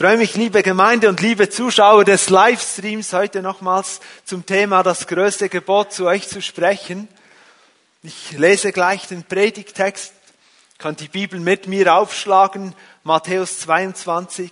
freue 0.00 0.16
mich, 0.16 0.34
liebe 0.34 0.62
Gemeinde 0.62 1.10
und 1.10 1.20
liebe 1.20 1.50
Zuschauer 1.50 2.06
des 2.06 2.30
Livestreams, 2.30 3.12
heute 3.12 3.42
nochmals 3.42 4.00
zum 4.24 4.46
Thema 4.46 4.82
das 4.82 5.06
größte 5.06 5.50
Gebot 5.50 5.92
zu 5.92 6.06
euch 6.06 6.26
zu 6.26 6.40
sprechen. 6.40 7.06
Ich 8.02 8.30
lese 8.30 8.72
gleich 8.72 9.08
den 9.08 9.24
Predigtext, 9.24 10.14
kann 10.78 10.96
die 10.96 11.08
Bibel 11.08 11.38
mit 11.38 11.66
mir 11.66 11.94
aufschlagen, 11.94 12.74
Matthäus 13.04 13.60
22, 13.60 14.50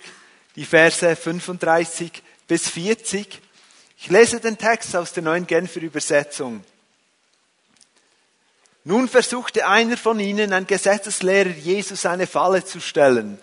die 0.54 0.66
Verse 0.66 1.16
35 1.16 2.22
bis 2.46 2.68
40. 2.68 3.40
Ich 3.96 4.10
lese 4.10 4.40
den 4.40 4.58
Text 4.58 4.94
aus 4.94 5.14
der 5.14 5.22
neuen 5.22 5.46
Genfer 5.46 5.80
Übersetzung. 5.80 6.62
Nun 8.84 9.08
versuchte 9.08 9.66
einer 9.66 9.96
von 9.96 10.20
ihnen, 10.20 10.52
ein 10.52 10.66
Gesetzeslehrer 10.66 11.48
Jesus 11.48 12.04
eine 12.04 12.26
Falle 12.26 12.66
zu 12.66 12.80
stellen. 12.80 13.38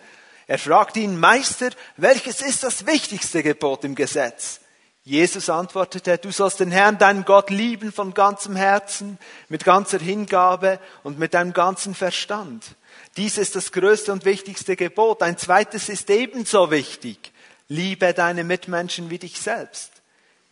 Er 0.48 0.60
fragte 0.60 1.00
ihn, 1.00 1.20
Meister, 1.20 1.70
welches 1.98 2.42
ist 2.42 2.64
das 2.64 2.86
wichtigste 2.86 3.42
Gebot 3.42 3.84
im 3.84 3.96
Gesetz? 3.96 4.60
Jesus 5.04 5.50
antwortete, 5.50 6.18
du 6.18 6.32
sollst 6.32 6.60
den 6.60 6.72
Herrn, 6.72 6.98
deinen 6.98 7.26
Gott, 7.26 7.52
lieben 7.52 7.92
von 7.92 8.16
ganzem 8.16 8.56
Herzen, 8.56 9.20
mit 9.50 9.64
ganzer 9.64 10.00
Hingabe 10.00 10.80
und 11.04 11.20
mit 11.20 11.36
deinem 11.36 11.54
ganzen 11.54 11.94
Verstand. 11.94 12.76
Dies 13.16 13.38
ist 13.38 13.56
das 13.56 13.72
größte 13.72 14.12
und 14.12 14.26
wichtigste 14.26 14.76
Gebot. 14.76 15.22
Ein 15.22 15.38
zweites 15.38 15.90
ist 15.90 16.10
ebenso 16.10 16.72
wichtig. 16.72 17.32
Liebe 17.68 18.14
deine 18.14 18.44
Mitmenschen 18.44 19.10
wie 19.12 19.20
dich 19.20 19.40
selbst. 19.40 19.92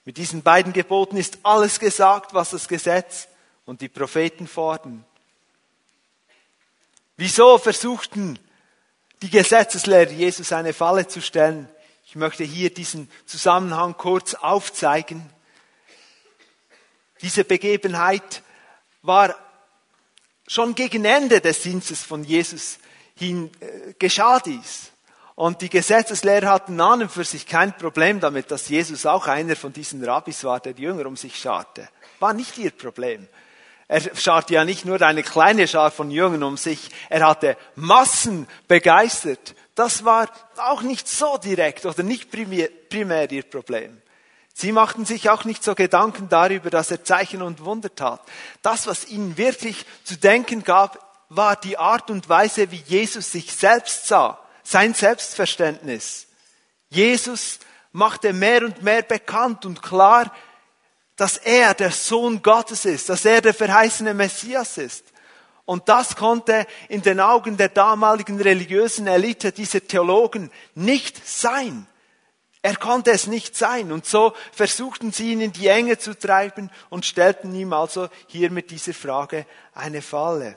Mit 0.05 0.17
diesen 0.17 0.43
beiden 0.43 0.71
Geboten 0.71 1.17
ist 1.17 1.39
alles 1.43 1.79
gesagt, 1.79 2.33
was 2.33 2.51
das 2.51 2.67
Gesetz 2.67 3.27
und 3.65 3.81
die 3.81 3.89
Propheten 3.89 4.47
fordern. 4.47 5.03
Wieso 7.17 7.57
versuchten 7.57 8.37
die 9.23 9.29
Gesetzeslehrer 9.29 10.11
Jesus 10.11 10.51
eine 10.51 10.73
Falle 10.73 11.07
zu 11.07 11.21
stellen. 11.21 11.69
Ich 12.05 12.15
möchte 12.15 12.43
hier 12.43 12.73
diesen 12.73 13.09
Zusammenhang 13.25 13.95
kurz 13.97 14.33
aufzeigen. 14.33 15.27
Diese 17.21 17.45
Begebenheit 17.45 18.43
war 19.01 19.33
schon 20.45 20.75
gegen 20.75 21.05
Ende 21.05 21.39
des 21.39 21.61
Dienstes 21.61 22.03
von 22.03 22.25
Jesus 22.25 22.79
hin 23.15 23.49
äh, 23.61 23.93
geschah 23.97 24.41
dies. 24.41 24.91
Und 25.35 25.61
die 25.61 25.69
Gesetzeslehrer 25.69 26.49
hatten 26.49 26.79
an 26.81 27.03
und 27.03 27.11
für 27.11 27.23
sich 27.23 27.47
kein 27.47 27.75
Problem 27.77 28.19
damit, 28.19 28.51
dass 28.51 28.67
Jesus 28.67 29.05
auch 29.05 29.27
einer 29.27 29.55
von 29.55 29.71
diesen 29.71 30.03
Rabbis 30.03 30.43
war, 30.43 30.59
der 30.59 30.73
die 30.73 30.83
Jünger 30.83 31.05
um 31.05 31.15
sich 31.15 31.37
scharte. 31.37 31.87
War 32.19 32.33
nicht 32.33 32.57
ihr 32.57 32.71
Problem. 32.71 33.29
Er 33.87 34.15
scharte 34.15 34.53
ja 34.53 34.65
nicht 34.65 34.85
nur 34.85 35.01
eine 35.01 35.23
kleine 35.23 35.67
Schar 35.67 35.91
von 35.91 36.09
Jüngern 36.09 36.43
um 36.43 36.57
sich, 36.57 36.89
er 37.09 37.27
hatte 37.27 37.57
Massen 37.75 38.47
begeistert. 38.67 39.55
Das 39.75 40.05
war 40.05 40.29
auch 40.57 40.81
nicht 40.81 41.07
so 41.07 41.37
direkt 41.37 41.85
oder 41.85 42.03
nicht 42.03 42.31
primär, 42.31 42.69
primär 42.89 43.29
ihr 43.31 43.43
Problem. 43.43 44.01
Sie 44.53 44.71
machten 44.71 45.03
sich 45.03 45.29
auch 45.29 45.45
nicht 45.45 45.63
so 45.63 45.73
Gedanken 45.73 46.29
darüber, 46.29 46.69
dass 46.69 46.91
er 46.91 47.03
Zeichen 47.03 47.41
und 47.41 47.65
Wunder 47.65 47.93
tat. 47.93 48.21
Das, 48.61 48.85
was 48.85 49.07
ihnen 49.07 49.37
wirklich 49.37 49.85
zu 50.03 50.15
denken 50.15 50.63
gab, 50.63 51.25
war 51.29 51.55
die 51.55 51.77
Art 51.77 52.11
und 52.11 52.29
Weise, 52.29 52.69
wie 52.69 52.83
Jesus 52.85 53.31
sich 53.31 53.51
selbst 53.51 54.07
sah, 54.07 54.39
sein 54.61 54.93
Selbstverständnis. 54.93 56.27
Jesus 56.89 57.59
machte 57.91 58.33
mehr 58.33 58.63
und 58.63 58.83
mehr 58.83 59.01
bekannt 59.01 59.65
und 59.65 59.81
klar, 59.81 60.31
dass 61.15 61.37
er 61.37 61.73
der 61.73 61.91
Sohn 61.91 62.41
Gottes 62.41 62.85
ist, 62.85 63.09
dass 63.09 63.25
er 63.25 63.41
der 63.41 63.53
verheißene 63.53 64.13
Messias 64.13 64.77
ist. 64.77 65.05
Und 65.65 65.87
das 65.87 66.15
konnte 66.15 66.67
in 66.89 67.01
den 67.01 67.19
Augen 67.19 67.55
der 67.55 67.69
damaligen 67.69 68.41
religiösen 68.41 69.07
Elite 69.07 69.51
dieser 69.51 69.85
Theologen 69.85 70.51
nicht 70.75 71.25
sein. 71.25 71.87
Er 72.61 72.75
konnte 72.77 73.11
es 73.11 73.27
nicht 73.27 73.55
sein. 73.55 73.91
Und 73.91 74.05
so 74.05 74.33
versuchten 74.51 75.11
sie 75.11 75.31
ihn 75.31 75.41
in 75.41 75.51
die 75.51 75.67
Enge 75.67 75.97
zu 75.97 76.17
treiben 76.17 76.71
und 76.89 77.05
stellten 77.05 77.53
ihm 77.55 77.73
also 77.73 78.09
hier 78.27 78.51
mit 78.51 78.71
dieser 78.71 78.93
Frage 78.93 79.45
eine 79.73 80.01
Falle. 80.01 80.55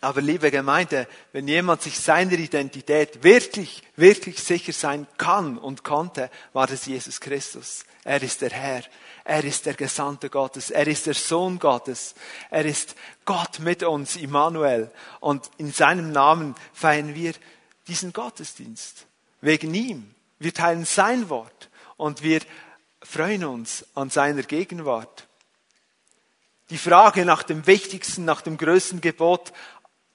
Aber 0.00 0.20
liebe 0.20 0.50
Gemeinde, 0.50 1.08
wenn 1.32 1.48
jemand 1.48 1.82
sich 1.82 1.98
seiner 1.98 2.34
Identität 2.34 3.24
wirklich, 3.24 3.82
wirklich 3.96 4.38
sicher 4.40 4.72
sein 4.72 5.06
kann 5.16 5.58
und 5.58 5.82
konnte, 5.82 6.30
war 6.52 6.70
es 6.70 6.86
Jesus 6.86 7.20
Christus. 7.20 7.84
Er 8.04 8.22
ist 8.22 8.42
der 8.42 8.50
Herr. 8.50 8.82
Er 9.28 9.44
ist 9.44 9.66
der 9.66 9.74
Gesandte 9.74 10.30
Gottes. 10.30 10.70
Er 10.70 10.86
ist 10.86 11.04
der 11.04 11.12
Sohn 11.12 11.58
Gottes. 11.58 12.14
Er 12.48 12.64
ist 12.64 12.94
Gott 13.26 13.58
mit 13.58 13.82
uns, 13.82 14.16
Immanuel. 14.16 14.90
Und 15.20 15.50
in 15.58 15.70
seinem 15.70 16.12
Namen 16.12 16.54
feiern 16.72 17.14
wir 17.14 17.34
diesen 17.88 18.14
Gottesdienst. 18.14 19.04
Wegen 19.42 19.74
ihm. 19.74 20.14
Wir 20.38 20.54
teilen 20.54 20.86
sein 20.86 21.28
Wort 21.28 21.68
und 21.98 22.22
wir 22.22 22.40
freuen 23.02 23.44
uns 23.44 23.84
an 23.94 24.08
seiner 24.08 24.44
Gegenwart. 24.44 25.26
Die 26.70 26.78
Frage 26.78 27.26
nach 27.26 27.42
dem 27.42 27.66
wichtigsten, 27.66 28.24
nach 28.24 28.40
dem 28.40 28.56
größten 28.56 29.02
Gebot 29.02 29.52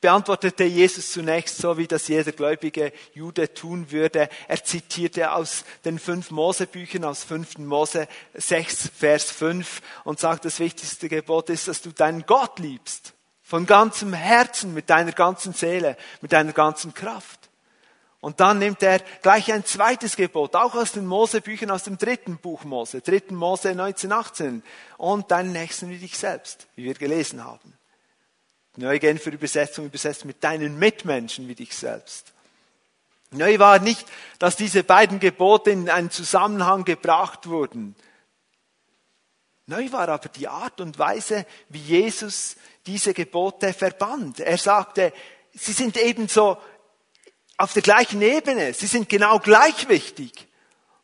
beantwortete 0.04 0.66
Jesus 0.66 1.14
zunächst 1.14 1.60
so, 1.60 1.78
wie 1.78 1.88
das 1.88 2.10
jeder 2.10 2.34
gläubige 2.34 2.92
Jude 3.14 3.54
tun 3.54 3.90
würde. 3.90 4.28
Er 4.50 4.62
zitierte 4.62 5.32
aus 5.32 5.64
den 5.86 5.98
fünf 5.98 6.30
Mosebüchern, 6.30 7.06
aus 7.06 7.24
5. 7.24 7.60
Mose 7.60 8.10
6, 8.34 8.92
Vers 8.94 9.32
5 9.32 9.82
und 10.04 10.20
sagt, 10.20 10.44
das 10.44 10.60
wichtigste 10.60 11.08
Gebot 11.08 11.50
ist, 11.50 11.70
dass 11.70 11.82
du 11.82 11.92
deinen 11.92 12.26
Gott 12.26 12.60
liebst. 12.60 13.14
Von 13.44 13.66
ganzem 13.66 14.12
Herzen, 14.12 14.74
mit 14.74 14.90
deiner 14.90 15.14
ganzen 15.14 15.54
Seele, 15.54 15.96
mit 16.20 16.34
deiner 16.34 16.52
ganzen 16.52 16.94
Kraft. 16.94 17.40
Und 18.20 18.42
dann 18.42 18.60
nimmt 18.60 18.84
er 18.84 19.00
gleich 19.22 19.54
ein 19.54 19.64
zweites 19.64 20.18
Gebot, 20.18 20.54
auch 20.58 20.76
aus 20.76 20.92
den 20.92 21.06
Mosebüchern, 21.06 21.72
aus 21.72 21.84
dem 21.84 21.98
dritten 21.98 22.40
Buch 22.40 22.66
Mose, 22.66 23.00
dritten 23.00 23.36
Mose 23.36 23.74
19, 23.74 24.12
18. 24.12 24.64
Und 24.98 25.32
deinen 25.32 25.54
Nächsten 25.54 25.90
wie 25.90 25.98
dich 25.98 26.18
selbst, 26.18 26.68
wie 26.76 26.84
wir 26.84 26.94
gelesen 26.94 27.46
haben. 27.46 27.78
Neue 28.76 29.00
Genfer 29.00 29.32
Übersetzung 29.32 29.86
übersetzt 29.86 30.26
mit 30.26 30.44
deinen 30.44 30.80
Mitmenschen 30.80 31.48
wie 31.48 31.56
dich 31.56 31.76
selbst. 31.76 32.34
Neu 33.32 33.60
war 33.60 33.80
nicht, 33.80 34.08
dass 34.40 34.56
diese 34.56 34.84
beiden 34.84 35.20
Gebote 35.20 35.72
in 35.72 35.90
einen 35.90 36.12
Zusammenhang 36.12 36.84
gebracht 36.84 37.48
wurden. 37.48 37.96
Neu 39.66 39.92
war 39.92 40.10
aber 40.10 40.30
die 40.30 40.48
Art 40.48 40.82
und 40.82 41.00
Weise, 41.00 41.46
wie 41.70 41.80
Jesus 41.80 42.58
diese 42.86 43.14
Gebote 43.14 43.74
verband. 43.74 44.40
Er 44.40 44.58
sagte, 44.58 45.14
sie 45.54 45.72
sind 45.72 45.98
ebenso 45.98 46.58
auf 47.58 47.74
der 47.74 47.82
gleichen 47.82 48.22
Ebene, 48.22 48.74
sie 48.74 48.88
sind 48.88 49.08
genau 49.08 49.40
gleich 49.40 49.88
wichtig. 49.88 50.48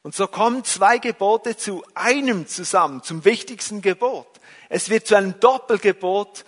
Und 0.02 0.16
so 0.16 0.28
kommen 0.28 0.64
zwei 0.64 0.98
Gebote 0.98 1.56
zu 1.56 1.84
einem 1.94 2.48
zusammen, 2.48 3.04
zum 3.04 3.26
wichtigsten 3.26 3.82
Gebot. 3.82 4.28
Es 4.68 4.90
wird 4.90 5.08
zu 5.08 5.16
einem 5.16 5.40
Doppelgebot 5.40 6.46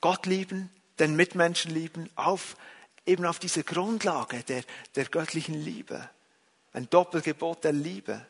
Gott 0.00 0.26
lieben, 0.26 0.70
den 0.98 1.16
Mitmenschen 1.16 1.72
lieben, 1.72 2.10
auf, 2.14 2.56
eben 3.06 3.24
auf 3.24 3.38
diese 3.38 3.64
Grundlage 3.64 4.42
der, 4.44 4.62
der 4.94 5.06
göttlichen 5.06 5.54
Liebe. 5.54 6.08
Ein 6.72 6.88
Doppelgebot 6.90 7.64
der 7.64 7.72
Liebe. 7.72 8.26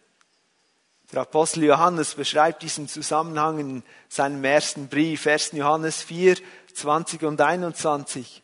Der 1.12 1.22
Apostel 1.22 1.64
Johannes 1.64 2.14
beschreibt 2.14 2.62
diesen 2.62 2.86
Zusammenhang 2.86 3.58
in 3.58 3.82
seinem 4.08 4.44
ersten 4.44 4.88
Brief, 4.88 5.26
1. 5.26 5.52
Johannes 5.52 6.02
4, 6.02 6.36
20 6.74 7.22
und 7.22 7.40
21. 7.40 8.42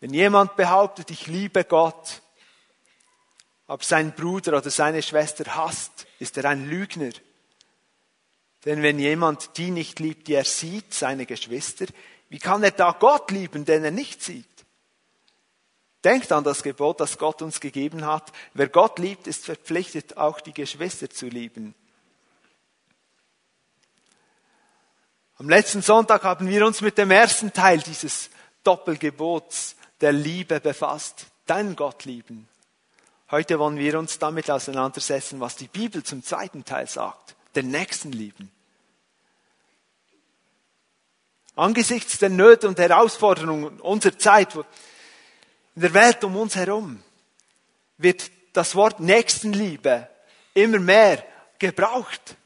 Wenn 0.00 0.12
jemand 0.12 0.56
behauptet, 0.56 1.10
ich 1.10 1.26
liebe 1.26 1.64
Gott, 1.64 2.22
aber 3.66 3.82
seinen 3.82 4.12
Bruder 4.12 4.56
oder 4.56 4.70
seine 4.70 5.02
Schwester 5.02 5.56
hasst, 5.56 6.06
ist 6.18 6.36
er 6.36 6.46
ein 6.46 6.68
Lügner. 6.68 7.10
Denn 8.64 8.82
wenn 8.82 8.98
jemand 8.98 9.56
die 9.56 9.70
nicht 9.70 10.00
liebt, 10.00 10.26
die 10.26 10.34
er 10.34 10.44
sieht, 10.44 10.92
seine 10.94 11.26
Geschwister, 11.26 11.86
wie 12.28 12.38
kann 12.38 12.62
er 12.62 12.70
da 12.70 12.92
Gott 12.92 13.30
lieben, 13.30 13.64
den 13.64 13.84
er 13.84 13.90
nicht 13.90 14.22
sieht? 14.22 14.46
Denkt 16.04 16.30
an 16.30 16.44
das 16.44 16.62
Gebot, 16.62 17.00
das 17.00 17.18
Gott 17.18 17.42
uns 17.42 17.60
gegeben 17.60 18.06
hat. 18.06 18.32
Wer 18.54 18.68
Gott 18.68 18.98
liebt, 18.98 19.26
ist 19.26 19.44
verpflichtet, 19.44 20.16
auch 20.16 20.40
die 20.40 20.52
Geschwister 20.52 21.10
zu 21.10 21.26
lieben. 21.26 21.74
Am 25.38 25.48
letzten 25.48 25.82
Sonntag 25.82 26.24
haben 26.24 26.48
wir 26.48 26.66
uns 26.66 26.80
mit 26.80 26.98
dem 26.98 27.10
ersten 27.10 27.52
Teil 27.52 27.78
dieses 27.78 28.30
Doppelgebots 28.64 29.76
der 30.00 30.12
Liebe 30.12 30.60
befasst. 30.60 31.26
Deinen 31.46 31.76
Gott 31.76 32.04
lieben. 32.04 32.48
Heute 33.30 33.58
wollen 33.58 33.76
wir 33.76 33.98
uns 33.98 34.18
damit 34.18 34.50
auseinandersetzen, 34.50 35.40
was 35.40 35.56
die 35.56 35.68
Bibel 35.68 36.02
zum 36.02 36.22
zweiten 36.22 36.64
Teil 36.64 36.88
sagt. 36.88 37.36
Den 37.54 37.70
Nächsten 37.70 38.12
lieben. 38.12 38.50
Angesichts 41.58 42.18
der 42.18 42.28
Nöte 42.28 42.68
und 42.68 42.78
Herausforderungen 42.78 43.80
unserer 43.80 44.16
Zeit, 44.16 44.54
in 44.54 44.62
der 45.82 45.92
Welt 45.92 46.22
um 46.22 46.36
uns 46.36 46.54
herum, 46.54 47.02
wird 47.96 48.30
das 48.52 48.76
Wort 48.76 49.00
Nächstenliebe 49.00 50.08
immer 50.54 50.78
mehr 50.78 51.24
gebraucht. 51.58 52.36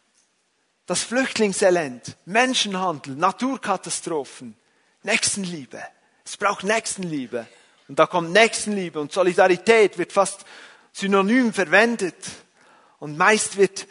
Das 0.86 1.02
Flüchtlingselend, 1.02 2.16
Menschenhandel, 2.24 3.14
Naturkatastrophen, 3.14 4.56
Nächstenliebe. 5.02 5.82
Es 6.24 6.38
braucht 6.38 6.64
Nächstenliebe. 6.64 7.46
Und 7.88 7.98
da 7.98 8.06
kommt 8.06 8.32
Nächstenliebe 8.32 8.98
und 8.98 9.12
Solidarität 9.12 9.98
wird 9.98 10.12
fast 10.12 10.46
synonym 10.92 11.52
verwendet. 11.52 12.16
Und 12.98 13.18
meist 13.18 13.58
wird 13.58 13.86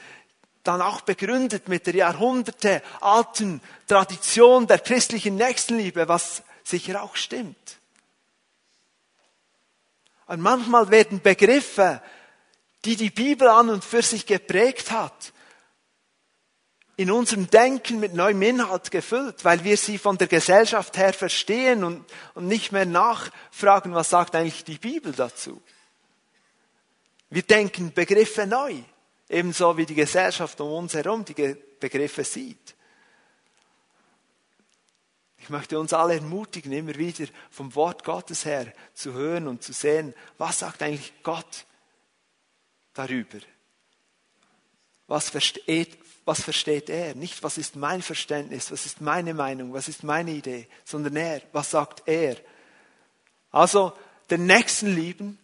dann 0.63 0.81
auch 0.81 1.02
begründet 1.02 1.68
mit 1.68 1.88
der 1.88 1.96
Jahrhunderte 1.96 2.81
alten 3.00 3.62
Tradition 3.88 4.68
der 4.68 4.80
christlichen 4.80 5.36
Nächstenliebe, 5.36 6.08
was 6.08 6.44
sicher 6.63 7.02
auch 7.02 7.16
stimmt. 7.16 7.78
Und 10.28 10.42
manchmal 10.42 10.90
werden 10.92 11.22
Begriffe, 11.22 12.02
die 12.86 12.96
die 12.96 13.10
Bibel 13.10 13.48
an 13.48 13.69
und 13.69 13.84
für 13.84 14.02
sich 14.02 14.25
geprägt 14.25 14.92
hat, 14.92 15.34
in 16.96 17.10
unserem 17.10 17.50
Denken 17.50 18.00
mit 18.00 18.13
neuem 18.13 18.42
Inhalt 18.42 18.92
gefüllt, 18.92 19.44
weil 19.44 19.63
wir 19.63 19.75
sie 19.75 19.98
von 19.98 20.18
der 20.18 20.28
Gesellschaft 20.28 20.98
her 20.98 21.13
verstehen 21.13 21.84
und, 21.84 22.06
und 22.36 22.48
nicht 22.48 22.72
mehr 22.72 22.86
nachfragen, 22.86 23.96
was 23.96 24.12
sagt 24.12 24.36
eigentlich 24.36 24.63
die 24.63 24.78
Bibel 24.78 25.12
dazu. 25.12 25.62
Wir 27.30 27.42
denken 27.42 27.92
Begriffe 27.94 28.46
neu, 28.46 28.75
ebenso 29.31 29.78
wie 29.78 29.86
die 29.86 29.95
Gesellschaft 29.95 30.60
um 30.62 30.72
uns 30.74 30.94
herum 30.94 31.24
die 31.24 31.56
Begriffe 31.80 32.24
sieht. 32.24 32.75
Ich 35.38 35.50
möchte 35.50 35.80
uns 35.80 35.94
alle 35.94 36.16
ermutigen, 36.16 36.72
immer 36.72 36.95
wieder 36.95 37.25
vom 37.50 37.74
Wort 37.74 38.04
Gottes 38.04 38.45
her 38.45 38.72
zu 38.94 39.13
hören 39.13 39.48
und 39.48 39.63
zu 39.63 39.74
sehen, 39.74 40.13
was 40.38 40.60
sagt 40.60 40.83
eigentlich 40.83 41.13
Gott 41.24 41.66
darüber? 42.94 43.39
Was 45.07 45.30
versteht, 45.30 45.98
was 46.25 46.42
versteht 46.42 46.89
er? 46.89 47.16
Nicht, 47.16 47.42
was 47.42 47.57
ist 47.57 47.75
mein 47.75 48.01
Verständnis, 48.01 48.72
was 48.72 48.86
ist 48.86 49.01
meine 49.01 49.34
Meinung, 49.34 49.74
was 49.74 49.88
ist 49.88 50.04
meine 50.04 50.31
Idee, 50.31 50.68
sondern 50.86 51.16
er, 51.16 51.42
was 51.54 51.72
sagt 51.72 52.04
er? 52.06 52.38
Also, 53.50 53.94
den 54.30 54.45
Nächsten 54.45 54.94
lieben 54.94 55.39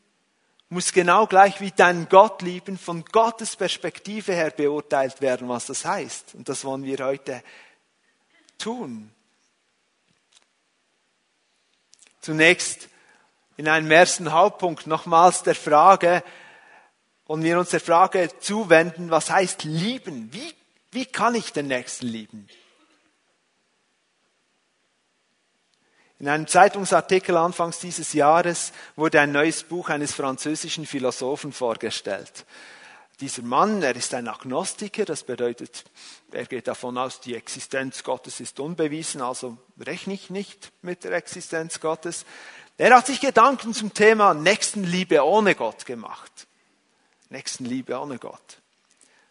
muss 0.70 0.92
genau 0.92 1.28
gleich 1.28 1.62
wie 1.62 1.72
deinen 1.72 2.10
Gott 2.10 2.42
lieben, 2.42 2.78
von 2.78 3.06
Gottes 3.06 3.56
Perspektive 3.56 4.34
her 4.34 4.52
beurteilt 4.52 5.22
werden, 5.22 5.48
was 5.48 5.68
das 5.68 5.86
heißt. 5.86 6.36
Und 6.36 6.50
das 6.50 6.66
wollen 6.66 6.84
wir 6.84 6.98
heute 7.06 7.42
tun. 8.58 9.12
Zunächst 12.20 12.90
in 13.56 13.68
einem 13.68 13.90
ersten 13.90 14.32
Hauptpunkt 14.32 14.88
nochmals 14.88 15.44
der 15.44 15.56
Frage, 15.56 16.24
und 17.26 17.44
wir 17.44 17.60
uns 17.60 17.72
der 17.72 17.82
Frage 17.82 18.30
zuwenden, 18.40 19.12
was 19.12 19.30
heißt 19.30 19.66
lieben? 19.66 20.30
Wie 20.32 20.54
wie 20.92 21.06
kann 21.06 21.36
ich 21.36 21.54
den 21.54 21.68
Nächsten 21.68 22.08
lieben? 22.08 22.48
In 26.20 26.28
einem 26.28 26.48
Zeitungsartikel 26.48 27.38
anfangs 27.38 27.80
dieses 27.80 28.14
Jahres 28.14 28.72
wurde 28.96 29.20
ein 29.22 29.32
neues 29.32 29.64
Buch 29.64 29.90
eines 29.90 30.14
französischen 30.14 30.88
Philosophen 30.88 31.52
vorgestellt. 31.54 32.46
Dieser 33.20 33.44
Mann, 33.44 33.82
er 33.82 33.96
ist 33.96 34.14
ein 34.14 34.28
Agnostiker, 34.28 35.06
das 35.06 35.24
bedeutet, 35.24 35.86
er 36.32 36.46
geht 36.46 36.68
davon 36.68 36.98
aus, 36.98 37.20
die 37.20 37.36
Existenz 37.36 38.04
Gottes 38.04 38.40
ist 38.40 38.60
unbewiesen, 38.60 39.22
also 39.22 39.58
rechne 39.80 40.14
ich 40.14 40.30
nicht 40.30 40.72
mit 40.82 41.04
der 41.04 41.14
Existenz 41.14 41.80
Gottes. 41.80 42.26
Er 42.78 42.96
hat 42.96 43.08
sich 43.08 43.20
Gedanken 43.20 43.74
zum 43.74 43.94
Thema 43.94 44.36
Nächstenliebe 44.36 45.24
ohne 45.24 45.56
Gott 45.56 45.88
gemacht. 45.88 46.48
Nächstenliebe 47.30 48.00
ohne 48.00 48.20
Gott. 48.20 48.62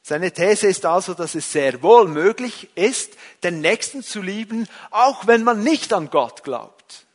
Seine 0.08 0.31
These 0.31 0.69
ist 0.69 0.87
also, 0.87 1.14
dass 1.14 1.35
es 1.35 1.50
sehr 1.50 1.82
wohl 1.82 2.06
möglich 2.06 2.69
ist, 2.76 3.14
den 3.43 3.61
Nächsten 3.61 4.05
zu 4.05 4.23
lieben, 4.23 4.69
auch 4.93 5.26
wenn 5.26 5.43
man 5.43 5.64
nicht 5.64 5.93
an 5.93 6.11
Gott 6.11 6.44
glaubt. 6.44 7.06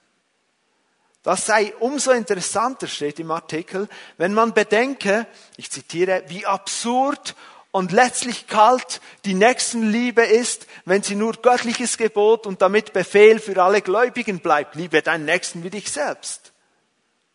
Das 1.24 1.46
sei 1.46 1.74
umso 1.80 2.12
interessanter, 2.12 2.88
steht 2.88 3.22
im 3.22 3.32
Artikel, 3.32 3.88
wenn 4.18 4.34
man 4.34 4.54
bedenke, 4.54 5.26
ich 5.56 5.72
zitiere, 5.72 6.26
wie 6.28 6.46
absurd 6.46 7.38
und 7.72 7.94
letztlich 7.94 8.48
kalt 8.48 9.00
die 9.24 9.36
Nächstenliebe 9.36 10.24
ist, 10.24 10.68
wenn 10.84 11.02
sie 11.02 11.16
nur 11.16 11.32
göttliches 11.42 11.98
Gebot 11.98 12.46
und 12.46 12.62
damit 12.62 12.92
Befehl 12.92 13.40
für 13.40 13.64
alle 13.64 13.82
Gläubigen 13.82 14.42
bleibt. 14.42 14.76
Liebe 14.76 15.02
deinen 15.02 15.24
Nächsten 15.24 15.64
wie 15.64 15.70
dich 15.70 15.90
selbst. 15.90 16.52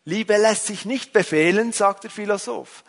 Liebe 0.04 0.36
lässt 0.36 0.66
sich 0.66 0.84
nicht 0.84 1.14
befehlen, 1.14 1.72
sagt 1.72 2.04
der 2.04 2.10
Philosoph. 2.10 2.84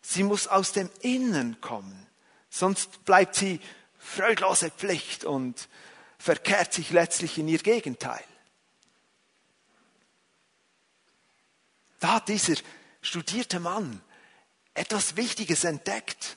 Sie 0.00 0.24
muss 0.24 0.48
aus 0.48 0.72
dem 0.72 0.90
Innen 1.02 1.60
kommen. 1.60 2.07
Sonst 2.50 3.04
bleibt 3.04 3.34
sie 3.34 3.60
freudlose 3.98 4.70
Pflicht 4.70 5.24
und 5.24 5.68
verkehrt 6.18 6.72
sich 6.72 6.90
letztlich 6.90 7.38
in 7.38 7.48
ihr 7.48 7.58
Gegenteil. 7.58 8.24
Da 12.00 12.14
hat 12.14 12.28
dieser 12.28 12.54
studierte 13.00 13.60
Mann 13.60 14.00
etwas 14.74 15.16
Wichtiges 15.16 15.64
entdeckt, 15.64 16.36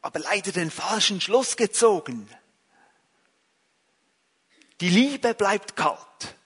aber 0.00 0.20
leider 0.20 0.52
den 0.52 0.70
falschen 0.70 1.20
Schluss 1.20 1.56
gezogen. 1.56 2.28
Die 4.80 4.90
Liebe 4.90 5.34
bleibt 5.34 5.76
kalt, 5.76 6.36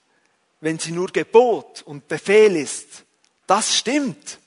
wenn 0.59 0.77
sie 0.79 0.91
nur 0.91 1.07
Gebot 1.07 1.81
und 1.83 2.07
Befehl 2.07 2.55
ist. 2.55 3.03
Das 3.47 3.75
stimmt. 3.75 4.39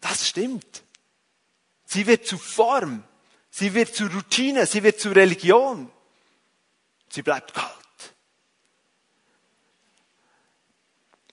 Das 0.00 0.28
stimmt. 0.28 0.83
Sie 1.94 2.08
wird 2.08 2.26
zu 2.26 2.38
Form. 2.38 3.04
Sie 3.50 3.72
wird 3.72 3.94
zu 3.94 4.06
Routine. 4.06 4.66
Sie 4.66 4.82
wird 4.82 4.98
zu 4.98 5.10
Religion. 5.10 5.92
Sie 7.08 7.22
bleibt 7.22 7.54
kalt. 7.54 7.70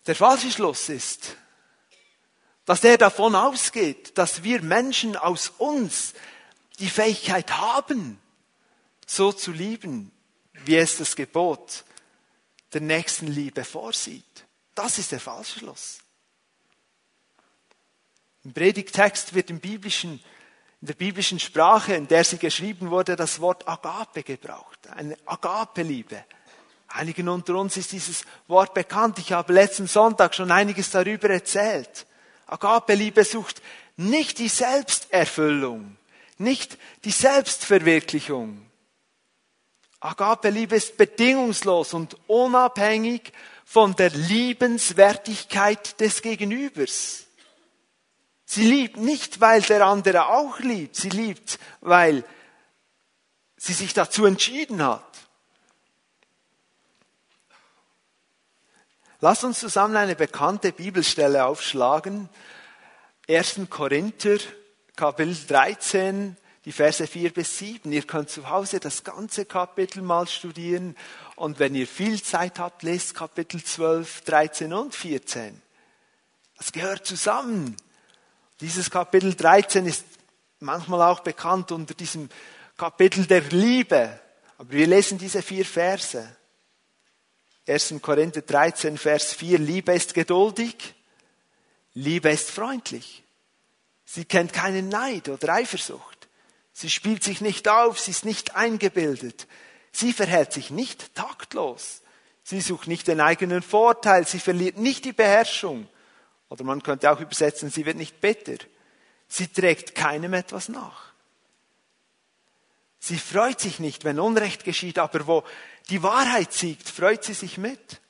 Der 0.06 0.14
falsche 0.14 0.52
Schluss 0.52 0.90
ist, 0.90 1.36
dass 2.66 2.84
er 2.84 3.00
davon 3.00 3.34
ausgeht, 3.34 4.16
dass 4.20 4.44
wir 4.44 4.62
Menschen 4.62 5.16
aus 5.16 5.50
uns 5.58 6.14
die 6.78 6.92
Fähigkeit 6.92 7.58
haben, 7.58 8.22
so 9.08 9.32
zu 9.32 9.52
lieben, 9.52 10.12
wie 10.54 10.76
es 10.76 10.98
das 10.98 11.16
Gebot 11.16 11.86
der 12.72 12.82
Nächstenliebe 12.82 13.64
vorsieht. 13.64 14.46
Das 14.76 15.00
ist 15.00 15.12
der 15.12 15.20
falsche 15.20 15.58
Schluss. 15.58 16.02
Im 18.44 18.54
Predigtext 18.54 19.34
wird 19.34 19.50
im 19.50 19.60
biblischen 19.60 20.24
in 20.82 20.88
der 20.88 20.96
biblischen 20.96 21.40
Sprache, 21.40 21.94
in 21.94 22.08
der 22.08 22.24
sie 22.24 22.40
geschrieben 22.40 22.90
wurde, 22.90 23.16
das 23.16 23.40
Wort 23.40 23.68
Agape 23.68 24.24
gebraucht. 24.24 24.80
Eine 24.90 25.16
Agape-Liebe. 25.26 26.26
Einigen 26.88 27.30
unter 27.30 27.56
uns 27.56 27.78
ist 27.78 27.92
dieses 27.92 28.26
Wort 28.48 28.74
bekannt. 28.74 29.20
Ich 29.20 29.32
habe 29.32 29.54
letzten 29.54 29.86
Sonntag 29.88 30.34
schon 30.34 30.52
einiges 30.52 30.90
darüber 30.90 31.30
erzählt. 31.30 32.08
Agape-Liebe 32.48 33.24
sucht 33.24 33.62
nicht 33.96 34.40
die 34.40 34.50
Selbsterfüllung, 34.50 35.98
nicht 36.40 36.80
die 37.06 37.12
Selbstverwirklichung. 37.12 38.66
Agape-Liebe 40.00 40.76
ist 40.76 40.98
bedingungslos 40.98 41.94
und 41.94 42.18
unabhängig 42.28 43.32
von 43.66 43.96
der 43.96 44.10
Liebenswertigkeit 44.10 46.00
des 46.00 46.24
Gegenübers. 46.24 47.28
Sie 48.54 48.70
liebt 48.70 48.98
nicht, 48.98 49.40
weil 49.40 49.62
der 49.62 49.86
andere 49.86 50.28
auch 50.28 50.60
liebt. 50.60 50.98
Sie 50.98 51.08
liebt, 51.08 51.58
weil 51.80 52.26
sie 53.56 53.72
sich 53.72 53.94
dazu 53.94 54.26
entschieden 54.26 54.84
hat. 54.84 55.06
Lass 59.22 59.46
uns 59.46 59.62
zusammen 59.62 59.96
eine 59.96 60.18
bekannte 60.18 60.74
Bibelstelle 60.74 61.46
aufschlagen. 61.46 62.28
1. 63.30 63.62
Korinther, 63.70 64.40
Kapitel 64.98 65.38
13, 65.48 66.36
die 66.66 66.74
Verse 66.74 67.08
4 67.08 67.32
bis 67.32 67.58
7. 67.58 67.90
Ihr 67.90 68.06
könnt 68.06 68.30
zu 68.30 68.50
Hause 68.50 68.82
das 68.82 69.06
ganze 69.06 69.46
Kapitel 69.46 70.04
mal 70.04 70.28
studieren. 70.28 70.98
Und 71.38 71.60
wenn 71.60 71.74
ihr 71.74 71.88
viel 71.88 72.22
Zeit 72.22 72.60
habt, 72.60 72.84
lest 72.84 73.16
Kapitel 73.16 73.64
12, 73.64 74.26
13 74.26 74.74
und 74.74 74.94
14. 74.94 75.62
Das 76.58 76.74
gehört 76.74 77.06
zusammen. 77.06 77.78
Dieses 78.62 78.92
Kapitel 78.92 79.34
13 79.34 79.88
ist 79.88 80.06
manchmal 80.60 81.02
auch 81.02 81.22
bekannt 81.22 81.72
unter 81.72 81.96
diesem 81.96 82.30
Kapitel 82.78 83.26
der 83.26 83.42
Liebe. 83.42 84.20
Aber 84.60 84.72
wir 84.72 84.86
lesen 84.86 85.18
diese 85.18 85.42
vier 85.42 85.66
Verse. 85.66 86.38
1. 87.68 87.96
Korinther 88.02 88.44
13, 88.44 89.00
Vers 89.00 89.34
4. 89.34 89.58
Liebe 89.58 89.94
ist 89.94 90.14
geduldig. 90.14 90.94
Liebe 91.96 92.30
ist 92.30 92.52
freundlich. 92.52 93.24
Sie 94.06 94.26
kennt 94.26 94.54
keinen 94.54 94.90
Neid 94.90 95.30
oder 95.30 95.54
Eifersucht. 95.54 96.28
Sie 96.72 96.90
spielt 96.90 97.24
sich 97.24 97.42
nicht 97.42 97.68
auf, 97.68 98.00
sie 98.00 98.12
ist 98.12 98.26
nicht 98.26 98.56
eingebildet. 98.56 99.48
Sie 99.92 100.14
verhält 100.14 100.54
sich 100.54 100.70
nicht 100.70 101.16
taktlos. 101.16 102.02
Sie 102.44 102.62
sucht 102.62 102.88
nicht 102.88 103.08
den 103.08 103.22
eigenen 103.22 103.62
Vorteil, 103.62 104.28
sie 104.28 104.40
verliert 104.40 104.78
nicht 104.78 105.06
die 105.06 105.14
Beherrschung. 105.14 105.88
Oder 106.52 106.66
man 106.66 106.84
könnte 106.84 107.10
auch 107.10 107.22
übersetzen, 107.22 107.72
sie 107.72 107.86
wird 107.86 107.96
nicht 107.96 108.20
bitter. 108.20 108.58
Sie 109.30 109.48
trägt 109.48 109.96
keinem 109.96 110.34
etwas 110.34 110.68
nach. 110.68 111.14
Sie 113.00 113.18
freut 113.18 113.62
sich 113.62 113.80
nicht, 113.80 114.04
wenn 114.04 114.20
Unrecht 114.20 114.66
geschieht, 114.66 115.00
aber 115.00 115.26
wo 115.28 115.44
die 115.90 116.04
Wahrheit 116.04 116.52
siegt, 116.52 116.90
freut 116.90 117.24
sie 117.24 117.36
sich 117.36 117.58
mit. 117.58 118.02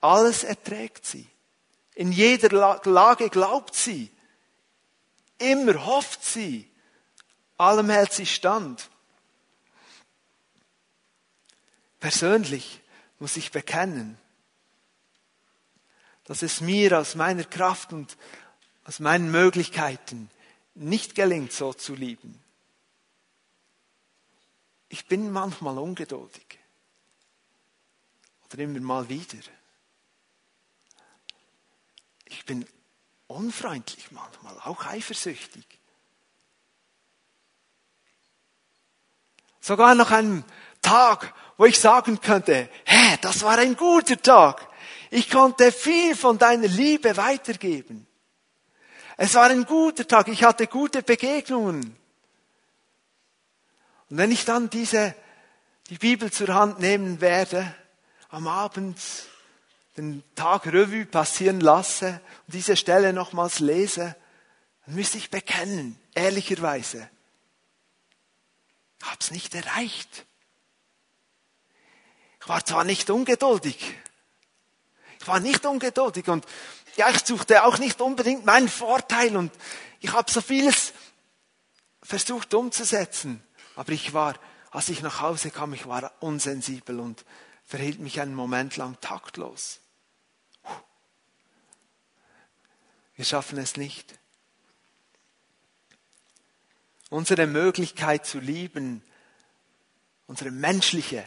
Alles 0.00 0.42
erträgt 0.42 1.06
sie, 1.06 1.28
In 1.94 2.10
jeder 2.10 2.80
Lage 2.82 3.30
glaubt 3.30 3.76
sie. 3.76 4.10
Immer 5.38 5.86
hofft 5.86 6.24
sie. 6.24 6.68
Allem 7.56 7.88
hält 7.88 8.12
sie 8.12 8.26
stand. 8.26 8.90
Persönlich 12.00 12.80
muss 13.20 13.36
ich 13.36 13.52
bekennen, 13.52 14.18
dass 16.26 16.42
es 16.42 16.60
mir 16.60 16.98
aus 16.98 17.14
meiner 17.14 17.44
Kraft 17.44 17.92
und 17.92 18.16
aus 18.84 19.00
meinen 19.00 19.30
Möglichkeiten 19.30 20.30
nicht 20.74 21.14
gelingt, 21.14 21.52
so 21.52 21.72
zu 21.72 21.94
lieben. 21.94 22.42
Ich 24.88 25.06
bin 25.06 25.30
manchmal 25.30 25.78
ungeduldig. 25.78 26.58
Oder 28.44 28.62
immer 28.62 28.80
mal 28.80 29.08
wieder. 29.08 29.38
Ich 32.26 32.44
bin 32.44 32.66
unfreundlich 33.26 34.10
manchmal, 34.12 34.58
auch 34.60 34.84
eifersüchtig. 34.84 35.64
Sogar 39.60 39.94
nach 39.96 40.12
einem 40.12 40.44
Tag, 40.80 41.34
wo 41.56 41.64
ich 41.64 41.80
sagen 41.80 42.20
könnte, 42.20 42.68
hä, 42.84 43.18
das 43.20 43.42
war 43.42 43.58
ein 43.58 43.76
guter 43.76 44.20
Tag. 44.20 44.68
Ich 45.10 45.30
konnte 45.30 45.72
viel 45.72 46.16
von 46.16 46.38
deiner 46.38 46.68
Liebe 46.68 47.16
weitergeben. 47.16 48.06
Es 49.16 49.34
war 49.34 49.50
ein 49.50 49.64
guter 49.64 50.06
Tag, 50.06 50.28
ich 50.28 50.44
hatte 50.44 50.66
gute 50.66 51.02
Begegnungen. 51.02 51.96
Und 54.08 54.16
wenn 54.18 54.30
ich 54.30 54.44
dann 54.44 54.68
diese, 54.70 55.14
die 55.88 55.98
Bibel 55.98 56.30
zur 56.30 56.48
Hand 56.48 56.80
nehmen 56.80 57.20
werde, 57.20 57.74
am 58.28 58.46
Abend 58.46 58.98
den 59.96 60.22
Tag 60.34 60.66
Revue 60.66 61.06
passieren 61.06 61.60
lasse 61.60 62.20
und 62.46 62.54
diese 62.54 62.76
Stelle 62.76 63.12
nochmals 63.12 63.60
lese, 63.60 64.14
dann 64.84 64.94
müsste 64.94 65.18
ich 65.18 65.30
bekennen, 65.30 65.98
ehrlicherweise, 66.14 67.08
es 69.18 69.30
nicht 69.30 69.54
erreicht. 69.54 70.26
Ich 72.40 72.48
war 72.48 72.64
zwar 72.64 72.84
nicht 72.84 73.10
ungeduldig, 73.10 73.94
ich 75.26 75.28
war 75.28 75.40
nicht 75.40 75.66
ungeduldig 75.66 76.28
und 76.28 76.46
ja, 76.94 77.10
ich 77.10 77.26
suchte 77.26 77.64
auch 77.64 77.78
nicht 77.78 78.00
unbedingt 78.00 78.46
meinen 78.46 78.68
Vorteil 78.68 79.36
und 79.36 79.52
ich 79.98 80.12
habe 80.12 80.30
so 80.30 80.40
vieles 80.40 80.92
versucht 82.00 82.54
umzusetzen, 82.54 83.42
aber 83.74 83.90
ich 83.90 84.14
war, 84.14 84.36
als 84.70 84.88
ich 84.88 85.02
nach 85.02 85.20
Hause 85.20 85.50
kam, 85.50 85.74
ich 85.74 85.88
war 85.88 86.12
unsensibel 86.20 87.00
und 87.00 87.24
verhielt 87.64 87.98
mich 87.98 88.20
einen 88.20 88.36
Moment 88.36 88.76
lang 88.76 89.00
taktlos. 89.00 89.80
Wir 93.16 93.24
schaffen 93.24 93.58
es 93.58 93.76
nicht. 93.76 94.16
Unsere 97.10 97.48
Möglichkeit 97.48 98.26
zu 98.26 98.38
lieben, 98.38 99.02
unsere 100.28 100.52
menschliche 100.52 101.26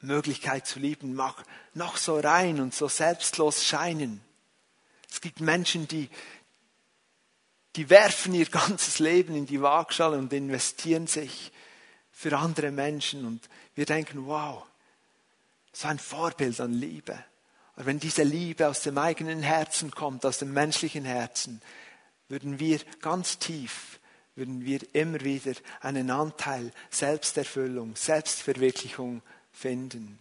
Möglichkeit 0.00 0.66
zu 0.66 0.78
lieben, 0.78 1.14
mag 1.14 1.44
noch 1.74 1.96
so 1.96 2.18
rein 2.18 2.60
und 2.60 2.74
so 2.74 2.88
selbstlos 2.88 3.64
scheinen. 3.64 4.20
Es 5.10 5.20
gibt 5.20 5.40
Menschen, 5.40 5.88
die, 5.88 6.08
die 7.76 7.90
werfen 7.90 8.34
ihr 8.34 8.46
ganzes 8.50 8.98
Leben 8.98 9.34
in 9.34 9.46
die 9.46 9.60
Waagschale 9.60 10.16
und 10.18 10.32
investieren 10.32 11.06
sich 11.06 11.52
für 12.10 12.36
andere 12.36 12.70
Menschen 12.70 13.24
und 13.24 13.48
wir 13.74 13.86
denken, 13.86 14.26
wow, 14.26 14.64
so 15.72 15.88
ein 15.88 15.98
Vorbild 15.98 16.60
an 16.60 16.72
Liebe. 16.72 17.18
Aber 17.76 17.86
wenn 17.86 17.98
diese 17.98 18.24
Liebe 18.24 18.68
aus 18.68 18.82
dem 18.82 18.98
eigenen 18.98 19.42
Herzen 19.42 19.90
kommt, 19.90 20.26
aus 20.26 20.38
dem 20.38 20.52
menschlichen 20.52 21.04
Herzen, 21.04 21.62
würden 22.28 22.58
wir 22.58 22.78
ganz 23.00 23.38
tief, 23.38 24.00
würden 24.34 24.64
wir 24.64 24.80
immer 24.94 25.20
wieder 25.20 25.52
einen 25.80 26.10
Anteil 26.10 26.72
Selbsterfüllung, 26.90 27.96
Selbstverwirklichung 27.96 29.22
finden. 29.52 30.18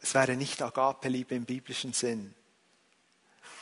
Es 0.00 0.14
wäre 0.14 0.36
nicht 0.36 0.60
Agape-Liebe 0.60 1.34
im 1.34 1.44
biblischen 1.44 1.92
Sinn. 1.92 2.34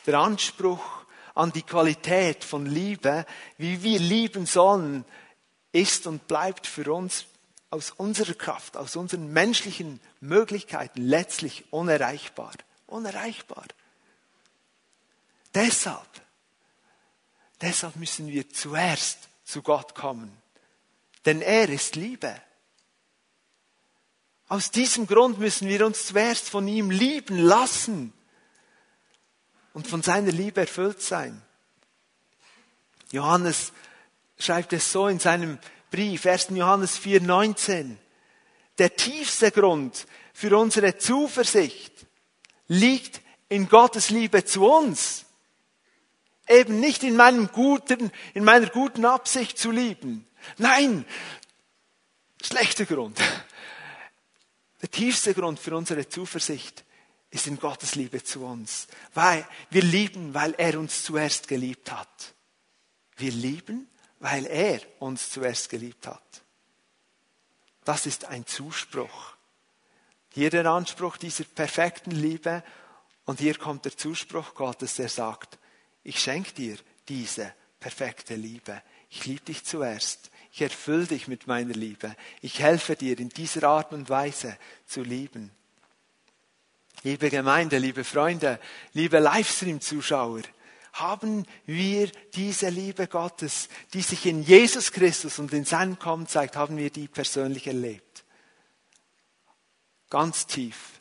Der 0.06 0.18
Anspruch 0.18 1.04
an 1.34 1.52
die 1.52 1.62
Qualität 1.62 2.44
von 2.44 2.66
Liebe, 2.66 3.26
wie 3.58 3.82
wir 3.82 3.98
lieben 3.98 4.46
sollen, 4.46 5.04
ist 5.72 6.06
und 6.06 6.26
bleibt 6.26 6.66
für 6.66 6.92
uns 6.92 7.26
aus 7.68 7.92
unserer 7.92 8.34
Kraft, 8.34 8.76
aus 8.76 8.96
unseren 8.96 9.32
menschlichen 9.32 10.00
Möglichkeiten 10.20 11.02
letztlich 11.02 11.72
unerreichbar. 11.72 12.52
Unerreichbar. 12.86 13.66
Deshalb, 15.54 16.08
deshalb 17.60 17.96
müssen 17.96 18.28
wir 18.28 18.48
zuerst 18.50 19.28
zu 19.44 19.62
Gott 19.62 19.94
kommen. 19.94 20.36
Denn 21.26 21.42
er 21.42 21.68
ist 21.68 21.96
Liebe. 21.96 22.40
Aus 24.50 24.72
diesem 24.72 25.06
Grund 25.06 25.38
müssen 25.38 25.68
wir 25.68 25.86
uns 25.86 26.06
zuerst 26.06 26.50
von 26.50 26.66
ihm 26.66 26.90
lieben 26.90 27.38
lassen 27.38 28.12
und 29.74 29.86
von 29.86 30.02
seiner 30.02 30.32
Liebe 30.32 30.62
erfüllt 30.62 31.00
sein. 31.00 31.40
Johannes 33.12 33.72
schreibt 34.40 34.72
es 34.72 34.90
so 34.90 35.06
in 35.06 35.20
seinem 35.20 35.60
Brief, 35.92 36.26
1. 36.26 36.48
Johannes 36.50 36.98
4, 36.98 37.20
19. 37.20 37.96
Der 38.78 38.96
tiefste 38.96 39.52
Grund 39.52 40.08
für 40.32 40.58
unsere 40.58 40.98
Zuversicht 40.98 41.92
liegt 42.66 43.20
in 43.48 43.68
Gottes 43.68 44.10
Liebe 44.10 44.44
zu 44.44 44.68
uns. 44.68 45.26
Eben 46.48 46.80
nicht 46.80 47.04
in 47.04 47.14
meinem 47.14 47.52
guten, 47.52 48.10
in 48.34 48.42
meiner 48.42 48.66
guten 48.66 49.04
Absicht 49.04 49.58
zu 49.58 49.70
lieben. 49.70 50.26
Nein, 50.58 51.04
schlechter 52.42 52.84
Grund. 52.84 53.16
Der 54.82 54.90
tiefste 54.90 55.34
Grund 55.34 55.58
für 55.58 55.76
unsere 55.76 56.08
Zuversicht 56.08 56.84
ist 57.30 57.46
in 57.46 57.58
Gottes 57.58 57.94
Liebe 57.94 58.22
zu 58.22 58.44
uns. 58.44 58.88
Weil 59.14 59.46
wir 59.70 59.82
lieben, 59.82 60.34
weil 60.34 60.54
er 60.58 60.78
uns 60.78 61.04
zuerst 61.04 61.48
geliebt 61.48 61.92
hat. 61.92 62.34
Wir 63.16 63.32
lieben, 63.32 63.88
weil 64.18 64.46
er 64.46 64.80
uns 64.98 65.30
zuerst 65.30 65.68
geliebt 65.68 66.06
hat. 66.06 66.42
Das 67.84 68.06
ist 68.06 68.26
ein 68.26 68.46
Zuspruch. 68.46 69.36
Hier 70.32 70.50
der 70.50 70.66
Anspruch 70.66 71.16
dieser 71.16 71.44
perfekten 71.44 72.12
Liebe 72.12 72.62
und 73.24 73.40
hier 73.40 73.56
kommt 73.56 73.84
der 73.84 73.96
Zuspruch 73.96 74.54
Gottes, 74.54 74.96
der 74.96 75.08
sagt, 75.08 75.58
ich 76.02 76.20
schenke 76.20 76.52
dir 76.52 76.78
diese 77.08 77.52
perfekte 77.78 78.34
Liebe. 78.34 78.82
Ich 79.08 79.26
liebe 79.26 79.44
dich 79.44 79.64
zuerst. 79.64 80.29
Ich 80.52 80.62
erfülle 80.62 81.06
dich 81.06 81.28
mit 81.28 81.46
meiner 81.46 81.74
Liebe. 81.74 82.14
Ich 82.40 82.60
helfe 82.60 82.96
dir 82.96 83.18
in 83.18 83.28
dieser 83.28 83.68
Art 83.68 83.92
und 83.92 84.08
Weise 84.08 84.56
zu 84.86 85.02
lieben. 85.02 85.52
Liebe 87.02 87.30
Gemeinde, 87.30 87.78
liebe 87.78 88.04
Freunde, 88.04 88.60
liebe 88.92 89.20
Livestream-Zuschauer, 89.20 90.42
haben 90.92 91.46
wir 91.66 92.10
diese 92.34 92.68
Liebe 92.68 93.06
Gottes, 93.06 93.68
die 93.94 94.02
sich 94.02 94.26
in 94.26 94.42
Jesus 94.42 94.90
Christus 94.90 95.38
und 95.38 95.52
in 95.52 95.64
seinem 95.64 95.98
Kommen 95.98 96.26
zeigt, 96.26 96.56
haben 96.56 96.76
wir 96.76 96.90
die 96.90 97.06
persönlich 97.06 97.68
erlebt. 97.68 98.24
Ganz 100.10 100.46
tief. 100.46 101.00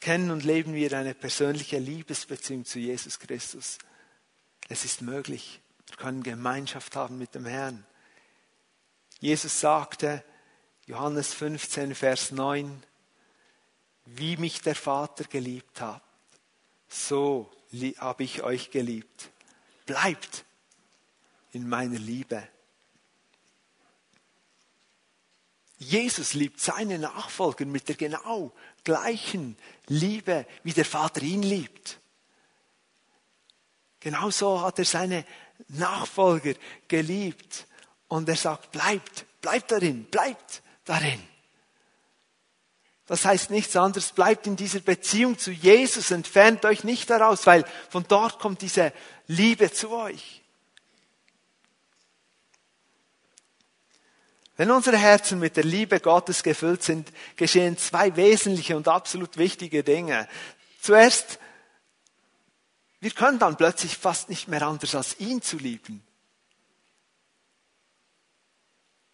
Kennen 0.00 0.30
und 0.30 0.44
leben 0.44 0.74
wir 0.74 0.92
eine 0.94 1.14
persönliche 1.14 1.78
Liebesbeziehung 1.78 2.64
zu 2.64 2.80
Jesus 2.80 3.18
Christus. 3.18 3.78
Es 4.68 4.84
ist 4.84 5.02
möglich. 5.02 5.60
Wir 5.90 5.96
können 5.96 6.22
Gemeinschaft 6.22 6.94
haben 6.94 7.18
mit 7.18 7.34
dem 7.34 7.46
Herrn. 7.46 7.84
Jesus 9.18 9.60
sagte, 9.60 10.24
Johannes 10.86 11.34
15, 11.34 11.94
Vers 11.94 12.30
9, 12.30 12.82
wie 14.06 14.36
mich 14.36 14.62
der 14.62 14.76
Vater 14.76 15.24
geliebt 15.24 15.80
hat, 15.80 16.02
so 16.88 17.50
habe 17.98 18.22
ich 18.22 18.42
euch 18.42 18.70
geliebt. 18.70 19.30
Bleibt 19.84 20.44
in 21.52 21.68
meiner 21.68 21.98
Liebe. 21.98 22.48
Jesus 25.78 26.34
liebt 26.34 26.60
seine 26.60 26.98
Nachfolger 26.98 27.66
mit 27.66 27.88
der 27.88 27.96
genau 27.96 28.52
gleichen 28.84 29.56
Liebe, 29.86 30.46
wie 30.62 30.72
der 30.72 30.84
Vater 30.84 31.22
ihn 31.22 31.42
liebt. 31.42 31.98
Genauso 33.98 34.62
hat 34.62 34.78
er 34.78 34.84
seine 34.84 35.24
Nachfolger 35.68 36.54
geliebt. 36.88 37.66
Und 38.08 38.28
er 38.28 38.36
sagt, 38.36 38.72
bleibt, 38.72 39.24
bleibt 39.40 39.70
darin, 39.70 40.04
bleibt 40.04 40.62
darin. 40.84 41.22
Das 43.06 43.24
heißt 43.24 43.50
nichts 43.50 43.74
anderes, 43.74 44.12
bleibt 44.12 44.46
in 44.46 44.54
dieser 44.54 44.78
Beziehung 44.78 45.36
zu 45.36 45.50
Jesus, 45.50 46.12
entfernt 46.12 46.64
euch 46.64 46.84
nicht 46.84 47.10
daraus, 47.10 47.44
weil 47.44 47.64
von 47.88 48.04
dort 48.06 48.38
kommt 48.38 48.62
diese 48.62 48.92
Liebe 49.26 49.72
zu 49.72 49.90
euch. 49.90 50.40
Wenn 54.56 54.70
unsere 54.70 54.98
Herzen 54.98 55.38
mit 55.38 55.56
der 55.56 55.64
Liebe 55.64 56.00
Gottes 56.00 56.42
gefüllt 56.42 56.82
sind, 56.82 57.10
geschehen 57.34 57.78
zwei 57.78 58.14
wesentliche 58.14 58.76
und 58.76 58.88
absolut 58.88 59.38
wichtige 59.38 59.82
Dinge. 59.82 60.28
Zuerst, 60.80 61.38
wir 63.00 63.10
können 63.10 63.38
dann 63.38 63.56
plötzlich 63.56 63.96
fast 63.96 64.28
nicht 64.28 64.48
mehr 64.48 64.62
anders 64.62 64.94
als 64.94 65.18
ihn 65.18 65.40
zu 65.40 65.56
lieben. 65.56 66.02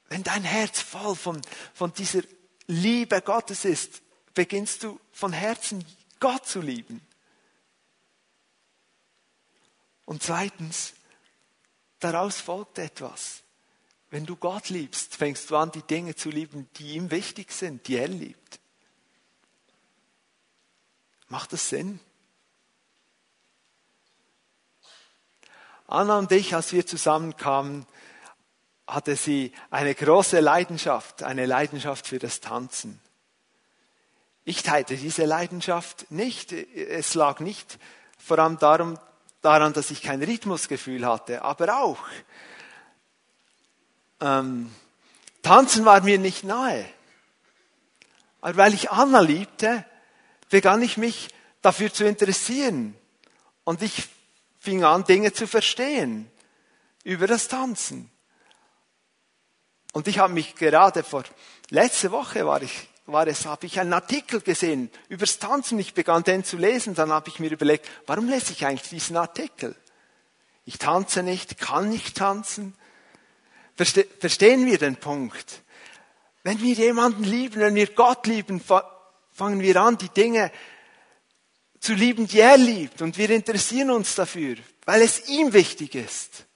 Wenn 0.08 0.22
dein 0.22 0.44
Herz 0.44 0.80
voll 0.80 1.16
von, 1.16 1.40
von 1.74 1.92
dieser 1.92 2.22
Liebe 2.66 3.20
Gottes 3.22 3.64
ist, 3.64 4.02
beginnst 4.34 4.82
du 4.82 5.00
von 5.12 5.32
Herzen 5.32 5.84
Gott 6.20 6.46
zu 6.46 6.60
lieben. 6.60 7.00
Und 10.04 10.22
zweitens, 10.22 10.94
daraus 11.98 12.40
folgt 12.40 12.78
etwas. 12.78 13.42
Wenn 14.10 14.26
du 14.26 14.36
Gott 14.36 14.68
liebst, 14.68 15.16
fängst 15.16 15.50
du 15.50 15.56
an, 15.56 15.72
die 15.72 15.82
Dinge 15.82 16.14
zu 16.14 16.30
lieben, 16.30 16.68
die 16.76 16.94
ihm 16.94 17.10
wichtig 17.10 17.50
sind, 17.50 17.86
die 17.88 17.96
er 17.96 18.08
liebt. 18.08 18.60
Macht 21.28 21.52
das 21.52 21.68
Sinn? 21.68 21.98
Anna 25.88 26.18
und 26.18 26.32
ich, 26.32 26.54
als 26.54 26.72
wir 26.72 26.86
zusammenkamen, 26.86 27.86
hatte 28.86 29.16
sie 29.16 29.52
eine 29.70 29.94
große 29.94 30.40
Leidenschaft, 30.40 31.22
eine 31.22 31.46
Leidenschaft 31.46 32.06
für 32.06 32.18
das 32.18 32.40
Tanzen. 32.40 33.00
Ich 34.44 34.62
teilte 34.62 34.96
diese 34.96 35.24
Leidenschaft 35.24 36.10
nicht. 36.10 36.52
Es 36.52 37.14
lag 37.14 37.40
nicht 37.40 37.78
vor 38.18 38.38
allem 38.38 38.58
darum, 38.58 38.98
daran, 39.42 39.72
dass 39.72 39.90
ich 39.90 40.02
kein 40.02 40.22
Rhythmusgefühl 40.22 41.06
hatte, 41.06 41.42
aber 41.42 41.80
auch. 41.80 41.98
Ähm, 44.20 44.72
Tanzen 45.42 45.84
war 45.84 46.00
mir 46.00 46.18
nicht 46.18 46.44
nahe. 46.44 46.84
Aber 48.40 48.56
weil 48.56 48.74
ich 48.74 48.90
Anna 48.90 49.20
liebte, 49.20 49.84
begann 50.48 50.82
ich 50.82 50.96
mich 50.96 51.28
dafür 51.62 51.92
zu 51.92 52.04
interessieren. 52.04 52.96
Und 53.64 53.82
ich 53.82 54.08
fing 54.66 54.82
an, 54.82 55.04
Dinge 55.04 55.32
zu 55.32 55.46
verstehen 55.46 56.28
über 57.04 57.28
das 57.28 57.46
Tanzen. 57.46 58.10
Und 59.92 60.08
ich 60.08 60.18
habe 60.18 60.32
mich 60.32 60.56
gerade 60.56 61.04
vor, 61.04 61.22
letzte 61.70 62.10
Woche 62.10 62.44
war 62.44 62.60
ich 62.62 62.88
war 63.06 63.28
es, 63.28 63.46
habe 63.46 63.66
ich 63.66 63.78
einen 63.78 63.92
Artikel 63.92 64.40
gesehen 64.40 64.90
übers 65.08 65.38
Tanzen. 65.38 65.78
Ich 65.78 65.94
begann 65.94 66.24
den 66.24 66.42
zu 66.42 66.56
lesen. 66.56 66.96
Dann 66.96 67.12
habe 67.12 67.28
ich 67.28 67.38
mir 67.38 67.52
überlegt, 67.52 67.88
warum 68.06 68.28
lese 68.28 68.52
ich 68.52 68.66
eigentlich 68.66 68.88
diesen 68.88 69.16
Artikel? 69.16 69.76
Ich 70.64 70.78
tanze 70.78 71.22
nicht, 71.22 71.58
kann 71.58 71.88
nicht 71.88 72.16
tanzen. 72.16 72.74
Verste 73.76 74.04
verstehen 74.18 74.66
wir 74.66 74.78
den 74.78 74.96
Punkt? 74.96 75.62
Wenn 76.42 76.60
wir 76.60 76.74
jemanden 76.74 77.22
lieben, 77.22 77.60
wenn 77.60 77.76
wir 77.76 77.86
Gott 77.94 78.26
lieben, 78.26 78.60
fangen 78.60 79.60
wir 79.60 79.80
an, 79.80 79.98
die 79.98 80.08
Dinge 80.08 80.50
zu 81.80 81.94
lieben, 81.94 82.26
die 82.26 82.40
er 82.40 82.56
liebt. 82.56 83.02
Und 83.02 83.18
wir 83.18 83.30
interessieren 83.30 83.90
uns 83.90 84.14
dafür, 84.14 84.56
weil 84.84 85.02
es 85.02 85.28
ihm 85.28 85.52
wichtig 85.52 85.94
ist. 85.94 86.46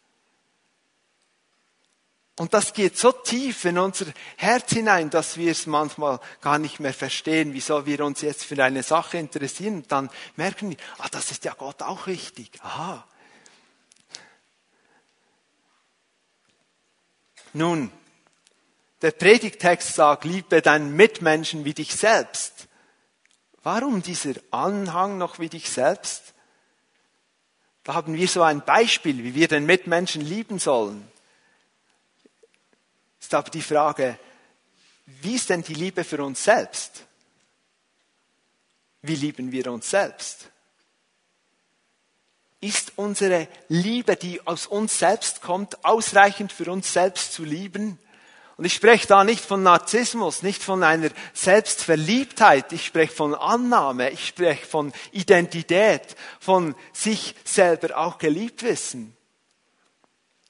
Und 2.40 2.54
das 2.54 2.72
geht 2.72 2.96
so 2.96 3.12
tief 3.12 3.66
in 3.66 3.76
unser 3.76 4.06
Herz 4.36 4.72
hinein, 4.72 5.10
dass 5.10 5.36
wir 5.36 5.52
es 5.52 5.66
manchmal 5.66 6.20
gar 6.40 6.58
nicht 6.58 6.80
mehr 6.80 6.94
verstehen, 6.94 7.52
wieso 7.52 7.84
wir 7.84 8.02
uns 8.02 8.22
jetzt 8.22 8.44
für 8.44 8.64
eine 8.64 8.82
Sache 8.82 9.18
interessieren. 9.18 9.74
Und 9.74 9.92
dann 9.92 10.08
merken 10.36 10.70
wir, 10.70 10.76
ah, 10.98 11.08
das 11.10 11.30
ist 11.30 11.44
ja 11.44 11.52
Gott 11.52 11.82
auch 11.82 12.06
wichtig. 12.06 12.50
Aha. 12.62 13.06
Nun, 17.52 17.90
der 19.02 19.10
Predigtext 19.10 19.94
sagt, 19.94 20.24
liebe 20.24 20.62
deinen 20.62 20.96
Mitmenschen 20.96 21.66
wie 21.66 21.74
dich 21.74 21.94
selbst. 21.94 22.68
Warum 23.62 24.02
dieser 24.02 24.34
Anhang 24.50 25.18
noch 25.18 25.38
wie 25.38 25.48
dich 25.48 25.70
selbst? 25.70 26.34
Da 27.84 27.94
haben 27.94 28.14
wir 28.14 28.28
so 28.28 28.42
ein 28.42 28.64
Beispiel, 28.64 29.22
wie 29.24 29.34
wir 29.34 29.48
den 29.48 29.66
Mitmenschen 29.66 30.22
lieben 30.22 30.58
sollen 30.58 31.10
ist 33.30 33.34
aber 33.34 33.50
die 33.50 33.62
Frage, 33.62 34.18
wie 35.06 35.36
ist 35.36 35.50
denn 35.50 35.62
die 35.62 35.74
Liebe 35.74 36.02
für 36.02 36.24
uns 36.24 36.42
selbst? 36.42 37.06
Wie 39.02 39.14
lieben 39.14 39.52
wir 39.52 39.70
uns 39.70 39.88
selbst? 39.88 40.50
Ist 42.60 42.94
unsere 42.96 43.46
Liebe, 43.68 44.16
die 44.16 44.44
aus 44.44 44.66
uns 44.66 44.98
selbst 44.98 45.42
kommt, 45.42 45.84
ausreichend 45.84 46.50
für 46.50 46.72
uns 46.72 46.92
selbst 46.92 47.32
zu 47.32 47.44
lieben? 47.44 48.00
Und 48.60 48.66
ich 48.66 48.74
spreche 48.74 49.06
da 49.06 49.24
nicht 49.24 49.42
von 49.42 49.62
Narzissmus, 49.62 50.42
nicht 50.42 50.62
von 50.62 50.82
einer 50.82 51.08
Selbstverliebtheit, 51.32 52.70
ich 52.74 52.84
spreche 52.84 53.14
von 53.14 53.34
Annahme, 53.34 54.10
ich 54.10 54.26
spreche 54.26 54.66
von 54.66 54.92
Identität, 55.12 56.14
von 56.40 56.74
sich 56.92 57.34
selber 57.42 57.96
auch 57.96 58.18
geliebt 58.18 58.62
wissen. 58.62 59.16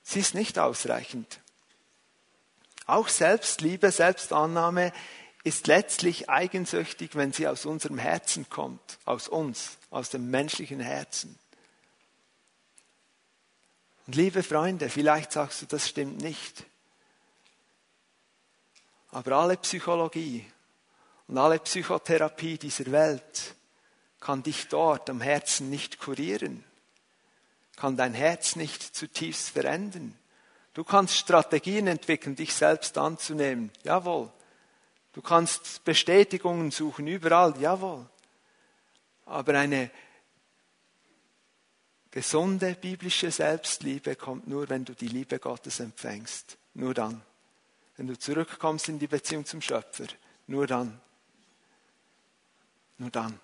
Sie 0.02 0.18
ist 0.18 0.34
nicht 0.34 0.58
ausreichend. 0.58 1.38
Auch 2.84 3.06
Selbstliebe, 3.06 3.92
Selbstannahme 3.92 4.92
ist 5.44 5.68
letztlich 5.68 6.28
eigensüchtig, 6.28 7.14
wenn 7.14 7.32
sie 7.32 7.46
aus 7.46 7.64
unserem 7.64 7.98
Herzen 7.98 8.48
kommt, 8.50 8.98
aus 9.04 9.28
uns, 9.28 9.78
aus 9.90 10.10
dem 10.10 10.32
menschlichen 10.32 10.80
Herzen. 10.80 11.38
Und 14.08 14.16
liebe 14.16 14.42
Freunde, 14.42 14.90
vielleicht 14.90 15.30
sagst 15.30 15.62
du, 15.62 15.66
das 15.66 15.88
stimmt 15.88 16.20
nicht. 16.20 16.64
Aber 19.12 19.32
alle 19.32 19.56
Psychologie 19.56 20.46
und 21.26 21.38
alle 21.38 21.58
Psychotherapie 21.58 22.58
dieser 22.58 22.90
Welt 22.92 23.54
kann 24.20 24.42
dich 24.42 24.68
dort 24.68 25.10
am 25.10 25.20
Herzen 25.20 25.70
nicht 25.70 25.98
kurieren, 25.98 26.64
kann 27.76 27.96
dein 27.96 28.14
Herz 28.14 28.56
nicht 28.56 28.82
zutiefst 28.82 29.50
verändern. 29.50 30.16
Du 30.74 30.84
kannst 30.84 31.16
Strategien 31.16 31.86
entwickeln, 31.86 32.36
dich 32.36 32.54
selbst 32.54 32.96
anzunehmen. 32.96 33.72
Jawohl. 33.82 34.30
Du 35.12 35.22
kannst 35.22 35.82
Bestätigungen 35.84 36.70
suchen, 36.70 37.06
überall. 37.08 37.54
Jawohl. 37.60 38.06
Aber 39.26 39.58
eine 39.58 39.90
gesunde 42.10 42.74
biblische 42.74 43.30
Selbstliebe 43.30 44.14
kommt 44.14 44.46
nur, 44.46 44.68
wenn 44.68 44.84
du 44.84 44.94
die 44.94 45.08
Liebe 45.08 45.38
Gottes 45.38 45.80
empfängst. 45.80 46.56
Nur 46.74 46.94
dann. 46.94 47.22
Wenn 48.00 48.06
du 48.06 48.18
zurückkommst 48.18 48.88
in 48.88 48.98
die 48.98 49.08
Beziehung 49.08 49.44
zum 49.44 49.60
Schöpfer. 49.60 50.06
Nur 50.46 50.66
dann. 50.66 50.98
Nur 52.96 53.10
dann. 53.10 53.38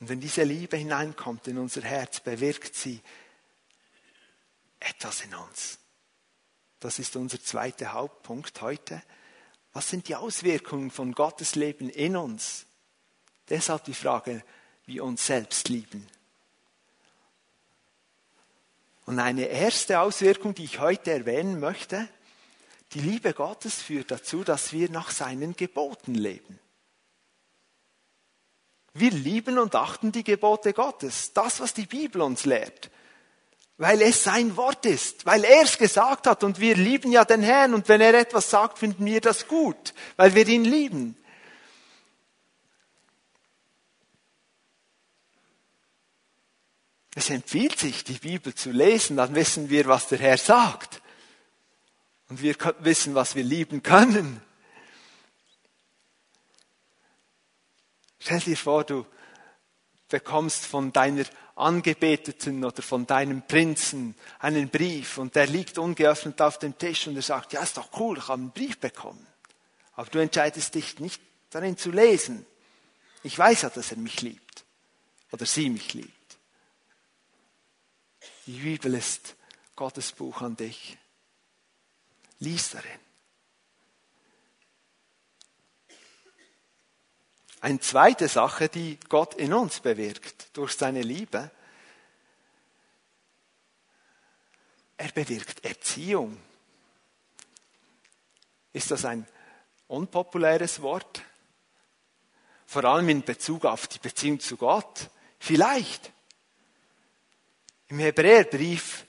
Und 0.00 0.08
wenn 0.08 0.18
diese 0.18 0.42
Liebe 0.42 0.76
hineinkommt 0.76 1.46
in 1.46 1.58
unser 1.58 1.82
Herz, 1.82 2.18
bewirkt 2.18 2.74
sie 2.74 3.00
etwas 4.80 5.20
in 5.20 5.36
uns. 5.36 5.78
Das 6.80 6.98
ist 6.98 7.14
unser 7.14 7.40
zweiter 7.40 7.92
Hauptpunkt 7.92 8.60
heute. 8.60 9.00
Was 9.72 9.90
sind 9.90 10.08
die 10.08 10.16
Auswirkungen 10.16 10.90
von 10.90 11.12
Gottes 11.12 11.54
Leben 11.54 11.88
in 11.88 12.16
uns? 12.16 12.66
Deshalb 13.48 13.84
die 13.84 13.94
Frage, 13.94 14.42
wie 14.86 14.98
uns 14.98 15.24
selbst 15.24 15.68
lieben. 15.68 16.04
Und 19.06 19.18
eine 19.18 19.46
erste 19.46 20.00
Auswirkung, 20.00 20.54
die 20.54 20.64
ich 20.64 20.80
heute 20.80 21.12
erwähnen 21.12 21.60
möchte, 21.60 22.08
die 22.92 23.00
Liebe 23.00 23.32
Gottes 23.32 23.82
führt 23.82 24.10
dazu, 24.10 24.44
dass 24.44 24.72
wir 24.72 24.90
nach 24.90 25.10
seinen 25.10 25.56
Geboten 25.56 26.14
leben. 26.14 26.58
Wir 28.92 29.10
lieben 29.10 29.58
und 29.58 29.74
achten 29.74 30.12
die 30.12 30.24
Gebote 30.24 30.72
Gottes, 30.72 31.32
das, 31.32 31.60
was 31.60 31.74
die 31.74 31.86
Bibel 31.86 32.22
uns 32.22 32.44
lehrt 32.44 32.90
weil 33.76 34.00
es 34.02 34.22
sein 34.22 34.56
Wort 34.56 34.86
ist, 34.86 35.26
weil 35.26 35.44
er 35.44 35.62
es 35.62 35.78
gesagt 35.78 36.26
hat 36.26 36.44
und 36.44 36.60
wir 36.60 36.76
lieben 36.76 37.10
ja 37.10 37.24
den 37.24 37.42
Herrn 37.42 37.74
und 37.74 37.88
wenn 37.88 38.00
er 38.00 38.14
etwas 38.14 38.50
sagt, 38.50 38.78
finden 38.78 39.04
wir 39.04 39.20
das 39.20 39.48
gut, 39.48 39.94
weil 40.16 40.34
wir 40.34 40.46
ihn 40.46 40.64
lieben. 40.64 41.16
Es 47.14 47.30
empfiehlt 47.30 47.78
sich, 47.78 48.02
die 48.02 48.18
Bibel 48.18 48.54
zu 48.54 48.70
lesen, 48.72 49.16
dann 49.16 49.34
wissen 49.34 49.70
wir, 49.70 49.86
was 49.86 50.08
der 50.08 50.18
Herr 50.18 50.38
sagt. 50.38 51.00
Und 52.28 52.42
wir 52.42 52.56
wissen, 52.80 53.14
was 53.14 53.34
wir 53.36 53.44
lieben 53.44 53.82
können. 53.82 54.40
Stell 58.18 58.40
dir 58.40 58.56
vor, 58.56 58.84
du 58.84 59.06
bekommst 60.08 60.64
von 60.64 60.92
deiner 60.92 61.24
Angebeteten 61.56 62.64
oder 62.64 62.82
von 62.82 63.06
deinem 63.06 63.46
Prinzen 63.46 64.16
einen 64.40 64.70
Brief 64.70 65.18
und 65.18 65.36
der 65.36 65.46
liegt 65.46 65.78
ungeöffnet 65.78 66.40
auf 66.42 66.58
dem 66.58 66.76
Tisch 66.76 67.06
und 67.06 67.16
er 67.16 67.22
sagt, 67.22 67.52
ja, 67.52 67.62
ist 67.62 67.76
doch 67.76 67.90
cool, 67.98 68.18
ich 68.18 68.28
habe 68.28 68.40
einen 68.40 68.50
Brief 68.50 68.78
bekommen. 68.78 69.24
Aber 69.92 70.10
du 70.10 70.18
entscheidest 70.18 70.74
dich 70.74 70.98
nicht 70.98 71.20
darin 71.50 71.76
zu 71.76 71.92
lesen. 71.92 72.44
Ich 73.22 73.38
weiß 73.38 73.62
ja, 73.62 73.70
dass 73.70 73.92
er 73.92 73.98
mich 73.98 74.20
liebt 74.22 74.64
oder 75.30 75.46
sie 75.46 75.70
mich 75.70 75.94
liebt. 75.94 76.23
Die 78.46 78.58
Bibel 78.58 78.94
ist 78.94 79.36
Gottes 79.74 80.12
Buch 80.12 80.42
an 80.42 80.56
dich. 80.56 80.98
Lies 82.40 82.70
darin. 82.70 83.00
Eine 87.60 87.80
zweite 87.80 88.28
Sache, 88.28 88.68
die 88.68 88.98
Gott 89.08 89.34
in 89.34 89.54
uns 89.54 89.80
bewirkt 89.80 90.54
durch 90.54 90.74
seine 90.74 91.00
Liebe, 91.00 91.50
er 94.98 95.12
bewirkt 95.12 95.64
Erziehung. 95.64 96.38
Ist 98.74 98.90
das 98.90 99.06
ein 99.06 99.26
unpopuläres 99.88 100.82
Wort? 100.82 101.22
Vor 102.66 102.84
allem 102.84 103.08
in 103.08 103.22
Bezug 103.22 103.64
auf 103.64 103.86
die 103.86 103.98
Beziehung 103.98 104.40
zu 104.40 104.56
Gott? 104.56 105.10
Vielleicht. 105.38 106.13
Im 107.88 107.98
Hebräerbrief 107.98 109.04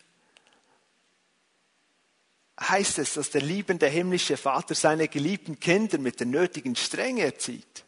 heißt 2.60 3.00
es, 3.00 3.14
dass 3.16 3.30
der 3.30 3.42
liebende 3.42 3.88
himmlische 3.88 4.38
Vater 4.38 4.76
seine 4.76 5.08
geliebten 5.08 5.60
Kinder 5.60 5.98
mit 5.98 6.20
der 6.20 6.28
nötigen 6.28 6.76
Strenge 6.76 7.24
erzieht. 7.24 7.86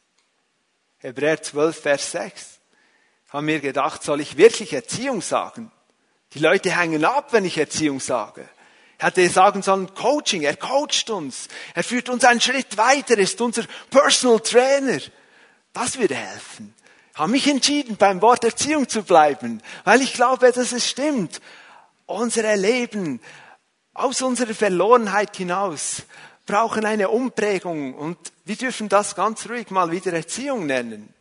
Hebräer 0.97 1.41
12, 1.41 1.81
Vers 1.81 2.11
6. 2.11 2.59
Haben 3.29 3.45
mir 3.45 3.59
gedacht, 3.59 4.03
soll 4.03 4.21
ich 4.21 4.37
wirklich 4.37 4.73
Erziehung 4.73 5.21
sagen? 5.21 5.71
Die 6.33 6.39
Leute 6.39 6.77
hängen 6.77 7.05
ab, 7.05 7.33
wenn 7.33 7.45
ich 7.45 7.57
Erziehung 7.57 7.99
sage. 7.99 8.47
Er 8.97 9.07
hätte 9.07 9.29
sagen 9.29 9.61
sollen, 9.61 9.93
Coaching, 9.93 10.41
er 10.41 10.55
coacht 10.55 11.09
uns. 11.09 11.47
Er 11.75 11.83
führt 11.83 12.09
uns 12.09 12.23
einen 12.23 12.41
Schritt 12.41 12.77
weiter, 12.77 13.17
ist 13.17 13.39
unser 13.41 13.63
Personal 13.89 14.39
Trainer. 14.39 14.99
Das 15.71 15.99
würde 15.99 16.15
helfen. 16.15 16.73
Habe 17.17 17.31
mich 17.31 17.47
entschieden, 17.47 17.97
beim 17.97 18.21
Wort 18.21 18.43
Erziehung 18.43 18.87
zu 18.87 19.01
bleiben, 19.01 19.63
weil 19.83 20.01
ich 20.01 20.13
glaube, 20.13 20.51
dass 20.51 20.71
es 20.71 20.87
stimmt. 20.87 21.41
Unsere 22.05 22.55
Leben 22.55 23.19
aus 23.95 24.21
unserer 24.21 24.53
Verlorenheit 24.53 25.35
hinaus 25.35 26.03
brauchen 26.45 26.85
eine 26.85 27.09
Umprägung 27.09 27.95
und 27.95 28.17
wir 28.45 28.55
dürfen 28.55 28.87
das 28.87 29.15
ganz 29.15 29.49
ruhig 29.49 29.71
mal 29.71 29.89
wieder 29.89 30.13
Erziehung 30.13 30.67
nennen. 30.67 31.11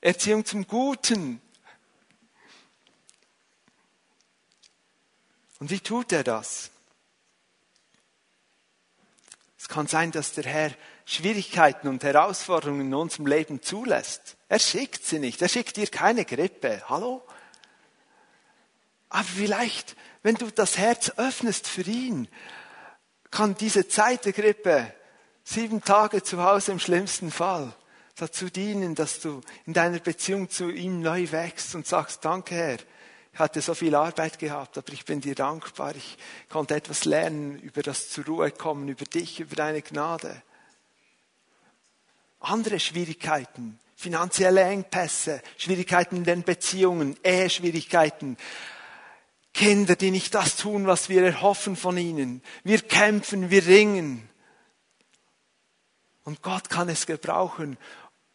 Erziehung 0.00 0.44
zum 0.44 0.66
Guten. 0.66 1.40
Und 5.60 5.70
wie 5.70 5.80
tut 5.80 6.10
er 6.10 6.24
das? 6.24 6.70
Es 9.56 9.68
kann 9.68 9.86
sein, 9.86 10.10
dass 10.10 10.32
der 10.32 10.44
Herr 10.44 10.72
Schwierigkeiten 11.04 11.86
und 11.86 12.02
Herausforderungen 12.02 12.80
in 12.80 12.94
unserem 12.94 13.26
Leben 13.26 13.62
zulässt. 13.62 14.36
Er 14.50 14.58
schickt 14.58 15.06
sie 15.06 15.20
nicht. 15.20 15.40
Er 15.42 15.48
schickt 15.48 15.76
dir 15.76 15.86
keine 15.86 16.24
Grippe. 16.24 16.82
Hallo? 16.88 17.22
Aber 19.08 19.22
vielleicht, 19.22 19.94
wenn 20.24 20.34
du 20.34 20.50
das 20.50 20.76
Herz 20.76 21.12
öffnest 21.16 21.68
für 21.68 21.82
ihn, 21.82 22.26
kann 23.30 23.54
diese 23.54 23.86
Zeit 23.86 24.24
der 24.24 24.32
Grippe, 24.32 24.92
sieben 25.44 25.84
Tage 25.84 26.24
zu 26.24 26.42
Hause 26.42 26.72
im 26.72 26.80
schlimmsten 26.80 27.30
Fall, 27.30 27.72
dazu 28.16 28.50
dienen, 28.50 28.96
dass 28.96 29.20
du 29.20 29.40
in 29.66 29.72
deiner 29.72 30.00
Beziehung 30.00 30.50
zu 30.50 30.68
ihm 30.68 31.00
neu 31.00 31.30
wächst 31.30 31.76
und 31.76 31.86
sagst, 31.86 32.24
danke 32.24 32.56
Herr, 32.56 32.78
ich 33.32 33.38
hatte 33.38 33.60
so 33.60 33.74
viel 33.74 33.94
Arbeit 33.94 34.40
gehabt, 34.40 34.76
aber 34.76 34.92
ich 34.92 35.04
bin 35.04 35.20
dir 35.20 35.36
dankbar. 35.36 35.94
Ich 35.94 36.18
konnte 36.48 36.74
etwas 36.74 37.04
lernen 37.04 37.56
über 37.60 37.82
das 37.82 38.08
zur 38.08 38.24
Ruhe 38.24 38.50
kommen, 38.50 38.88
über 38.88 39.04
dich, 39.04 39.38
über 39.38 39.54
deine 39.54 39.80
Gnade. 39.80 40.42
Andere 42.40 42.80
Schwierigkeiten, 42.80 43.78
finanzielle 44.00 44.62
Engpässe, 44.62 45.42
Schwierigkeiten 45.58 46.16
in 46.16 46.24
den 46.24 46.42
Beziehungen, 46.42 47.18
Eheschwierigkeiten, 47.22 48.38
Kinder, 49.52 49.94
die 49.94 50.10
nicht 50.10 50.34
das 50.34 50.56
tun, 50.56 50.86
was 50.86 51.10
wir 51.10 51.22
erhoffen 51.22 51.76
von 51.76 51.98
ihnen. 51.98 52.42
Wir 52.64 52.80
kämpfen, 52.80 53.50
wir 53.50 53.66
ringen. 53.66 54.26
Und 56.24 56.40
Gott 56.40 56.70
kann 56.70 56.88
es 56.88 57.04
gebrauchen, 57.04 57.76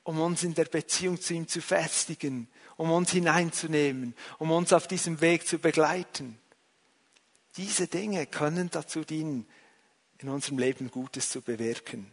um 0.03 0.21
uns 0.21 0.43
in 0.43 0.53
der 0.53 0.65
Beziehung 0.65 1.19
zu 1.19 1.33
ihm 1.33 1.47
zu 1.47 1.61
festigen, 1.61 2.47
um 2.77 2.91
uns 2.91 3.09
hineinzunehmen, 3.11 4.13
um 4.37 4.51
uns 4.51 4.71
auf 4.71 4.87
diesem 4.87 5.19
Weg 5.19 5.47
zu 5.47 5.57
begleiten. 5.57 6.37
Diese 7.57 7.87
Dinge 7.87 8.27
können 8.27 8.69
dazu 8.69 9.03
dienen, 9.03 9.47
in 10.19 10.29
unserem 10.29 10.59
Leben 10.59 10.91
Gutes 10.91 11.29
zu 11.29 11.41
bewirken. 11.41 12.11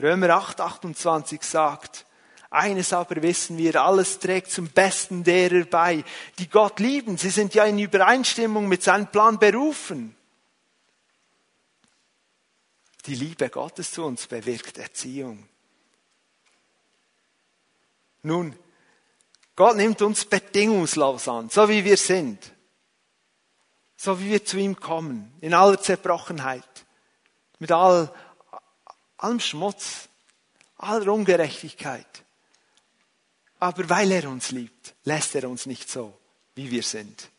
Römer 0.00 0.30
8, 0.30 0.60
28 0.60 1.42
sagt, 1.42 2.05
eines 2.50 2.92
aber 2.92 3.22
wissen 3.22 3.58
wir, 3.58 3.82
alles 3.82 4.18
trägt 4.18 4.50
zum 4.50 4.68
Besten 4.68 5.24
derer 5.24 5.64
bei, 5.64 6.04
die 6.38 6.48
Gott 6.48 6.78
lieben. 6.80 7.18
Sie 7.18 7.30
sind 7.30 7.54
ja 7.54 7.64
in 7.64 7.78
Übereinstimmung 7.78 8.68
mit 8.68 8.82
seinem 8.82 9.08
Plan 9.08 9.38
berufen. 9.38 10.14
Die 13.06 13.14
Liebe 13.14 13.48
Gottes 13.50 13.92
zu 13.92 14.04
uns 14.04 14.26
bewirkt 14.26 14.78
Erziehung. 14.78 15.48
Nun, 18.22 18.56
Gott 19.54 19.76
nimmt 19.76 20.02
uns 20.02 20.24
bedingungslos 20.24 21.28
an, 21.28 21.48
so 21.48 21.68
wie 21.68 21.84
wir 21.84 21.96
sind. 21.96 22.52
So 23.96 24.20
wie 24.20 24.30
wir 24.30 24.44
zu 24.44 24.58
ihm 24.58 24.76
kommen, 24.76 25.32
in 25.40 25.54
aller 25.54 25.80
Zerbrochenheit, 25.80 26.68
mit 27.58 27.72
all, 27.72 28.12
allem 29.16 29.40
Schmutz, 29.40 30.08
aller 30.76 31.10
Ungerechtigkeit. 31.10 32.25
Aber 33.58 33.88
weil 33.88 34.12
er 34.12 34.28
uns 34.28 34.50
liebt, 34.50 34.94
lässt 35.04 35.34
er 35.34 35.48
uns 35.48 35.66
nicht 35.66 35.90
so, 35.90 36.16
wie 36.54 36.70
wir 36.70 36.82
sind. 36.82 37.30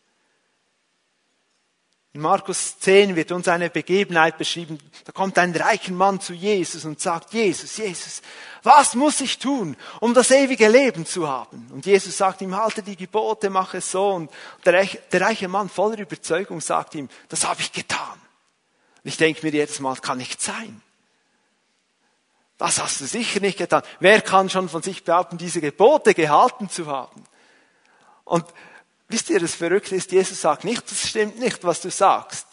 In 2.17 2.21
Markus 2.21 2.79
10 2.79 3.15
wird 3.15 3.31
uns 3.31 3.47
eine 3.47 3.69
Begebenheit 3.69 4.39
beschrieben. 4.39 4.79
Da 5.05 5.11
kommt 5.11 5.37
ein 5.37 5.55
reicher 5.55 5.91
Mann 5.91 6.19
zu 6.19 6.33
Jesus 6.33 6.83
und 6.83 6.99
sagt, 6.99 7.31
Jesus, 7.31 7.77
Jesus, 7.77 8.23
was 8.63 8.95
muss 8.95 9.21
ich 9.21 9.37
tun, 9.37 9.77
um 9.99 10.15
das 10.15 10.31
ewige 10.31 10.67
Leben 10.67 11.05
zu 11.05 11.27
haben? 11.27 11.69
Und 11.71 11.85
Jesus 11.85 12.17
sagt 12.17 12.41
ihm, 12.41 12.55
halte 12.55 12.81
die 12.81 12.95
Gebote, 12.95 13.51
mach 13.51 13.75
es 13.75 13.91
so. 13.91 14.09
Und 14.09 14.31
der 14.65 14.73
reiche, 14.73 14.99
der 15.11 15.21
reiche 15.21 15.47
Mann 15.47 15.69
voller 15.69 15.99
Überzeugung 15.99 16.59
sagt 16.59 16.95
ihm, 16.95 17.07
das 17.29 17.45
habe 17.45 17.61
ich 17.61 17.71
getan. 17.71 18.19
Und 19.03 19.09
ich 19.09 19.17
denke 19.17 19.45
mir 19.45 19.51
jedes 19.51 19.79
Mal, 19.79 19.95
kann 19.97 20.17
nicht 20.17 20.41
sein. 20.41 20.81
Das 22.57 22.81
hast 22.81 23.01
du 23.01 23.05
sicher 23.05 23.39
nicht 23.39 23.57
getan. 23.57 23.83
Wer 23.99 24.21
kann 24.21 24.49
schon 24.49 24.67
von 24.67 24.81
sich 24.81 25.03
behaupten, 25.03 25.37
diese 25.37 25.61
Gebote 25.61 26.13
gehalten 26.13 26.69
zu 26.69 26.87
haben? 26.87 27.23
Und 28.23 28.45
wisst 29.07 29.29
ihr, 29.29 29.39
das 29.39 29.53
Verrückte 29.53 29.95
ist, 29.95 30.11
Jesus 30.11 30.41
sagt 30.41 30.63
nicht, 30.63 30.89
das 30.89 31.07
stimmt 31.07 31.39
nicht, 31.39 31.63
was 31.63 31.81
du 31.81 31.91
sagst. 31.91 32.45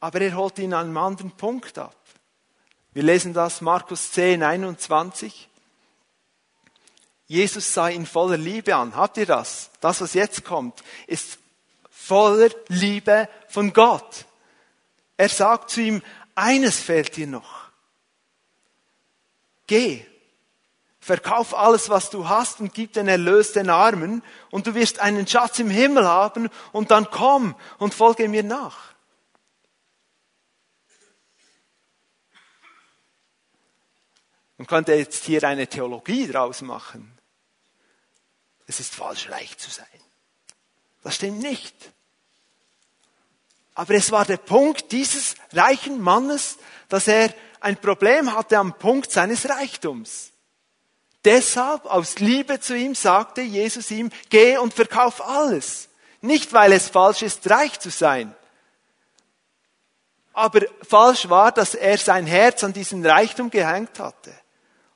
Aber 0.00 0.20
er 0.20 0.34
holt 0.34 0.58
ihn 0.58 0.72
an 0.72 0.86
einem 0.86 0.96
anderen 0.96 1.30
Punkt 1.32 1.76
ab. 1.76 1.94
Wir 2.92 3.02
lesen 3.02 3.34
das 3.34 3.60
Markus 3.60 4.12
10, 4.12 4.42
21. 4.42 5.48
Jesus 7.26 7.74
sah 7.74 7.88
ihn 7.88 8.06
voller 8.06 8.38
Liebe 8.38 8.74
an. 8.74 8.96
Habt 8.96 9.18
ihr 9.18 9.26
das? 9.26 9.70
Das, 9.80 10.00
was 10.00 10.14
jetzt 10.14 10.44
kommt, 10.44 10.82
ist 11.06 11.38
voller 11.90 12.48
Liebe 12.68 13.28
von 13.48 13.74
Gott. 13.74 14.24
Er 15.18 15.28
sagt 15.28 15.70
zu 15.70 15.82
ihm, 15.82 16.02
eines 16.38 16.78
fehlt 16.78 17.16
dir 17.16 17.26
noch. 17.26 17.68
Geh, 19.66 20.04
verkauf 21.00 21.54
alles, 21.54 21.90
was 21.90 22.10
du 22.10 22.28
hast 22.28 22.60
und 22.60 22.72
gib 22.72 22.92
den 22.92 23.08
Erlös 23.08 23.52
den 23.52 23.68
Armen 23.68 24.22
und 24.50 24.66
du 24.66 24.74
wirst 24.74 25.00
einen 25.00 25.26
Schatz 25.26 25.58
im 25.58 25.70
Himmel 25.70 26.06
haben 26.06 26.48
und 26.72 26.90
dann 26.90 27.10
komm 27.10 27.54
und 27.78 27.94
folge 27.94 28.28
mir 28.28 28.42
nach. 28.42 28.94
Man 34.56 34.66
könnte 34.66 34.94
jetzt 34.94 35.24
hier 35.24 35.44
eine 35.44 35.68
Theologie 35.68 36.26
draus 36.26 36.62
machen. 36.62 37.16
Es 38.66 38.80
ist 38.80 38.94
falsch, 38.94 39.30
reich 39.30 39.56
zu 39.56 39.70
sein. 39.70 39.86
Das 41.02 41.14
stimmt 41.14 41.38
nicht. 41.40 41.92
Aber 43.78 43.94
es 43.94 44.10
war 44.10 44.24
der 44.24 44.38
Punkt 44.38 44.90
dieses 44.90 45.36
reichen 45.52 46.00
Mannes, 46.00 46.58
dass 46.88 47.06
er 47.06 47.32
ein 47.60 47.76
Problem 47.76 48.34
hatte 48.34 48.58
am 48.58 48.76
Punkt 48.76 49.12
seines 49.12 49.48
Reichtums. 49.48 50.32
Deshalb, 51.24 51.86
aus 51.86 52.18
Liebe 52.18 52.58
zu 52.58 52.76
ihm, 52.76 52.96
sagte 52.96 53.40
Jesus 53.40 53.92
ihm, 53.92 54.10
geh 54.30 54.58
und 54.58 54.74
verkauf 54.74 55.24
alles. 55.24 55.90
Nicht, 56.20 56.52
weil 56.52 56.72
es 56.72 56.88
falsch 56.88 57.22
ist, 57.22 57.48
reich 57.48 57.78
zu 57.78 57.90
sein. 57.90 58.34
Aber 60.32 60.62
falsch 60.82 61.28
war, 61.28 61.52
dass 61.52 61.76
er 61.76 61.98
sein 61.98 62.26
Herz 62.26 62.64
an 62.64 62.72
diesen 62.72 63.06
Reichtum 63.06 63.48
gehängt 63.48 64.00
hatte. 64.00 64.34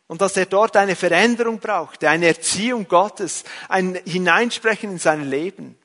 Und 0.09 0.21
dass 0.21 0.37
er 0.37 0.47
dort 0.47 0.77
eine 0.77 0.97
Veränderung 0.97 1.61
brauchte, 1.61 2.11
eine 2.11 2.27
Erziehung 2.27 2.89
Gottes, 2.89 3.45
ein 3.69 3.95
Hineinsprechen 4.05 4.91
in 4.91 4.99
sein 4.99 5.31
Leben. 5.31 5.79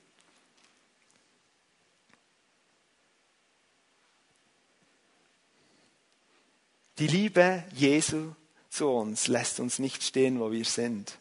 Die 6.99 7.07
Liebe 7.07 7.63
Jesu 7.73 8.33
zu 8.69 8.89
uns 8.89 9.27
lässt 9.27 9.59
uns 9.59 9.77
nicht 9.77 10.03
stehen, 10.03 10.39
wo 10.39 10.51
wir 10.51 10.65
sind. 10.65 11.19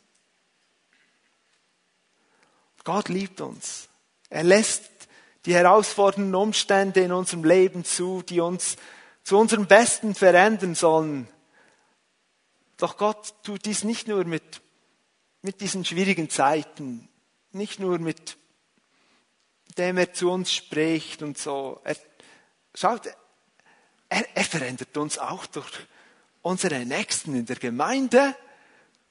Gott 2.83 3.09
liebt 3.09 3.41
uns. 3.41 3.89
Er 4.31 4.45
lässt 4.45 4.89
die 5.45 5.55
herausfordernden 5.55 6.35
Umstände 6.35 7.01
in 7.01 7.12
unserem 7.12 7.45
Leben 7.45 7.85
zu, 7.85 8.23
die 8.23 8.41
uns 8.41 8.77
zu 9.23 9.37
unserem 9.37 9.67
Besten 9.67 10.15
verändern 10.15 10.75
sollen. 10.75 11.29
Doch 12.79 12.97
Gott 12.97 13.35
tut 13.43 13.65
dies 13.67 13.85
nicht 13.85 14.09
nur 14.09 14.25
mit, 14.25 14.62
mit 15.43 15.61
diesen 15.61 15.85
schwierigen 15.85 16.31
Zeiten, 16.31 17.09
nicht 17.53 17.81
nur 17.81 17.99
mit 17.99 18.39
dem 19.77 19.99
er 19.99 20.12
zu 20.12 20.31
uns 20.31 20.53
spricht 20.53 21.23
und 21.23 21.37
so. 21.37 21.81
Er, 21.85 21.97
schaut, 22.75 23.09
er, 24.09 24.37
er 24.37 24.45
verändert 24.45 24.97
uns 24.97 25.19
auch 25.19 25.47
durch 25.47 25.71
unsere 26.42 26.85
Nächsten 26.85 27.35
in 27.35 27.47
der 27.47 27.57
Gemeinde, 27.57 28.37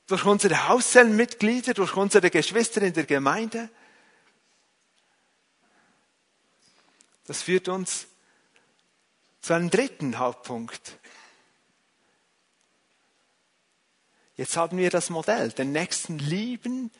durch 0.07 0.25
unsere 0.25 0.67
Hauszellenmitglieder, 0.67 1.73
durch 1.73 1.95
unsere 1.95 2.29
Geschwister 2.29 2.81
in 2.81 2.93
der 2.93 3.05
Gemeinde. 3.05 3.69
Das 7.25 7.41
führt 7.41 7.67
uns 7.67 8.07
zu 9.41 9.53
einem 9.53 9.69
dritten 9.69 10.17
Hauptpunkt. 10.17 10.97
Jetzt 14.35 14.57
haben 14.57 14.77
wir 14.77 14.89
das 14.89 15.09
Modell, 15.09 15.51
den 15.51 15.71
Nächsten 15.71 16.19
lieben 16.19 16.91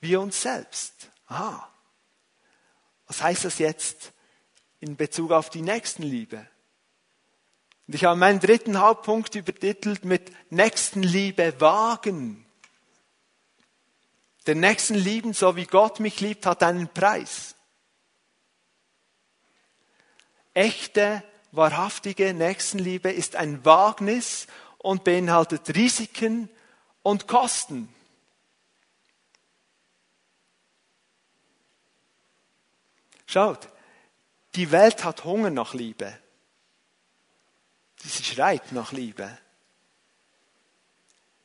wie 0.00 0.16
uns 0.16 0.42
selbst. 0.42 1.10
Aha. 1.26 1.72
Was 3.06 3.22
heißt 3.22 3.44
das 3.44 3.58
jetzt 3.58 4.12
in 4.80 4.96
Bezug 4.96 5.32
auf 5.32 5.48
die 5.50 5.62
Nächstenliebe? 5.62 6.46
Und 7.86 7.94
ich 7.94 8.04
habe 8.04 8.18
meinen 8.18 8.40
dritten 8.40 8.80
Hauptpunkt 8.80 9.34
übertitelt 9.34 10.04
mit 10.04 10.32
Nächstenliebe 10.50 11.60
wagen. 11.60 12.44
Den 14.46 14.60
Nächsten 14.60 14.94
lieben, 14.94 15.32
so 15.32 15.56
wie 15.56 15.66
Gott 15.66 16.00
mich 16.00 16.20
liebt, 16.20 16.46
hat 16.46 16.62
einen 16.62 16.88
Preis. 16.88 17.54
Echte, 20.54 21.22
wahrhaftige 21.52 22.32
Nächstenliebe 22.32 23.10
ist 23.10 23.36
ein 23.36 23.64
Wagnis 23.64 24.46
und 24.78 25.04
beinhaltet 25.04 25.74
Risiken 25.74 26.48
und 27.02 27.28
Kosten. 27.28 27.92
Schaut, 33.26 33.68
die 34.54 34.70
Welt 34.70 35.04
hat 35.04 35.24
Hunger 35.24 35.50
nach 35.50 35.74
Liebe. 35.74 36.16
Sie 38.02 38.22
schreit 38.22 38.72
nach 38.72 38.92
Liebe. 38.92 39.38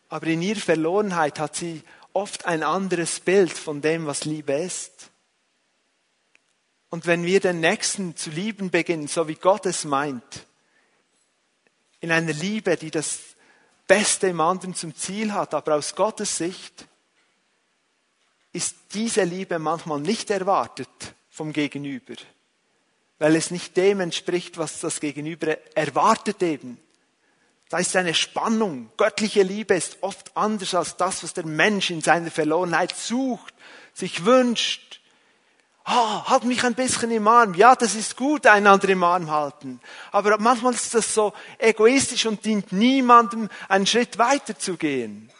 Aber 0.10 0.28
in 0.28 0.42
ihrer 0.42 0.60
Verlorenheit 0.60 1.40
hat 1.40 1.56
sie 1.56 1.84
oft 2.14 2.46
ein 2.46 2.64
anderes 2.64 3.20
Bild 3.20 3.54
von 3.54 3.82
dem, 3.82 4.06
was 4.06 4.26
Liebe 4.26 4.54
ist. 4.54 5.10
Und 6.90 7.06
wenn 7.06 7.24
wir 7.24 7.40
den 7.40 7.62
Nächsten 7.62 8.18
zu 8.18 8.30
lieben 8.30 8.70
beginnen, 8.70 9.08
so 9.08 9.28
wie 9.30 9.36
Gott 9.36 9.66
es 9.66 9.86
meint, 9.86 10.46
in 12.02 12.12
einer 12.12 12.34
Liebe, 12.34 12.76
die 12.76 12.92
das 12.92 13.20
Beste 13.88 14.28
im 14.28 14.42
anderen 14.42 14.76
zum 14.76 14.96
Ziel 14.96 15.34
hat, 15.34 15.54
aber 15.54 15.76
aus 15.76 15.96
Gottes 15.96 16.38
Sicht, 16.38 16.88
ist 18.52 18.76
diese 18.94 19.24
Liebe 19.24 19.60
manchmal 19.60 20.02
nicht 20.02 20.30
erwartet 20.30 20.90
vom 21.30 21.54
Gegenüber, 21.54 22.16
weil 23.22 23.36
es 23.36 23.52
nicht 23.52 23.78
dem 23.78 24.00
entspricht, 24.00 24.58
was 24.58 24.80
das 24.80 25.00
Gegenüber 25.00 25.56
erwartet 25.76 26.42
eben. 26.42 26.80
Da 27.70 27.78
ist 27.78 27.96
eine 27.96 28.16
Spannung. 28.16 28.90
Göttliche 28.98 29.44
Liebe 29.44 29.76
ist 29.76 30.00
oft 30.02 30.36
anders 30.36 30.74
als 30.74 30.98
das, 30.98 31.22
was 31.22 31.36
der 31.36 31.46
Mensch 31.46 31.92
in 31.92 32.02
seiner 32.02 32.32
Verlorenheit 32.32 32.96
sucht, 32.98 33.54
sich 33.94 34.26
wünscht. 34.26 35.02
Ah, 35.84 36.32
halt 36.32 36.46
mich 36.46 36.64
ein 36.64 36.74
bisschen 36.74 37.12
im 37.12 37.28
Arm. 37.28 37.54
Ja, 37.54 37.76
das 37.76 37.94
ist 37.94 38.18
gut, 38.18 38.48
einander 38.48 38.90
im 38.90 39.04
Arm 39.04 39.30
halten. 39.30 39.80
Aber 40.12 40.40
manchmal 40.40 40.74
ist 40.74 40.96
das 40.96 41.14
so 41.14 41.32
egoistisch 41.60 42.26
und 42.26 42.44
dient 42.44 42.72
niemandem, 42.72 43.50
einen 43.70 43.86
Schritt 43.86 44.18
weiter 44.18 44.58
zu 44.58 44.78
gehen. 44.78 45.32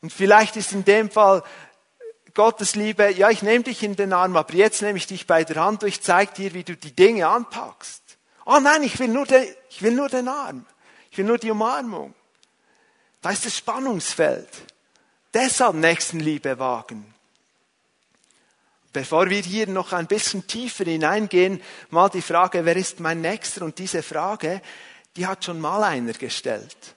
Und 0.00 0.12
vielleicht 0.12 0.54
ist 0.54 0.70
in 0.70 0.84
dem 0.84 1.10
Fall 1.10 1.42
Gottes 2.34 2.74
Liebe, 2.74 3.12
ja, 3.12 3.30
ich 3.30 3.42
nehme 3.42 3.62
dich 3.62 3.82
in 3.82 3.94
den 3.94 4.12
Arm, 4.12 4.36
aber 4.36 4.54
jetzt 4.54 4.82
nehme 4.82 4.98
ich 4.98 5.06
dich 5.06 5.26
bei 5.26 5.44
der 5.44 5.64
Hand 5.64 5.82
und 5.84 5.88
ich 5.88 6.02
zeige 6.02 6.32
dir, 6.34 6.54
wie 6.54 6.64
du 6.64 6.76
die 6.76 6.94
Dinge 6.94 7.28
anpackst. 7.28 8.02
Oh 8.44 8.58
nein, 8.60 8.82
ich 8.82 8.98
will 8.98 9.08
nur 9.08 9.24
den, 9.24 9.46
ich 9.70 9.82
will 9.82 9.92
nur 9.92 10.08
den 10.08 10.28
Arm. 10.28 10.66
Ich 11.10 11.18
will 11.18 11.24
nur 11.24 11.38
die 11.38 11.50
Umarmung. 11.50 12.12
Da 13.22 13.30
ist 13.30 13.46
das 13.46 13.56
Spannungsfeld. 13.56 14.48
Deshalb 15.32 15.76
Nächstenliebe 15.76 16.58
wagen. 16.58 17.14
Bevor 18.92 19.30
wir 19.30 19.40
hier 19.40 19.66
noch 19.68 19.92
ein 19.92 20.06
bisschen 20.06 20.46
tiefer 20.46 20.84
hineingehen, 20.84 21.60
mal 21.90 22.08
die 22.08 22.22
Frage, 22.22 22.64
wer 22.64 22.76
ist 22.76 23.00
mein 23.00 23.20
Nächster? 23.20 23.64
Und 23.64 23.78
diese 23.78 24.02
Frage, 24.02 24.60
die 25.16 25.26
hat 25.26 25.44
schon 25.44 25.60
mal 25.60 25.82
einer 25.82 26.12
gestellt. 26.12 26.93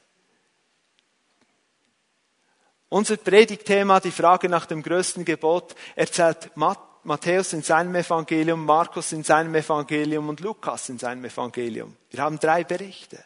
Unser 2.89 3.17
Predigtthema, 3.17 3.99
die 3.99 4.11
Frage 4.11 4.47
nach 4.47 4.65
dem 4.65 4.81
größten 4.81 5.25
Gebot, 5.25 5.75
erzählt 5.95 6.51
Matthäus 6.55 7.51
in 7.51 7.61
seinem 7.61 7.95
Evangelium, 7.95 8.63
Markus 8.65 9.11
in 9.11 9.23
seinem 9.23 9.53
Evangelium 9.55 10.29
und 10.29 10.39
Lukas 10.39 10.87
in 10.87 10.97
seinem 10.97 11.25
Evangelium. 11.25 11.97
Wir 12.09 12.21
haben 12.21 12.39
drei 12.39 12.63
Berichte. 12.63 13.23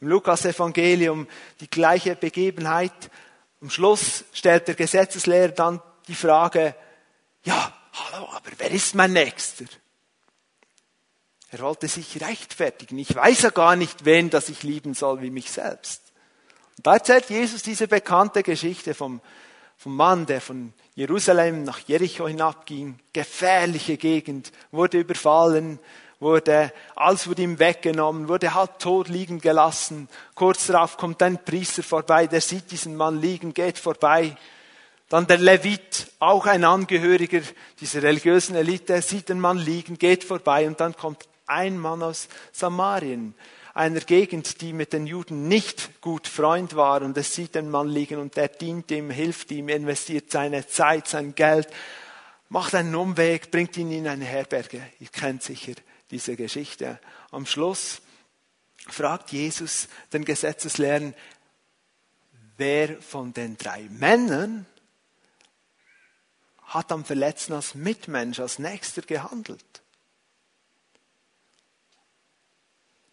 Im 0.00 0.08
Lukas-Evangelium 0.08 1.28
die 1.60 1.70
gleiche 1.70 2.16
Begebenheit. 2.16 2.92
Am 3.60 3.70
Schluss 3.70 4.24
stellt 4.32 4.66
der 4.66 4.74
Gesetzeslehrer 4.74 5.52
dann 5.52 5.80
die 6.08 6.16
Frage, 6.16 6.74
ja, 7.44 7.72
hallo, 7.92 8.28
aber 8.30 8.50
wer 8.58 8.72
ist 8.72 8.96
mein 8.96 9.12
Nächster? 9.12 9.66
Er 11.50 11.60
wollte 11.60 11.86
sich 11.86 12.20
rechtfertigen. 12.20 12.98
Ich 12.98 13.14
weiß 13.14 13.42
ja 13.42 13.50
gar 13.50 13.76
nicht, 13.76 14.04
wen 14.04 14.30
das 14.30 14.48
ich 14.48 14.64
lieben 14.64 14.94
soll 14.94 15.20
wie 15.22 15.30
mich 15.30 15.52
selbst. 15.52 16.11
Da 16.82 16.94
erzählt 16.94 17.30
Jesus 17.30 17.62
diese 17.62 17.86
bekannte 17.86 18.42
Geschichte 18.42 18.94
vom, 18.94 19.20
vom 19.76 19.94
Mann, 19.94 20.26
der 20.26 20.40
von 20.40 20.72
Jerusalem 20.94 21.64
nach 21.64 21.78
Jericho 21.80 22.26
hinabging, 22.26 22.98
gefährliche 23.12 23.96
Gegend, 23.96 24.50
wurde 24.72 24.98
überfallen, 24.98 25.78
wurde, 26.18 26.72
alles 26.96 27.28
wurde 27.28 27.42
ihm 27.42 27.58
weggenommen, 27.58 28.28
wurde 28.28 28.54
halb 28.54 28.78
tot 28.78 29.08
liegen 29.08 29.40
gelassen. 29.40 30.08
Kurz 30.34 30.66
darauf 30.66 30.96
kommt 30.96 31.22
ein 31.22 31.44
Priester 31.44 31.82
vorbei, 31.82 32.26
der 32.26 32.40
sieht 32.40 32.70
diesen 32.70 32.96
Mann 32.96 33.20
liegen, 33.20 33.54
geht 33.54 33.78
vorbei. 33.78 34.36
Dann 35.08 35.26
der 35.26 35.38
Levit, 35.38 36.06
auch 36.18 36.46
ein 36.46 36.64
Angehöriger 36.64 37.42
dieser 37.80 38.02
religiösen 38.02 38.56
Elite, 38.56 39.02
sieht 39.02 39.28
den 39.28 39.40
Mann 39.40 39.58
liegen, 39.58 39.98
geht 39.98 40.24
vorbei 40.24 40.66
und 40.66 40.80
dann 40.80 40.96
kommt 40.96 41.28
ein 41.46 41.78
Mann 41.78 42.02
aus 42.02 42.28
Samarien, 42.50 43.34
einer 43.74 44.00
Gegend, 44.00 44.60
die 44.60 44.72
mit 44.72 44.92
den 44.92 45.06
Juden 45.06 45.48
nicht 45.48 46.00
gut 46.00 46.28
Freund 46.28 46.76
war 46.76 47.02
und 47.02 47.16
es 47.16 47.34
sieht 47.34 47.54
den 47.54 47.70
Mann 47.70 47.88
liegen 47.88 48.18
und 48.18 48.36
der 48.36 48.48
dient 48.48 48.90
ihm, 48.90 49.10
hilft 49.10 49.50
ihm, 49.50 49.68
investiert 49.68 50.30
seine 50.30 50.66
Zeit, 50.66 51.08
sein 51.08 51.34
Geld, 51.34 51.68
macht 52.48 52.74
einen 52.74 52.94
Umweg, 52.94 53.50
bringt 53.50 53.76
ihn 53.76 53.90
in 53.90 54.06
eine 54.06 54.26
Herberge. 54.26 54.82
Ihr 55.00 55.08
kennt 55.08 55.42
sicher 55.42 55.72
diese 56.10 56.36
Geschichte. 56.36 57.00
Am 57.30 57.46
Schluss 57.46 58.02
fragt 58.88 59.32
Jesus 59.32 59.88
den 60.12 60.24
Gesetzeslehrern, 60.24 61.14
wer 62.58 63.00
von 63.00 63.32
den 63.32 63.56
drei 63.56 63.88
Männern 63.90 64.66
hat 66.62 66.92
am 66.92 67.04
Verletzten 67.04 67.54
als 67.54 67.74
Mitmensch, 67.74 68.38
als 68.40 68.58
Nächster 68.58 69.02
gehandelt? 69.02 69.81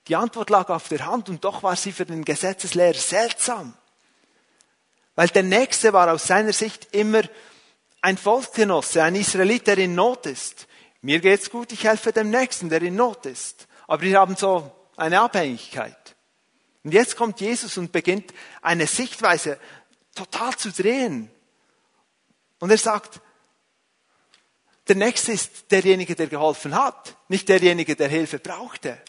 Die 0.10 0.16
Antwort 0.16 0.50
lag 0.50 0.70
auf 0.70 0.90
der 0.90 1.06
Hand 1.06 1.30
und 1.30 1.46
doch 1.46 1.62
war 1.62 1.76
sie 1.76 1.92
für 1.92 2.06
den 2.06 2.26
Gesetzeslehrer 2.26 2.98
seltsam. 2.98 3.76
Weil 5.16 5.28
der 5.28 5.44
Nächste 5.44 5.94
war 5.94 6.12
aus 6.12 6.26
seiner 6.26 6.52
Sicht 6.52 6.88
immer 6.94 7.22
ein 8.02 8.18
Volksgenosse, 8.18 9.04
ein 9.04 9.16
Israelit, 9.16 9.68
der 9.68 9.78
in 9.78 9.94
Not 9.94 10.26
ist. 10.26 10.68
Mir 11.02 11.20
geht's 11.20 11.52
gut, 11.52 11.72
ich 11.72 11.84
helfe 11.84 12.12
dem 12.12 12.32
Nächsten, 12.32 12.70
der 12.70 12.82
in 12.82 12.96
Not 12.96 13.28
ist. 13.28 13.68
Aber 13.88 14.02
wir 14.02 14.20
haben 14.20 14.36
so 14.36 14.72
eine 14.98 15.22
Abhängigkeit. 15.22 16.16
Und 16.84 16.94
jetzt 16.94 17.16
kommt 17.16 17.40
Jesus 17.40 17.78
und 17.78 17.92
beginnt 17.92 18.34
eine 18.62 18.88
Sichtweise 18.88 19.60
total 20.16 20.56
zu 20.58 20.72
drehen. 20.72 21.30
Und 22.60 22.72
er 22.72 22.78
sagt, 22.78 23.22
der 24.88 24.96
Nächste 24.96 25.34
ist 25.34 25.72
derjenige, 25.72 26.16
der 26.16 26.28
geholfen 26.28 26.74
hat, 26.74 27.16
nicht 27.28 27.48
derjenige, 27.48 27.96
der 27.96 28.08
Hilfe 28.08 28.40
brauchte. 28.40 29.00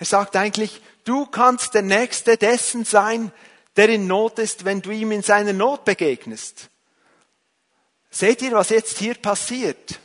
Er 0.00 0.06
sagt 0.06 0.34
eigentlich, 0.34 0.80
du 1.04 1.26
kannst 1.26 1.74
der 1.74 1.82
Nächste 1.82 2.38
dessen 2.38 2.86
sein, 2.86 3.32
der 3.76 3.90
in 3.90 4.06
Not 4.06 4.38
ist, 4.38 4.64
wenn 4.64 4.80
du 4.80 4.90
ihm 4.90 5.12
in 5.12 5.22
seiner 5.22 5.52
Not 5.52 5.84
begegnest. 5.84 6.70
Seht 8.10 8.40
ihr, 8.40 8.52
was 8.52 8.70
jetzt 8.70 8.98
hier 8.98 9.14
passiert? 9.14 10.00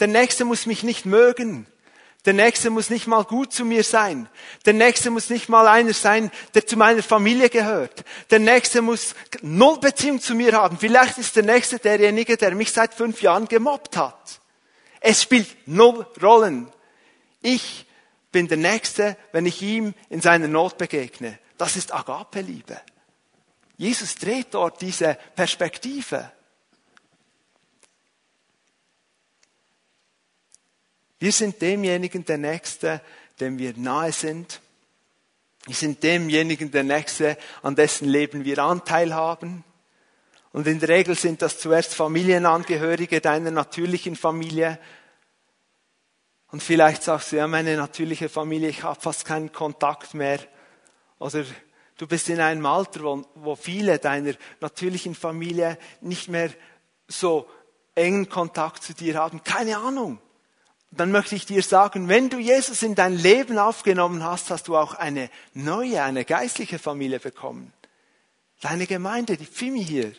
Der 0.00 0.06
Nächste 0.06 0.44
muss 0.44 0.66
mich 0.66 0.82
nicht 0.82 1.06
mögen. 1.06 1.66
Der 2.26 2.34
Nächste 2.34 2.68
muss 2.68 2.90
nicht 2.90 3.06
mal 3.06 3.24
gut 3.24 3.54
zu 3.54 3.64
mir 3.64 3.84
sein. 3.84 4.28
Der 4.66 4.74
Nächste 4.74 5.10
muss 5.10 5.30
nicht 5.30 5.48
mal 5.48 5.66
einer 5.66 5.94
sein, 5.94 6.30
der 6.54 6.66
zu 6.66 6.76
meiner 6.76 7.02
Familie 7.02 7.48
gehört. 7.48 8.04
Der 8.30 8.38
Nächste 8.38 8.82
muss 8.82 9.14
null 9.40 9.78
Beziehung 9.80 10.20
zu 10.20 10.34
mir 10.34 10.52
haben. 10.52 10.76
Vielleicht 10.76 11.16
ist 11.16 11.36
der 11.36 11.44
Nächste 11.44 11.78
derjenige, 11.78 12.36
der 12.36 12.54
mich 12.54 12.70
seit 12.70 12.92
fünf 12.92 13.22
Jahren 13.22 13.48
gemobbt 13.48 13.96
hat. 13.96 14.40
Es 15.00 15.22
spielt 15.22 15.48
null 15.66 16.06
Rollen. 16.20 16.70
Ich 17.40 17.85
bin 18.36 18.48
der 18.48 18.58
Nächste, 18.58 19.16
wenn 19.32 19.46
ich 19.46 19.62
ihm 19.62 19.94
in 20.10 20.20
seiner 20.20 20.46
Not 20.46 20.76
begegne. 20.76 21.38
Das 21.56 21.74
ist 21.74 21.94
Agape-Liebe. 21.94 22.78
Jesus 23.78 24.14
dreht 24.16 24.48
dort 24.50 24.82
diese 24.82 25.16
Perspektive. 25.34 26.30
Wir 31.18 31.32
sind 31.32 31.62
demjenigen 31.62 32.26
der 32.26 32.36
Nächste, 32.36 33.00
dem 33.40 33.58
wir 33.58 33.72
nahe 33.74 34.12
sind. 34.12 34.60
Wir 35.64 35.74
sind 35.74 36.02
demjenigen 36.02 36.70
der 36.70 36.84
Nächste, 36.84 37.38
an 37.62 37.74
dessen 37.74 38.06
Leben 38.06 38.44
wir 38.44 38.58
Anteil 38.58 39.14
haben. 39.14 39.64
Und 40.52 40.66
in 40.66 40.78
der 40.78 40.90
Regel 40.90 41.14
sind 41.14 41.40
das 41.40 41.58
zuerst 41.58 41.94
Familienangehörige 41.94 43.22
deiner 43.22 43.50
natürlichen 43.50 44.14
Familie. 44.14 44.78
Und 46.56 46.62
vielleicht 46.62 47.02
sagst 47.02 47.32
du, 47.32 47.36
ja, 47.36 47.46
meine 47.46 47.76
natürliche 47.76 48.30
Familie, 48.30 48.70
ich 48.70 48.82
habe 48.82 48.98
fast 48.98 49.26
keinen 49.26 49.52
Kontakt 49.52 50.14
mehr. 50.14 50.38
Oder 51.18 51.44
du 51.98 52.06
bist 52.06 52.30
in 52.30 52.40
einem 52.40 52.64
Alter, 52.64 53.02
wo, 53.02 53.26
wo 53.34 53.56
viele 53.56 53.98
deiner 53.98 54.32
natürlichen 54.60 55.14
Familie 55.14 55.76
nicht 56.00 56.30
mehr 56.30 56.48
so 57.08 57.46
engen 57.94 58.30
Kontakt 58.30 58.84
zu 58.84 58.94
dir 58.94 59.16
haben. 59.16 59.44
Keine 59.44 59.76
Ahnung 59.76 60.18
dann 60.92 61.10
möchte 61.10 61.34
ich 61.34 61.44
dir 61.44 61.62
sagen, 61.62 62.08
wenn 62.08 62.30
du 62.30 62.38
Jesus 62.38 62.82
in 62.82 62.94
dein 62.94 63.14
Leben 63.14 63.58
aufgenommen 63.58 64.24
hast, 64.24 64.48
hast 64.48 64.68
du 64.68 64.78
auch 64.78 64.94
eine 64.94 65.28
neue, 65.52 66.02
eine 66.02 66.24
geistliche 66.24 66.78
Familie 66.78 67.20
bekommen. 67.20 67.74
Deine 68.62 68.86
Gemeinde, 68.86 69.36
die 69.36 69.44
Fimi 69.44 69.84
hier, 69.84 70.14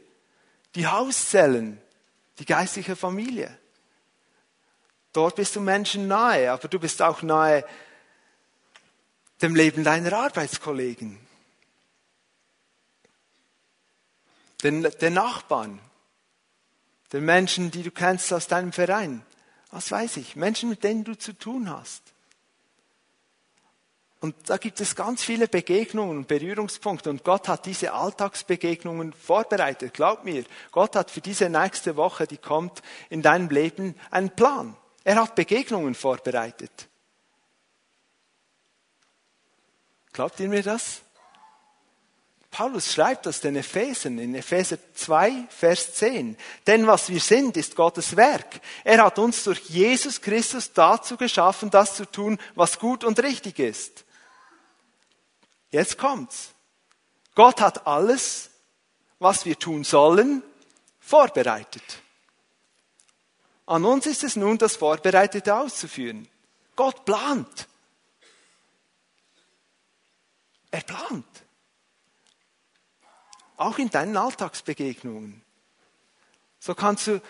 die 0.76 0.86
Hauszellen, 0.86 1.82
die 2.38 2.46
geistliche 2.46 2.96
Familie. 2.96 3.58
Dort 5.18 5.38
bist 5.38 5.56
du 5.56 5.62
Menschen 5.62 6.08
nahe, 6.08 6.52
aber 6.52 6.68
du 6.68 6.78
bist 6.78 7.02
auch 7.02 7.24
nahe 7.24 7.66
dem 9.42 9.56
Leben 9.56 9.84
deiner 9.84 10.14
Arbeitskollegen, 10.14 11.18
den, 14.62 14.84
den 14.84 15.14
Nachbarn, 15.16 15.80
den 17.14 17.26
Menschen, 17.26 17.72
die 17.72 17.82
du 17.82 17.90
kennst 17.90 18.32
aus 18.32 18.46
deinem 18.46 18.72
Verein. 18.72 19.26
Was 19.72 19.90
weiß 19.90 20.18
ich? 20.18 20.36
Menschen, 20.36 20.70
mit 20.70 20.84
denen 20.84 21.04
du 21.04 21.18
zu 21.18 21.34
tun 21.34 21.68
hast. 21.68 22.04
Und 24.20 24.36
da 24.52 24.58
gibt 24.58 24.80
es 24.82 24.96
ganz 24.96 25.24
viele 25.24 25.48
Begegnungen 25.48 26.16
und 26.20 26.28
Berührungspunkte. 26.28 27.10
Und 27.10 27.24
Gott 27.24 27.48
hat 27.48 27.66
diese 27.66 27.94
Alltagsbegegnungen 27.94 29.14
vorbereitet. 29.14 29.96
Glaub 29.96 30.26
mir, 30.26 30.46
Gott 30.72 30.96
hat 30.96 31.10
für 31.10 31.22
diese 31.22 31.50
nächste 31.50 31.96
Woche, 31.96 32.28
die 32.28 32.38
kommt, 32.38 32.84
in 33.10 33.24
deinem 33.24 33.50
Leben 33.50 33.96
einen 34.12 34.30
Plan. 34.30 34.78
Er 35.08 35.16
hat 35.22 35.36
Begegnungen 35.36 35.96
vorbereitet. 35.96 36.90
Glaubt 40.12 40.38
ihr 40.42 40.50
mir 40.50 40.62
das? 40.62 41.00
Paulus 42.52 42.92
schreibt 42.92 43.26
das 43.26 43.40
den 43.40 43.56
Ephesern 43.56 44.20
in 44.20 44.36
Epheser 44.36 44.78
2, 44.96 45.46
Vers 45.48 45.94
10. 45.94 46.36
Denn 46.66 46.88
was 46.88 47.08
wir 47.08 47.22
sind, 47.22 47.56
ist 47.56 47.78
Gottes 47.78 48.18
Werk. 48.18 48.60
Er 48.84 49.02
hat 49.02 49.18
uns 49.18 49.46
durch 49.46 49.62
Jesus 49.70 50.20
Christus 50.20 50.74
dazu 50.74 51.16
geschaffen, 51.16 51.70
das 51.70 51.96
zu 51.96 52.06
tun, 52.06 52.38
was 52.56 52.78
gut 52.78 53.06
und 53.06 53.24
richtig 53.24 53.60
ist. 53.60 54.04
Jetzt 55.72 55.98
kommt's. 55.98 56.50
Gott 57.34 57.62
hat 57.62 57.88
alles, 57.88 58.50
was 59.20 59.46
wir 59.46 59.58
tun 59.58 59.86
sollen, 59.86 60.44
vorbereitet. 61.00 62.02
An 63.68 63.84
uns 63.84 64.06
ist 64.06 64.24
es 64.24 64.38
nun, 64.38 64.58
das 64.58 64.78
Vorbereitete 64.78 65.54
auszuführen. 65.54 66.28
Gott 66.76 67.04
plant. 67.04 67.68
Er 70.72 70.82
plant. 70.82 71.26
Auch 73.58 73.78
in 73.78 73.90
deinen 73.90 74.16
Alltagsbegegnungen. 74.16 75.44
So 76.60 76.76
kannst 76.76 77.08
du 77.08 77.22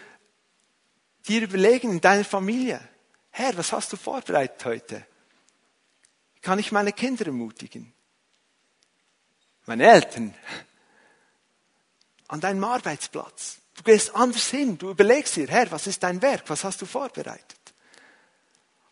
dir 1.27 1.41
überlegen 1.41 1.91
in 1.91 2.01
deiner 2.01 2.25
Familie, 2.25 2.87
Herr, 3.31 3.57
was 3.57 3.71
hast 3.71 3.91
du 3.93 3.97
vorbereitet 3.97 4.63
heute? 4.65 5.05
Kann 6.41 6.59
ich 6.59 6.71
meine 6.71 6.93
Kinder 6.93 7.25
ermutigen? 7.25 7.93
Meine 9.65 9.85
Eltern? 9.87 10.35
An 12.27 12.41
deinem 12.41 12.63
Arbeitsplatz? 12.63 13.59
Du 13.77 13.83
gehst 13.83 14.13
anders 14.15 14.49
hin, 14.49 14.77
du 14.77 14.89
überlegst 14.89 15.35
dir, 15.35 15.47
Herr, 15.47 15.71
was 15.71 15.87
ist 15.87 16.03
dein 16.03 16.21
Werk? 16.21 16.43
Was 16.47 16.63
hast 16.63 16.81
du 16.81 16.85
vorbereitet? 16.85 17.57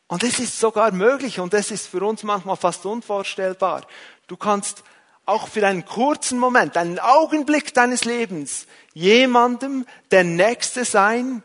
Und 0.08 0.24
es 0.24 0.39
ist 0.39 0.60
sogar 0.60 0.91
möglich 0.91 1.39
und 1.39 1.54
es 1.56 1.71
ist 1.71 1.88
für 1.88 2.06
uns 2.06 2.21
manchmal 2.21 2.56
fast 2.56 2.86
unvorstellbar. 2.86 3.88
Du 4.28 4.38
kannst 4.38 4.84
auch 5.26 5.48
für 5.48 5.65
einen 5.65 5.86
kurzen 5.86 6.38
Moment, 6.38 6.78
einen 6.78 7.00
Augenblick 7.00 7.74
deines 7.74 8.06
Lebens, 8.06 8.67
jemandem 8.93 9.88
der 10.12 10.24
Nächste 10.24 10.86
sein, 10.86 11.41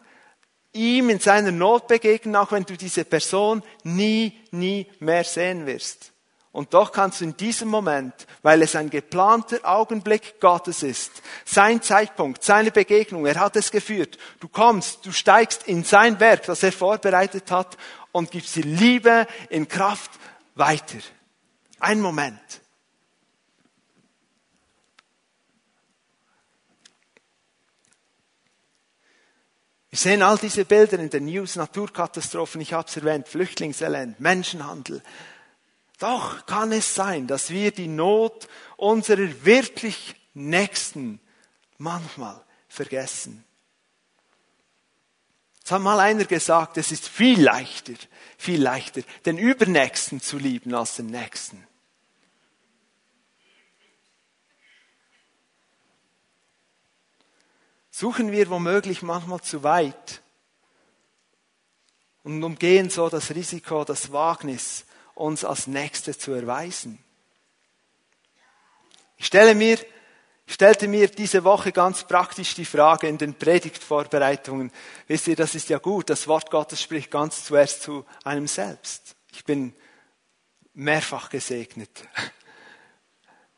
ihm 0.74 1.09
in 1.09 1.18
seiner 1.18 1.50
Not 1.50 1.88
begegnen, 1.88 2.37
auch 2.37 2.53
wenn 2.53 2.64
du 2.64 2.76
diese 2.76 3.07
Person 3.07 3.62
nie, 3.83 4.38
nie 4.50 4.87
mehr 5.00 5.24
sehen 5.24 5.64
wirst. 5.64 6.12
Und 6.52 6.74
doch 6.74 6.90
kannst 6.90 7.20
du 7.20 7.24
in 7.24 7.36
diesem 7.36 7.68
Moment, 7.68 8.26
weil 8.42 8.62
es 8.62 8.74
ein 8.74 8.90
geplanter 8.90 9.60
Augenblick 9.62 10.40
Gottes 10.40 10.82
ist, 10.82 11.22
sein 11.44 11.80
Zeitpunkt, 11.80 12.42
seine 12.42 12.72
Begegnung, 12.72 13.24
er 13.24 13.38
hat 13.38 13.54
es 13.54 13.70
geführt, 13.70 14.18
du 14.40 14.48
kommst, 14.48 15.06
du 15.06 15.12
steigst 15.12 15.68
in 15.68 15.84
sein 15.84 16.18
Werk, 16.18 16.46
das 16.46 16.64
er 16.64 16.72
vorbereitet 16.72 17.52
hat 17.52 17.76
und 18.10 18.32
gibst 18.32 18.56
die 18.56 18.62
Liebe 18.62 19.28
in 19.48 19.68
Kraft 19.68 20.10
weiter. 20.56 20.98
Ein 21.78 22.00
Moment. 22.00 22.40
Wir 29.90 29.98
sehen 29.98 30.22
all 30.22 30.38
diese 30.38 30.64
Bilder 30.64 30.98
in 30.98 31.10
den 31.10 31.26
News, 31.26 31.56
Naturkatastrophen, 31.56 32.60
ich 32.60 32.72
habe 32.72 32.88
es 32.88 32.96
erwähnt, 32.96 33.28
Flüchtlingselend, 33.28 34.20
Menschenhandel. 34.20 35.02
Doch 36.00 36.44
kann 36.46 36.72
es 36.72 36.94
sein, 36.94 37.28
dass 37.28 37.50
wir 37.50 37.70
die 37.70 37.86
Not 37.86 38.48
unserer 38.76 39.44
wirklich 39.44 40.16
Nächsten 40.34 41.20
manchmal 41.78 42.44
vergessen. 42.68 43.44
Es 45.64 45.70
hat 45.70 45.82
mal 45.82 46.00
einer 46.00 46.24
gesagt, 46.24 46.76
es 46.78 46.90
ist 46.90 47.06
viel 47.06 47.40
leichter, 47.40 47.92
viel 48.36 48.60
leichter, 48.60 49.02
den 49.24 49.38
Übernächsten 49.38 50.20
zu 50.20 50.38
lieben 50.38 50.74
als 50.74 50.96
den 50.96 51.06
Nächsten. 51.06 51.64
suchen 58.00 58.32
wir 58.32 58.48
womöglich 58.48 59.02
manchmal 59.02 59.42
zu 59.42 59.62
weit 59.62 60.22
und 62.22 62.42
umgehen 62.42 62.88
so 62.88 63.10
das 63.10 63.34
Risiko, 63.34 63.84
das 63.84 64.10
Wagnis, 64.10 64.86
uns 65.20 65.44
als 65.44 65.66
Nächste 65.66 66.16
zu 66.16 66.33
erweisen. 66.33 66.98
Ich 69.16 69.26
stelle 69.26 69.54
mir, 69.54 69.78
stellte 70.46 70.88
mir 70.88 71.09
diese 71.09 71.44
Woche 71.44 71.72
ganz 71.72 72.04
praktisch 72.04 72.54
die 72.54 72.64
Frage 72.64 73.06
in 73.06 73.18
den 73.18 73.35
Predigtvorbereitungen. 73.35 74.72
Wisst 75.06 75.28
ihr, 75.28 75.37
das 75.37 75.54
ist 75.54 75.68
ja 75.68 75.78
gut. 75.78 76.09
Das 76.09 76.26
Wort 76.26 76.50
Gottes 76.50 76.80
spricht 76.80 77.11
ganz 77.11 77.44
zuerst 77.44 77.83
zu 77.83 78.06
einem 78.24 78.46
selbst. 78.46 79.14
Ich 79.33 79.44
bin 79.44 79.74
mehrfach 80.72 81.28
gesegnet. 81.28 81.90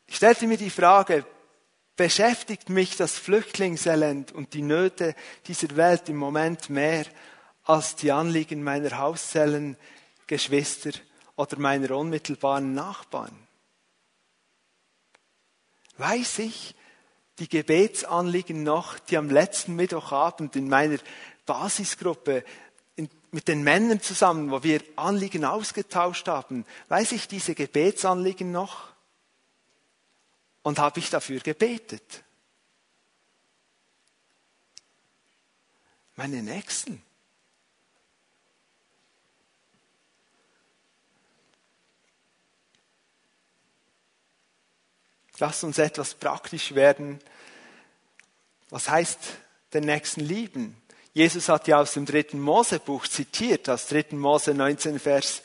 Ich 0.05 0.17
stellte 0.17 0.45
mir 0.45 0.57
die 0.57 0.69
Frage, 0.69 1.25
beschäftigt 1.95 2.69
mich 2.69 2.97
das 2.97 3.17
Flüchtlingselend 3.17 4.33
und 4.33 4.53
die 4.53 4.61
Nöte 4.61 5.15
dieser 5.47 5.75
Welt 5.77 6.09
im 6.09 6.17
Moment 6.17 6.69
mehr 6.69 7.05
als 7.63 7.95
die 7.95 8.11
Anliegen 8.11 8.63
meiner 8.63 8.97
Hauszellen, 8.97 9.77
Geschwister 10.27 10.91
oder 11.35 11.57
meiner 11.59 11.91
unmittelbaren 11.91 12.73
Nachbarn. 12.73 13.35
Weiß 15.97 16.39
ich 16.39 16.75
die 17.39 17.49
Gebetsanliegen 17.49 18.63
noch, 18.63 18.99
die 18.99 19.17
am 19.17 19.29
letzten 19.29 19.75
Mittwochabend 19.75 20.55
in 20.55 20.69
meiner 20.69 20.99
Basisgruppe 21.45 22.43
mit 23.31 23.47
den 23.47 23.63
Männern 23.63 23.99
zusammen, 23.99 24.51
wo 24.51 24.61
wir 24.61 24.81
Anliegen 24.95 25.43
ausgetauscht 25.43 26.27
haben, 26.27 26.65
weiß 26.89 27.13
ich 27.13 27.27
diese 27.27 27.55
Gebetsanliegen 27.55 28.51
noch? 28.51 28.93
und 30.63 30.79
habe 30.79 30.99
ich 30.99 31.09
dafür 31.09 31.39
gebetet. 31.41 32.23
Meine 36.15 36.41
Nächsten. 36.41 37.03
Lass 45.39 45.63
uns 45.63 45.77
etwas 45.77 46.13
praktisch 46.13 46.75
werden. 46.75 47.19
Was 48.69 48.89
heißt 48.89 49.19
den 49.73 49.85
Nächsten 49.85 50.21
lieben? 50.21 50.77
Jesus 51.13 51.49
hat 51.49 51.67
ja 51.67 51.79
aus 51.79 51.93
dem 51.93 52.05
dritten 52.05 52.39
Mosebuch 52.39 53.07
zitiert, 53.07 53.69
aus 53.69 53.87
dritten 53.87 54.17
Mose 54.17 54.53
19, 54.53 54.99
Vers 54.99 55.43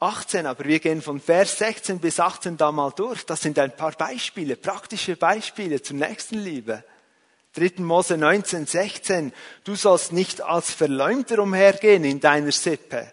18, 0.00 0.46
aber 0.46 0.64
wir 0.64 0.80
gehen 0.80 1.00
von 1.00 1.20
Vers 1.20 1.58
16 1.58 1.98
bis 1.98 2.20
18 2.20 2.56
da 2.56 2.72
mal 2.72 2.90
durch. 2.90 3.24
Das 3.24 3.40
sind 3.40 3.58
ein 3.58 3.74
paar 3.74 3.92
Beispiele, 3.92 4.56
praktische 4.56 5.16
Beispiele 5.16 5.80
zur 5.80 5.96
Nächstenliebe. 5.96 6.84
3. 7.54 7.82
Mose 7.82 8.16
19, 8.18 8.66
16. 8.66 9.32
Du 9.64 9.76
sollst 9.76 10.12
nicht 10.12 10.40
als 10.40 10.72
Verleumder 10.72 11.38
umhergehen 11.38 12.04
in 12.04 12.18
deiner 12.20 12.52
Sippe. 12.52 13.12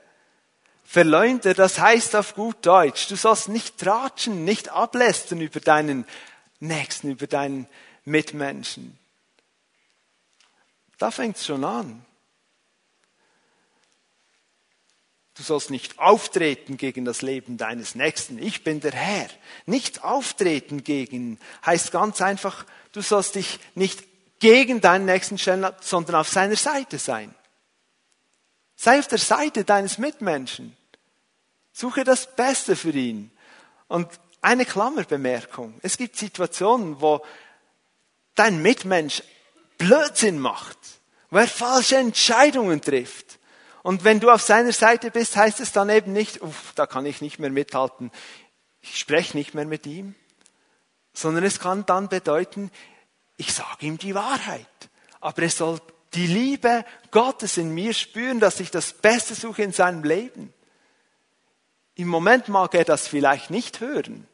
Verleumder, 0.91 1.53
das 1.53 1.77
heißt 1.77 2.15
auf 2.15 2.33
gut 2.33 2.65
Deutsch, 2.65 3.09
du 3.09 3.15
sollst 3.15 3.47
nicht 3.47 3.77
tratschen, 3.77 4.43
nicht 4.43 4.69
ablästern 4.69 5.39
über 5.39 5.59
deinen 5.59 6.03
Nächsten, 6.59 7.11
über 7.11 7.27
deinen 7.27 7.67
Mitmenschen. 8.05 8.97
Da 10.97 11.11
fängt 11.11 11.37
es 11.37 11.45
schon 11.45 11.63
an. 11.63 12.03
Du 15.35 15.43
sollst 15.43 15.69
nicht 15.69 15.99
auftreten 15.99 16.75
gegen 16.75 17.05
das 17.05 17.21
Leben 17.21 17.57
deines 17.57 17.93
Nächsten. 17.93 18.39
Ich 18.39 18.63
bin 18.63 18.79
der 18.79 18.93
Herr. 18.93 19.29
Nicht 19.67 20.03
auftreten 20.03 20.83
gegen 20.83 21.39
heißt 21.63 21.91
ganz 21.91 22.19
einfach, 22.19 22.65
du 22.93 23.01
sollst 23.01 23.35
dich 23.35 23.59
nicht 23.75 24.05
gegen 24.39 24.81
deinen 24.81 25.05
Nächsten 25.05 25.37
stellen, 25.37 25.71
sondern 25.81 26.15
auf 26.15 26.29
seiner 26.29 26.55
Seite 26.55 26.97
sein. 26.97 27.35
Sei 28.75 28.97
auf 28.97 29.07
der 29.07 29.19
Seite 29.19 29.63
deines 29.65 29.99
Mitmenschen. 29.99 30.75
Suche 31.79 32.03
das 32.03 32.35
Beste 32.35 32.75
für 32.75 32.91
ihn. 32.91 33.31
Und 33.87 34.09
eine 34.41 34.65
Klammerbemerkung. 34.65 35.79
Es 35.81 35.95
gibt 35.95 36.17
Situationen, 36.17 36.99
wo 36.99 37.25
dein 38.35 38.61
Mitmensch 38.61 39.23
Blödsinn 39.77 40.39
macht, 40.39 40.77
wo 41.29 41.37
er 41.37 41.47
falsche 41.47 41.95
Entscheidungen 41.95 42.81
trifft. 42.81 43.39
Und 43.81 44.03
wenn 44.03 44.19
du 44.19 44.29
auf 44.29 44.41
seiner 44.41 44.73
Seite 44.73 45.09
bist, 45.09 45.37
heißt 45.37 45.61
es 45.61 45.71
dann 45.71 45.89
eben 45.89 46.11
nicht, 46.11 46.41
uff, 46.41 46.73
da 46.75 46.85
kann 46.85 47.05
ich 47.05 47.21
nicht 47.21 47.39
mehr 47.39 47.49
mithalten, 47.49 48.11
ich 48.81 48.99
spreche 48.99 49.37
nicht 49.37 49.53
mehr 49.53 49.63
mit 49.63 49.85
ihm, 49.85 50.15
sondern 51.13 51.45
es 51.45 51.61
kann 51.61 51.85
dann 51.85 52.09
bedeuten, 52.09 52.71
ich 53.37 53.53
sage 53.53 53.85
ihm 53.85 53.97
die 53.97 54.15
Wahrheit. 54.15 54.67
Aber 55.21 55.43
es 55.43 55.57
soll 55.57 55.79
die 56.13 56.27
Liebe 56.27 56.83
Gottes 57.11 57.55
in 57.55 57.73
mir 57.73 57.93
spüren, 57.93 58.41
dass 58.41 58.59
ich 58.59 58.69
das 58.69 58.91
Beste 58.91 59.33
suche 59.33 59.63
in 59.63 59.71
seinem 59.71 60.03
Leben. 60.03 60.53
Im 61.99 62.07
Moment 62.07 62.47
mag 62.47 62.73
er 62.75 62.85
das 62.85 63.09
vielleicht 63.09 63.49
nicht 63.49 63.81
hören. 63.81 64.25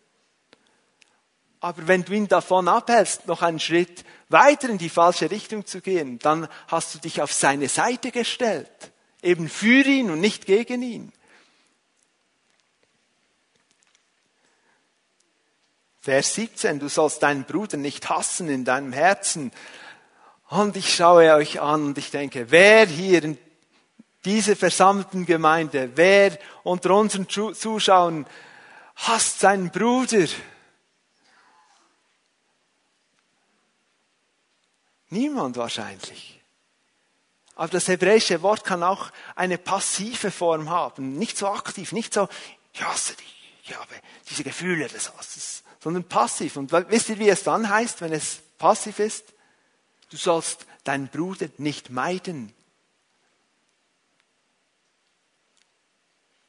Aber 1.59 1.87
wenn 1.87 2.05
du 2.05 2.13
ihn 2.13 2.27
davon 2.27 2.67
abhältst, 2.67 3.27
noch 3.27 3.41
einen 3.41 3.59
Schritt 3.59 4.05
weiter 4.29 4.69
in 4.69 4.77
die 4.77 4.89
falsche 4.89 5.31
Richtung 5.31 5.65
zu 5.65 5.81
gehen, 5.81 6.19
dann 6.19 6.47
hast 6.67 6.93
du 6.93 6.99
dich 6.99 7.23
auf 7.23 7.33
seine 7.33 7.67
Seite 7.67 8.11
gestellt 8.11 8.91
eben 9.23 9.49
für 9.49 9.83
ihn 9.83 10.11
und 10.11 10.21
nicht 10.21 10.45
gegen 10.45 10.83
ihn. 10.83 11.11
Vers 16.01 16.35
17, 16.35 16.79
du 16.79 16.87
sollst 16.87 17.23
deinen 17.23 17.45
Bruder 17.45 17.77
nicht 17.77 18.07
hassen 18.09 18.47
in 18.47 18.63
deinem 18.63 18.93
Herzen. 18.93 19.51
Und 20.49 20.77
ich 20.77 20.93
schaue 20.93 21.33
euch 21.33 21.59
an 21.59 21.83
und 21.83 21.97
ich 21.97 22.11
denke, 22.11 22.51
wer 22.51 22.85
hier 22.85 23.23
in 23.23 23.39
dieser 24.25 24.55
versammelten 24.55 25.25
Gemeinde, 25.25 25.91
wer 25.95 26.37
unter 26.63 26.95
unseren 26.95 27.29
Zuschauern 27.29 28.25
hasst 28.95 29.39
seinen 29.39 29.69
Bruder? 29.69 30.27
Niemand 35.09 35.55
wahrscheinlich. 35.55 36.41
Aber 37.55 37.69
das 37.69 37.87
hebräische 37.87 38.41
Wort 38.41 38.65
kann 38.65 38.83
auch 38.83 39.11
eine 39.35 39.57
passive 39.57 40.29
Form 40.31 40.69
haben. 40.69 41.17
Nicht 41.17 41.37
so 41.37 41.47
aktiv, 41.47 41.93
nicht 41.93 42.13
so, 42.13 42.27
ich 42.73 42.83
hasse 42.83 43.15
dich, 43.15 43.59
ich 43.63 43.75
habe 43.75 43.93
diese 44.29 44.43
Gefühle 44.43 44.87
des 44.87 45.15
Hasses, 45.15 45.63
sondern 45.79 46.03
passiv. 46.03 46.57
Und 46.57 46.71
wisst 46.89 47.09
ihr, 47.09 47.19
wie 47.19 47.29
es 47.29 47.43
dann 47.43 47.69
heißt, 47.69 48.01
wenn 48.01 48.11
es 48.11 48.41
passiv 48.57 48.99
ist? 48.99 49.33
Du 50.09 50.17
sollst 50.17 50.65
deinen 50.83 51.07
Bruder 51.07 51.47
nicht 51.57 51.89
meiden. 51.89 52.53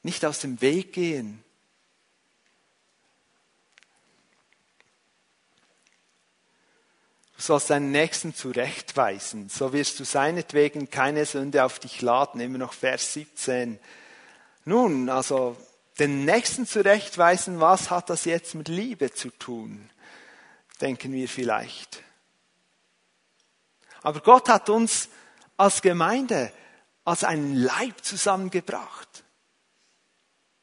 Nicht 0.07 0.25
aus 0.25 0.39
dem 0.39 0.61
Weg 0.61 0.93
gehen. 0.93 1.43
Du 7.35 7.43
sollst 7.43 7.71
deinen 7.71 7.91
Nächsten 7.91 8.33
zurechtweisen, 8.33 9.49
so 9.49 9.73
wirst 9.73 9.99
du 9.99 10.05
seinetwegen 10.05 10.91
keine 10.91 11.27
Sünde 11.27 11.65
auf 11.65 11.81
dich 11.81 12.03
laden. 12.03 12.41
Immer 12.41 12.59
noch 12.59 12.73
Vers 12.73 13.15
17. 13.15 13.81
Nun, 14.65 15.09
also 15.09 15.57
den 15.99 16.25
Nächsten 16.25 16.69
zurechtweisen, 16.69 17.59
was 17.59 17.91
hat 17.91 18.09
das 18.09 18.27
jetzt 18.27 18.55
mit 18.55 18.69
Liebe 18.69 19.13
zu 19.13 19.31
tun? 19.31 19.91
Denken 20.81 21.13
wir 21.15 21.29
vielleicht. 21.29 22.05
Aber 24.03 24.21
Gott 24.21 24.49
hat 24.49 24.71
uns 24.71 25.09
als 25.57 25.83
Gemeinde, 25.83 26.53
als 27.05 27.25
einen 27.25 27.57
Leib 27.57 28.05
zusammengebracht. 28.05 29.25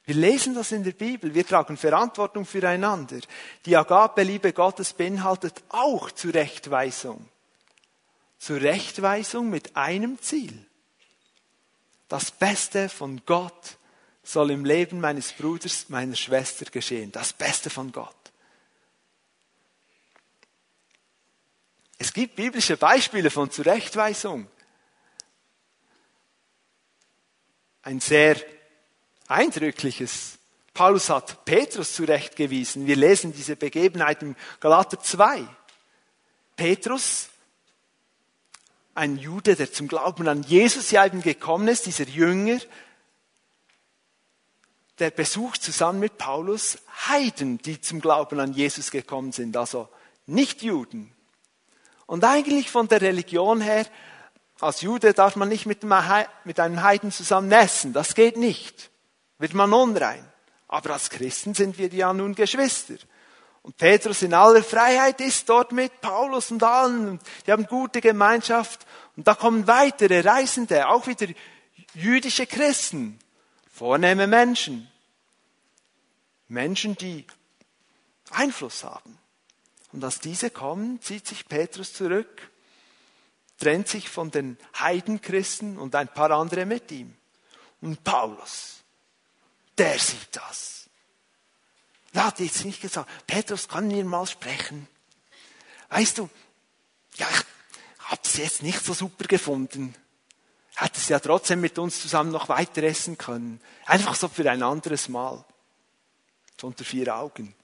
Wir 0.06 0.16
lesen 0.16 0.54
das 0.54 0.72
in 0.72 0.84
der 0.84 0.92
Bibel. 0.92 1.34
Wir 1.34 1.46
tragen 1.46 1.78
Verantwortung 1.78 2.46
füreinander. 2.46 3.20
Die 3.66 3.78
Agape-Liebe 3.78 4.52
Gottes 4.52 4.94
beinhaltet 4.94 5.64
auch 5.70 6.12
Zurechtweisung. 6.12 7.30
Zurechtweisung 8.38 9.50
mit 9.50 9.78
einem 9.78 10.22
Ziel. 10.22 10.66
Das 12.10 12.32
Beste 12.32 12.90
von 12.90 13.22
Gott 13.26 13.78
soll 14.24 14.52
im 14.52 14.66
Leben 14.66 15.00
meines 15.00 15.32
Bruders, 15.32 15.88
meiner 15.88 16.16
Schwester 16.16 16.66
geschehen. 16.66 17.12
Das 17.14 17.32
Beste 17.32 17.70
von 17.70 17.92
Gott. 17.94 18.16
Es 21.98 22.12
gibt 22.12 22.36
biblische 22.36 22.76
Beispiele 22.76 23.30
von 23.30 23.50
Zurechtweisung. 23.50 24.48
Ein 27.84 28.02
sehr 28.02 28.36
Eindrückliches. 29.28 30.38
Paulus 30.74 31.10
hat 31.10 31.46
Petrus 31.46 31.94
zurechtgewiesen. 31.94 32.88
Wir 32.88 32.96
lesen 32.96 33.34
diese 33.34 33.56
Begebenheit 33.56 34.24
im 34.24 34.36
Galater 34.60 35.00
2. 35.00 35.46
Petrus, 36.56 37.30
ein 38.96 39.18
Jude, 39.18 39.56
der 39.56 39.72
zum 39.72 39.88
Glauben 39.88 40.28
an 40.28 40.44
Jesus 40.44 40.92
ja 40.92 41.06
eben 41.06 41.22
gekommen 41.22 41.68
ist, 41.68 41.86
dieser 41.86 42.06
Jünger, 42.06 42.60
der 45.00 45.12
besucht 45.12 45.64
zusammen 45.64 46.00
mit 46.00 46.18
Paulus 46.18 46.78
Heiden, 47.08 47.58
die 47.60 47.82
zum 47.82 48.02
Glauben 48.02 48.40
an 48.40 48.54
Jesus 48.54 48.92
gekommen 48.92 49.32
sind, 49.32 49.58
also 49.58 49.90
nicht 50.28 50.62
Juden. 50.62 51.12
Und 52.06 52.24
eigentlich 52.24 52.70
von 52.70 52.88
der 52.88 53.02
Religion 53.02 53.62
her, 53.62 53.88
als 54.60 54.82
Jude 54.82 55.14
darf 55.14 55.36
man 55.36 55.50
nicht 55.50 55.66
mit 55.66 55.84
einem 55.84 56.84
Heiden 56.84 57.12
zusammen 57.12 57.52
essen, 57.52 57.94
das 57.94 58.14
geht 58.16 58.38
nicht 58.38 58.92
wird 59.44 59.56
man 59.56 59.74
unrein. 59.74 60.26
Aber 60.70 60.92
als 60.92 61.10
Christen 61.10 61.54
sind 61.54 61.78
wir 61.78 61.90
ja 61.90 62.14
nun 62.14 62.34
Geschwister. 62.34 62.94
Und 63.62 63.76
Petrus 63.76 64.22
in 64.22 64.34
aller 64.34 64.64
Freiheit 64.64 65.20
ist 65.20 65.50
dort 65.50 65.74
mit 65.74 66.00
Paulus 66.00 66.50
und 66.50 66.64
allen. 66.64 67.20
Die 67.46 67.52
haben 67.52 67.66
gute 67.66 68.00
Gemeinschaft. 68.00 68.88
Und 69.18 69.28
da 69.28 69.36
kommen 69.36 69.68
weitere 69.68 70.22
Reisende, 70.22 70.88
auch 70.88 71.08
wieder 71.08 71.28
jüdische 71.94 72.48
Christen, 72.48 73.20
vornehme 73.70 74.28
Menschen. 74.28 74.90
Menschen, 76.48 76.96
die 76.96 77.28
Einfluss 78.32 78.86
haben. 78.86 79.18
Und 79.92 80.06
als 80.06 80.22
diese 80.22 80.52
kommen, 80.52 81.02
zieht 81.02 81.28
sich 81.28 81.50
Petrus 81.50 81.94
zurück, 81.94 82.50
trennt 83.60 83.90
sich 83.90 84.08
von 84.08 84.32
den 84.32 84.58
Heidenchristen 84.80 85.78
und 85.78 85.96
ein 85.96 86.08
paar 86.08 86.32
andere 86.32 86.66
mit 86.66 86.90
ihm. 86.94 87.14
Und 87.82 88.06
Paulus, 88.06 88.83
der 89.78 90.00
sieht 90.00 90.30
das. 90.36 90.90
Er 92.14 92.26
hat 92.26 92.40
jetzt 92.40 92.64
nicht 92.64 92.82
gesagt, 92.82 93.10
Petrus, 93.26 93.68
kann 93.68 93.88
mir 93.88 94.06
mal 94.06 94.28
sprechen? 94.28 94.88
Weißt 95.90 96.20
du, 96.20 96.30
ja, 97.16 97.28
ich 97.30 97.46
habe 98.06 98.22
es 98.24 98.38
jetzt 98.38 98.64
nicht 98.64 98.84
so 98.84 98.94
super 98.94 99.26
gefunden. 99.26 99.96
Hätte 100.76 100.98
es 100.98 101.10
ja 101.10 101.20
trotzdem 101.20 101.62
mit 101.62 101.78
uns 101.78 102.02
zusammen 102.02 102.32
noch 102.32 102.50
weiter 102.50 102.84
essen 102.84 103.18
können. 103.18 103.62
Einfach 103.86 104.16
so 104.16 104.28
für 104.28 104.50
ein 104.50 104.64
anderes 104.64 105.10
Mal. 105.10 105.44
So 106.60 106.68
unter 106.68 106.84
vier 106.84 107.16
Augen. 107.16 107.56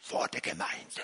Vor 0.00 0.28
der 0.28 0.40
Gemeinde. 0.40 1.02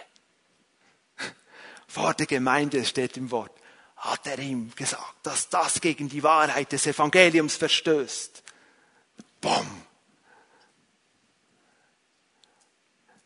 Vor 1.86 2.14
der 2.14 2.26
Gemeinde 2.26 2.84
steht 2.84 3.16
im 3.16 3.30
Wort 3.30 3.52
hat 4.00 4.26
er 4.26 4.38
ihm 4.38 4.74
gesagt, 4.74 5.14
dass 5.22 5.50
das 5.50 5.80
gegen 5.80 6.08
die 6.08 6.22
Wahrheit 6.22 6.72
des 6.72 6.86
Evangeliums 6.86 7.56
verstößt. 7.56 8.42
Bumm. 9.40 9.82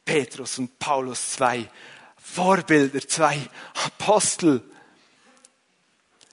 Petrus 0.05 0.59
und 0.59 0.79
Paulus, 0.79 1.31
zwei 1.31 1.69
Vorbilder, 2.17 3.01
zwei 3.07 3.39
Apostel. 3.85 4.63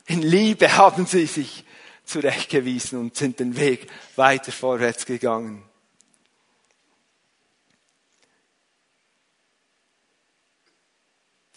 In 0.07 0.23
Liebe 0.23 0.75
haben 0.75 1.05
sie 1.05 1.27
sich 1.27 1.63
zurechtgewiesen 2.03 2.99
und 2.99 3.15
sind 3.15 3.39
den 3.39 3.55
Weg 3.55 3.89
weiter 4.15 4.51
vorwärts 4.51 5.05
gegangen. 5.05 5.63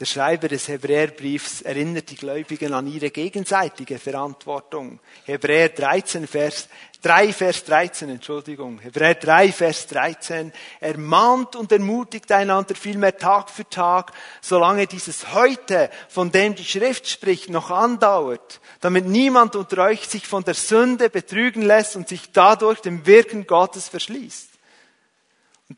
Der 0.00 0.06
Schreiber 0.06 0.48
des 0.48 0.66
Hebräerbriefs 0.66 1.62
erinnert 1.62 2.10
die 2.10 2.16
Gläubigen 2.16 2.74
an 2.74 2.88
ihre 2.88 3.12
gegenseitige 3.12 4.00
Verantwortung. 4.00 4.98
Hebräer 5.24 5.68
13, 5.68 6.26
Vers 6.26 6.68
3, 7.02 7.32
Vers 7.32 7.62
13, 7.62 8.08
Entschuldigung. 8.10 8.80
Hebräer 8.80 9.14
3, 9.14 9.52
Vers 9.52 9.86
13. 9.86 10.52
Ermahnt 10.80 11.54
und 11.54 11.70
ermutigt 11.70 12.32
einander 12.32 12.74
vielmehr 12.74 13.16
Tag 13.16 13.48
für 13.48 13.68
Tag, 13.68 14.10
solange 14.40 14.88
dieses 14.88 15.32
heute, 15.32 15.90
von 16.08 16.32
dem 16.32 16.56
die 16.56 16.64
Schrift 16.64 17.08
spricht, 17.08 17.48
noch 17.50 17.70
andauert, 17.70 18.60
damit 18.80 19.06
niemand 19.06 19.54
unter 19.54 19.84
euch 19.84 20.08
sich 20.08 20.26
von 20.26 20.42
der 20.42 20.54
Sünde 20.54 21.08
betrügen 21.08 21.62
lässt 21.62 21.94
und 21.94 22.08
sich 22.08 22.32
dadurch 22.32 22.80
dem 22.80 23.06
Wirken 23.06 23.46
Gottes 23.46 23.88
verschließt. 23.90 24.54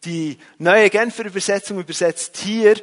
Die 0.04 0.38
neue 0.58 0.90
Genfer 0.90 1.26
Übersetzung 1.26 1.78
übersetzt 1.78 2.38
hier 2.38 2.74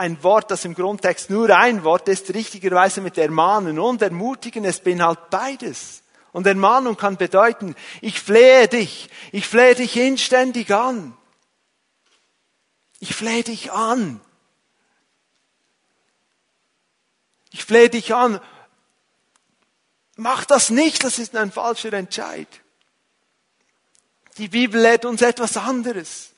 ein 0.00 0.22
Wort, 0.22 0.50
das 0.50 0.64
im 0.64 0.74
Grundtext 0.74 1.28
nur 1.28 1.54
ein 1.54 1.84
Wort 1.84 2.08
ist, 2.08 2.32
richtigerweise 2.32 3.02
mit 3.02 3.18
ermahnen 3.18 3.78
und 3.78 4.00
ermutigen, 4.00 4.64
es 4.64 4.80
beinhaltet 4.80 5.28
beides. 5.28 6.02
Und 6.32 6.46
Ermahnung 6.46 6.96
kann 6.96 7.18
bedeuten, 7.18 7.74
ich 8.00 8.18
flehe 8.18 8.66
dich, 8.66 9.10
ich 9.30 9.46
flehe 9.46 9.74
dich 9.74 9.94
inständig 9.98 10.72
an. 10.72 11.14
Ich 12.98 13.14
flehe 13.14 13.44
dich 13.44 13.72
an. 13.72 14.22
Ich 17.50 17.64
flehe 17.64 17.90
dich 17.90 18.14
an. 18.14 18.40
Mach 20.16 20.46
das 20.46 20.70
nicht, 20.70 21.04
das 21.04 21.18
ist 21.18 21.36
ein 21.36 21.52
falscher 21.52 21.92
Entscheid. 21.92 22.48
Die 24.38 24.48
Bibel 24.48 24.80
lehrt 24.80 25.04
uns 25.04 25.20
etwas 25.20 25.58
anderes 25.58 26.29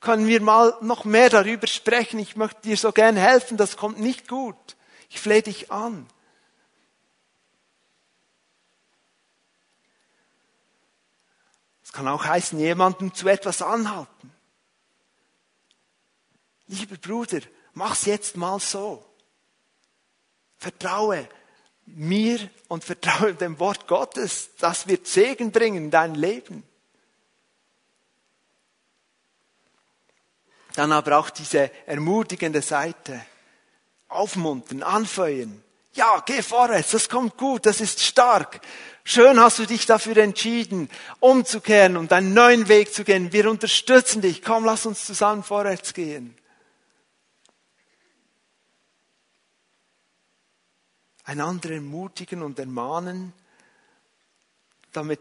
können 0.00 0.26
wir 0.26 0.40
mal 0.40 0.76
noch 0.80 1.04
mehr 1.04 1.28
darüber 1.28 1.66
sprechen. 1.66 2.18
Ich 2.18 2.36
möchte 2.36 2.62
dir 2.62 2.76
so 2.76 2.92
gern 2.92 3.16
helfen, 3.16 3.56
das 3.56 3.76
kommt 3.76 3.98
nicht 3.98 4.28
gut. 4.28 4.76
Ich 5.08 5.20
flehe 5.20 5.42
dich 5.42 5.72
an. 5.72 6.06
Es 11.82 11.92
kann 11.92 12.06
auch 12.06 12.24
heißen, 12.24 12.58
jemanden 12.58 13.14
zu 13.14 13.28
etwas 13.28 13.62
anhalten. 13.62 14.32
Lieber 16.66 16.96
Bruder, 16.96 17.40
mach's 17.72 18.04
jetzt 18.04 18.36
mal 18.36 18.60
so. 18.60 19.04
Vertraue 20.58 21.26
mir 21.86 22.50
und 22.68 22.84
vertraue 22.84 23.34
dem 23.34 23.58
Wort 23.58 23.88
Gottes. 23.88 24.50
Das 24.58 24.86
wird 24.86 25.06
Segen 25.06 25.50
bringen 25.50 25.84
in 25.84 25.90
dein 25.90 26.14
Leben. 26.14 26.62
Dann 30.78 30.92
aber 30.92 31.18
auch 31.18 31.30
diese 31.30 31.72
ermutigende 31.88 32.62
Seite. 32.62 33.20
Aufmuntern, 34.06 34.84
anfeuern. 34.84 35.60
Ja, 35.94 36.22
geh 36.24 36.40
vorwärts, 36.40 36.92
das 36.92 37.08
kommt 37.08 37.36
gut, 37.36 37.66
das 37.66 37.80
ist 37.80 38.00
stark. 38.00 38.60
Schön 39.02 39.40
hast 39.40 39.58
du 39.58 39.66
dich 39.66 39.86
dafür 39.86 40.16
entschieden, 40.18 40.88
umzukehren 41.18 41.96
und 41.96 42.12
einen 42.12 42.32
neuen 42.32 42.68
Weg 42.68 42.94
zu 42.94 43.02
gehen. 43.02 43.32
Wir 43.32 43.50
unterstützen 43.50 44.22
dich. 44.22 44.40
Komm, 44.40 44.64
lass 44.64 44.86
uns 44.86 45.04
zusammen 45.04 45.42
vorwärts 45.42 45.94
gehen. 45.94 46.38
Einander 51.24 51.72
ermutigen 51.72 52.40
und 52.40 52.56
ermahnen, 52.60 53.32
damit 54.92 55.18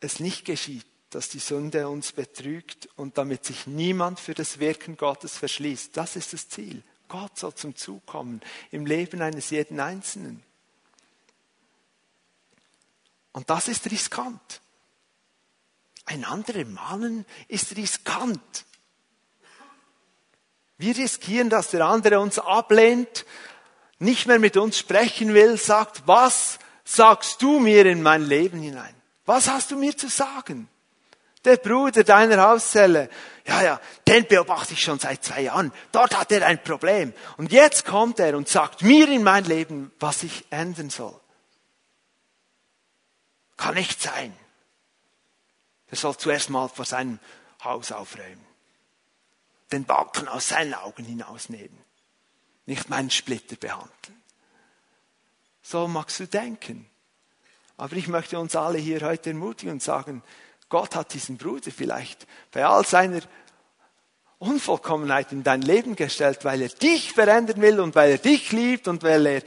es 0.00 0.20
nicht 0.20 0.46
geschieht, 0.46 0.86
dass 1.10 1.28
die 1.28 1.38
Sünde 1.38 1.88
uns 1.88 2.12
betrügt 2.12 2.88
und 2.96 3.18
damit 3.18 3.44
sich 3.44 3.66
niemand 3.66 4.20
für 4.20 4.34
das 4.34 4.58
Wirken 4.58 4.96
Gottes 4.96 5.38
verschließt. 5.38 5.96
Das 5.96 6.16
ist 6.16 6.32
das 6.32 6.48
Ziel. 6.48 6.82
Gott 7.08 7.38
soll 7.38 7.54
zum 7.54 7.76
Zug 7.76 8.04
kommen 8.06 8.40
im 8.70 8.86
Leben 8.86 9.22
eines 9.22 9.50
jeden 9.50 9.78
Einzelnen. 9.78 10.42
Und 13.32 13.50
das 13.50 13.68
ist 13.68 13.90
riskant. 13.90 14.60
Einander 16.06 16.56
ermahnen 16.56 17.26
ist 17.48 17.76
riskant. 17.76 18.64
Wir 20.78 20.96
riskieren, 20.96 21.50
dass 21.50 21.70
der 21.70 21.84
andere 21.86 22.20
uns 22.20 22.38
ablehnt, 22.38 23.24
nicht 23.98 24.26
mehr 24.26 24.38
mit 24.38 24.56
uns 24.56 24.78
sprechen 24.78 25.32
will, 25.32 25.56
sagt, 25.56 26.06
was 26.06 26.58
sagst 26.84 27.40
du 27.40 27.60
mir 27.60 27.86
in 27.86 28.02
mein 28.02 28.22
Leben 28.22 28.60
hinein? 28.60 28.94
Was 29.24 29.48
hast 29.48 29.70
du 29.70 29.76
mir 29.76 29.96
zu 29.96 30.08
sagen? 30.08 30.68
Der 31.46 31.58
Bruder 31.58 32.02
deiner 32.02 32.42
Hauszelle, 32.42 33.08
ja, 33.46 33.62
ja, 33.62 33.80
den 34.08 34.26
beobachte 34.26 34.72
ich 34.72 34.82
schon 34.82 34.98
seit 34.98 35.22
zwei 35.24 35.42
Jahren. 35.42 35.72
Dort 35.92 36.18
hat 36.18 36.32
er 36.32 36.44
ein 36.44 36.60
Problem. 36.60 37.14
Und 37.36 37.52
jetzt 37.52 37.84
kommt 37.84 38.18
er 38.18 38.36
und 38.36 38.48
sagt 38.48 38.82
mir 38.82 39.08
in 39.08 39.22
mein 39.22 39.44
Leben, 39.44 39.92
was 40.00 40.24
ich 40.24 40.44
ändern 40.50 40.90
soll. 40.90 41.18
Kann 43.56 43.74
nicht 43.74 44.02
sein. 44.02 44.36
Er 45.86 45.96
soll 45.96 46.16
zuerst 46.16 46.50
mal 46.50 46.68
vor 46.68 46.84
seinem 46.84 47.20
Haus 47.62 47.92
aufräumen. 47.92 48.44
Den 49.70 49.84
Balken 49.84 50.26
aus 50.26 50.48
seinen 50.48 50.74
Augen 50.74 51.04
hinausnehmen. 51.04 51.78
Nicht 52.66 52.90
meinen 52.90 53.10
Splitter 53.10 53.54
behandeln. 53.54 54.20
So 55.62 55.86
magst 55.86 56.18
du 56.18 56.26
denken. 56.26 56.90
Aber 57.76 57.94
ich 57.94 58.08
möchte 58.08 58.36
uns 58.40 58.56
alle 58.56 58.78
hier 58.78 59.00
heute 59.02 59.30
ermutigen 59.30 59.74
und 59.74 59.82
sagen, 59.82 60.24
Gott 60.68 60.96
hat 60.96 61.14
diesen 61.14 61.36
Bruder 61.36 61.70
vielleicht 61.70 62.26
bei 62.50 62.64
all 62.64 62.84
seiner 62.84 63.20
Unvollkommenheit 64.38 65.32
in 65.32 65.42
dein 65.42 65.62
Leben 65.62 65.96
gestellt, 65.96 66.44
weil 66.44 66.62
er 66.62 66.68
dich 66.68 67.12
verändern 67.12 67.60
will 67.60 67.80
und 67.80 67.94
weil 67.94 68.12
er 68.12 68.18
dich 68.18 68.52
liebt 68.52 68.88
und 68.88 69.02
weil 69.02 69.26
er 69.26 69.42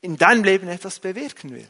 in 0.00 0.16
deinem 0.16 0.44
Leben 0.44 0.68
etwas 0.68 1.00
bewirken 1.00 1.54
will. 1.54 1.68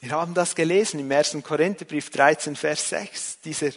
Wir 0.00 0.12
haben 0.12 0.32
das 0.32 0.54
gelesen 0.54 1.00
im 1.00 1.10
1. 1.10 1.38
Korintherbrief 1.42 2.10
13, 2.10 2.54
Vers 2.54 2.88
6. 2.90 3.40
Dieser 3.40 3.72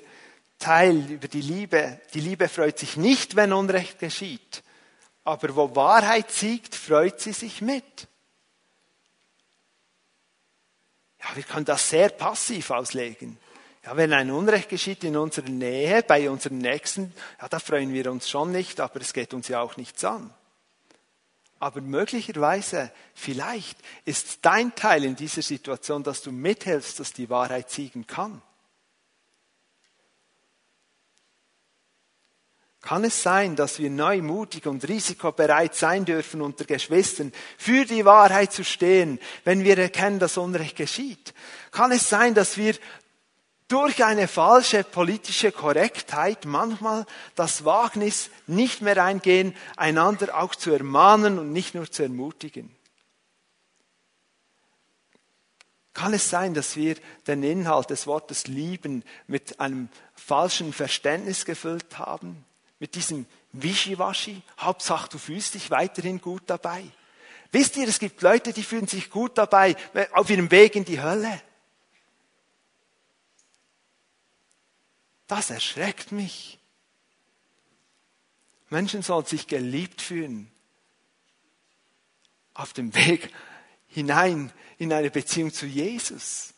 Teil 0.62 1.12
über 1.12 1.28
die 1.28 1.41
Liebe. 1.41 1.99
Die 2.14 2.22
Liebe 2.22 2.47
freut 2.47 2.80
sich 2.80 2.95
nicht, 2.95 3.36
wenn 3.36 3.51
Unrecht 3.51 3.99
geschieht. 3.99 4.64
Aber 5.26 5.55
wo 5.55 5.76
Wahrheit 5.76 6.32
siegt, 6.32 6.74
freut 6.74 7.20
sie 7.20 7.34
sich 7.34 7.62
mit. 7.62 8.07
Ja, 11.22 11.36
wir 11.36 11.43
können 11.43 11.66
das 11.66 11.89
sehr 11.89 12.09
passiv 12.09 12.72
auslegen. 12.72 13.38
Ja, 13.84 13.97
wenn 13.97 14.14
ein 14.14 14.32
Unrecht 14.32 14.70
geschieht 14.70 15.03
in 15.03 15.18
unserer 15.18 15.49
Nähe, 15.49 16.03
bei 16.03 16.30
unseren 16.30 16.59
Nächsten, 16.59 17.14
ja, 17.41 17.49
da 17.49 17.59
freuen 17.59 17.93
wir 17.93 18.12
uns 18.12 18.30
schon 18.30 18.51
nicht, 18.51 18.80
aber 18.80 19.01
es 19.01 19.14
geht 19.14 19.34
uns 19.34 19.47
ja 19.47 19.62
auch 19.62 19.76
nichts 19.78 20.03
an. 20.05 20.32
Aber 21.59 21.82
möglicherweise, 21.82 22.91
vielleicht 23.14 23.78
ist 24.05 24.39
dein 24.41 24.74
Teil 24.76 25.03
in 25.03 25.16
dieser 25.16 25.43
Situation, 25.43 26.03
dass 26.03 26.22
du 26.22 26.32
mithelfst, 26.32 26.99
dass 26.99 27.14
die 27.14 27.30
Wahrheit 27.30 27.70
siegen 27.70 28.07
kann. 28.07 28.41
Kann 32.82 33.03
es 33.03 33.21
sein, 33.21 33.55
dass 33.55 33.77
wir 33.77 33.91
neu 33.91 34.23
mutig 34.23 34.65
und 34.65 34.88
risikobereit 34.88 35.75
sein 35.75 36.03
dürfen, 36.03 36.41
unter 36.41 36.65
Geschwistern 36.65 37.32
für 37.57 37.86
die 37.86 38.05
Wahrheit 38.05 38.51
zu 38.51 38.63
stehen, 38.63 39.19
wenn 39.43 39.63
wir 39.63 39.77
erkennen, 39.77 40.17
dass 40.17 40.38
Unrecht 40.38 40.77
geschieht? 40.77 41.36
Kann 41.69 41.91
es 41.91 42.09
sein, 42.09 42.34
dass 42.34 42.57
wir 42.57 42.75
durch 43.67 44.03
eine 44.03 44.27
falsche 44.27 44.84
politische 44.84 45.51
Korrektheit 45.51 46.45
manchmal 46.45 47.05
das 47.36 47.63
Wagnis 47.65 48.32
nicht 48.47 48.82
mehr 48.82 49.01
eingehen, 49.01 49.55
einander 49.77 50.36
auch 50.36 50.55
zu 50.55 50.71
ermahnen 50.71 51.38
und 51.38 51.53
nicht 51.53 51.75
nur 51.75 51.89
zu 51.89 52.01
ermutigen? 52.01 52.75
Kann 55.93 56.13
es 56.15 56.29
sein, 56.32 56.55
dass 56.55 56.75
wir 56.75 56.95
den 57.27 57.43
Inhalt 57.43 57.91
des 57.91 58.07
Wortes 58.07 58.47
lieben 58.47 59.03
mit 59.27 59.59
einem 59.59 59.89
falschen 60.15 60.73
Verständnis 60.73 61.45
gefüllt 61.45 61.99
haben? 61.99 62.43
Mit 62.82 62.95
diesem 62.95 63.27
Wischiwaschi. 63.51 64.41
Hauptsache, 64.59 65.07
du 65.07 65.19
fühlst 65.19 65.53
dich 65.53 65.69
weiterhin 65.69 66.19
gut 66.19 66.41
dabei. 66.47 66.84
Wisst 67.51 67.77
ihr, 67.77 67.88
es 67.88 67.99
gibt 67.99 68.23
Leute, 68.23 68.53
die 68.53 68.63
fühlen 68.63 68.88
sich 68.88 69.11
gut 69.11 69.38
dabei 69.38 69.75
auf 70.13 70.32
ihrem 70.32 70.49
Weg 70.49 70.75
in 70.75 70.84
die 70.84 70.99
Hölle. 70.99 71.41
Das 75.27 75.51
erschreckt 75.51 76.11
mich. 76.11 76.57
Menschen 78.71 79.03
sollen 79.03 79.25
sich 79.25 79.47
geliebt 79.47 80.01
fühlen. 80.01 80.51
auf 82.53 82.73
dem 82.73 82.93
Weg 82.93 83.34
hinein 83.88 84.51
in 84.77 84.91
eine 84.91 85.09
Beziehung 85.09 85.53
zu 85.53 85.65
Jesus. 85.65 86.53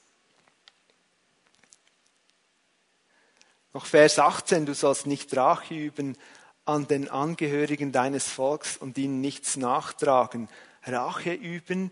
Noch 3.74 3.88
Vers 3.88 4.19
18, 4.19 4.67
du 4.67 4.76
sollst 4.76 5.07
nicht 5.07 5.36
Rache 5.36 5.74
üben 5.74 6.15
an 6.63 6.88
den 6.88 7.09
Angehörigen 7.09 7.91
deines 7.91 8.28
Volks 8.28 8.78
und 8.78 8.99
ihnen 8.99 9.19
nichts 9.19 9.57
nachtragen. 9.57 10.47
Rache 10.86 11.34
üben 11.34 11.89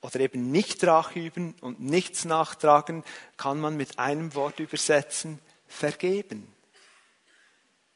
oder 0.00 0.20
eben 0.20 0.52
nicht 0.52 0.84
Rache 0.84 1.18
üben 1.18 1.56
und 1.60 1.80
nichts 1.80 2.24
nachtragen 2.24 3.02
kann 3.36 3.60
man 3.60 3.76
mit 3.76 3.98
einem 3.98 4.34
Wort 4.36 4.60
übersetzen, 4.60 5.40
vergeben. 5.66 6.46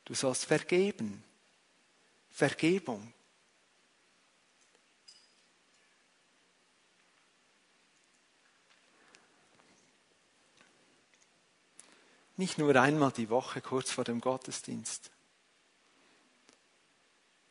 Du 0.05 0.15
sollst 0.15 0.47
vergeben. 0.47 1.23
Vergebung. 2.31 3.13
Nicht 12.39 12.57
nur 12.57 12.75
einmal 12.77 13.11
die 13.11 13.29
Woche 13.31 13.61
kurz 13.61 13.91
vor 13.91 14.05
dem 14.05 14.21
Gottesdienst. 14.21 15.11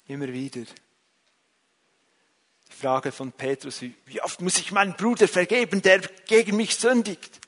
Immer 0.07 0.29
wieder. 0.29 0.61
Die 0.61 2.73
Frage 2.73 3.11
von 3.11 3.33
Petrus, 3.33 3.81
wie 3.81 4.21
oft 4.21 4.39
muss 4.39 4.59
ich 4.59 4.71
meinen 4.71 4.93
Bruder 4.93 5.27
vergeben, 5.27 5.81
der 5.81 5.99
gegen 5.99 6.55
mich 6.55 6.77
sündigt? 6.77 7.41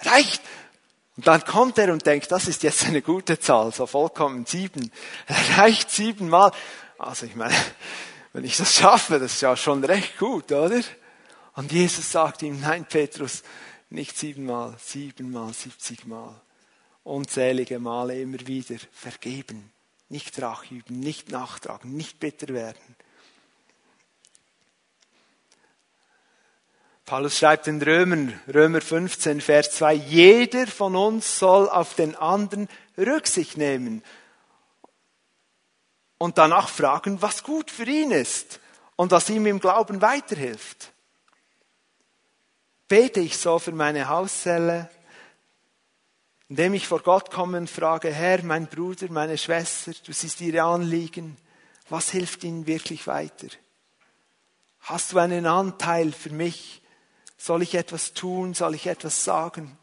Reicht. 0.00 0.42
Und 1.16 1.28
dann 1.28 1.44
kommt 1.44 1.78
er 1.78 1.92
und 1.92 2.04
denkt, 2.04 2.32
das 2.32 2.48
ist 2.48 2.64
jetzt 2.64 2.84
eine 2.86 3.02
gute 3.02 3.38
Zahl, 3.38 3.72
so 3.72 3.86
vollkommen 3.86 4.44
sieben. 4.44 4.90
Reicht 5.56 5.92
siebenmal. 5.92 6.50
Also 6.98 7.26
ich 7.26 7.36
meine, 7.36 7.54
wenn 8.32 8.42
ich 8.42 8.56
das 8.56 8.74
schaffe, 8.74 9.20
das 9.20 9.34
ist 9.34 9.42
ja 9.42 9.56
schon 9.56 9.84
recht 9.84 10.18
gut, 10.18 10.50
oder? 10.50 10.82
Und 11.54 11.70
Jesus 11.70 12.10
sagt 12.10 12.42
ihm, 12.42 12.60
nein, 12.60 12.84
Petrus, 12.84 13.44
nicht 13.90 14.18
siebenmal, 14.18 14.76
siebenmal, 14.80 15.52
siebzigmal 15.52 16.34
unzählige 17.08 17.78
Male 17.78 18.20
immer 18.20 18.46
wieder 18.46 18.76
vergeben, 18.92 19.72
nicht 20.08 20.40
Rache 20.40 20.74
üben, 20.74 21.00
nicht 21.00 21.30
nachtragen, 21.30 21.96
nicht 21.96 22.20
bitter 22.20 22.48
werden. 22.48 22.96
Paulus 27.04 27.38
schreibt 27.38 27.66
in 27.66 27.80
Römern, 27.80 28.38
Römer 28.52 28.82
15, 28.82 29.40
Vers 29.40 29.70
2, 29.72 29.94
jeder 29.94 30.66
von 30.66 30.94
uns 30.94 31.38
soll 31.38 31.68
auf 31.68 31.94
den 31.94 32.14
anderen 32.14 32.68
Rücksicht 32.98 33.56
nehmen 33.56 34.02
und 36.18 36.36
danach 36.36 36.68
fragen, 36.68 37.22
was 37.22 37.44
gut 37.44 37.70
für 37.70 37.84
ihn 37.84 38.10
ist 38.10 38.60
und 38.96 39.10
was 39.10 39.30
ihm 39.30 39.46
im 39.46 39.58
Glauben 39.58 40.02
weiterhilft. 40.02 40.92
Bete 42.88 43.20
ich 43.20 43.38
so 43.38 43.58
für 43.58 43.72
meine 43.72 44.08
Hauszelle, 44.08 44.90
indem 46.48 46.74
ich 46.74 46.88
vor 46.88 47.02
Gott 47.02 47.30
komme 47.30 47.58
und 47.58 47.68
frage, 47.68 48.12
Herr, 48.12 48.42
mein 48.42 48.66
Bruder, 48.66 49.10
meine 49.10 49.36
Schwester, 49.36 49.92
du 50.04 50.12
siehst 50.12 50.40
ihre 50.40 50.62
Anliegen, 50.62 51.36
was 51.90 52.10
hilft 52.10 52.44
ihnen 52.44 52.66
wirklich 52.66 53.06
weiter? 53.06 53.48
Hast 54.80 55.12
du 55.12 55.18
einen 55.18 55.46
Anteil 55.46 56.12
für 56.12 56.30
mich? 56.30 56.82
Soll 57.36 57.62
ich 57.62 57.74
etwas 57.74 58.14
tun? 58.14 58.54
Soll 58.54 58.74
ich 58.74 58.86
etwas 58.86 59.24
sagen? 59.24 59.78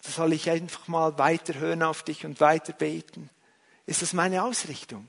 Soll 0.00 0.32
ich 0.32 0.48
einfach 0.48 0.86
mal 0.86 1.18
weiterhören 1.18 1.82
auf 1.82 2.02
dich 2.04 2.24
und 2.24 2.40
weiter 2.40 2.72
beten? 2.72 3.28
Ist 3.86 4.02
das 4.02 4.12
meine 4.12 4.44
Ausrichtung? 4.44 5.08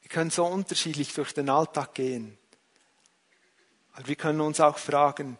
Wir 0.00 0.08
können 0.08 0.30
so 0.30 0.44
unterschiedlich 0.44 1.14
durch 1.14 1.34
den 1.34 1.50
Alltag 1.50 1.94
gehen. 1.94 2.36
Aber 3.92 4.08
wir 4.08 4.16
können 4.16 4.40
uns 4.40 4.58
auch 4.58 4.78
fragen, 4.78 5.38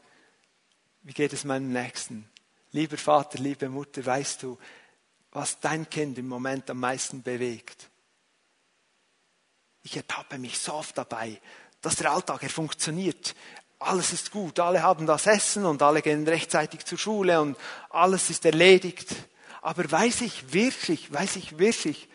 wie 1.09 1.15
geht 1.15 1.33
es 1.33 1.45
meinem 1.45 1.73
Nächsten? 1.73 2.29
Lieber 2.73 2.99
Vater, 2.99 3.39
liebe 3.39 3.71
Mutter, 3.71 4.05
weißt 4.05 4.43
du, 4.43 4.59
was 5.33 5.59
dein 5.59 5.89
Kind 5.89 6.19
im 6.19 6.29
Moment 6.29 6.69
am 6.69 6.81
meisten 6.81 7.23
bewegt? 7.23 7.89
Ich 9.83 9.97
ertappe 9.97 10.37
mich 10.37 10.59
so 10.59 10.75
oft 10.75 10.99
dabei, 10.99 11.41
dass 11.81 11.97
der 11.97 12.13
Alltag, 12.13 12.43
er 12.43 12.51
funktioniert. 12.51 13.35
Alles 13.79 14.13
ist 14.13 14.31
gut, 14.31 14.61
alle 14.61 14.83
haben 14.83 15.07
das 15.07 15.27
Essen 15.27 15.65
und 15.65 15.81
alle 15.81 16.03
gehen 16.03 16.29
rechtzeitig 16.29 16.85
zur 16.85 16.99
Schule 16.99 17.41
und 17.41 17.57
alles 17.89 18.29
ist 18.29 18.45
erledigt. 18.45 19.09
Aber 19.63 19.91
weiß 19.91 20.21
ich 20.21 20.53
wirklich, 20.53 21.11
weiß 21.11 21.37
ich 21.37 21.57
wirklich, 21.57 22.07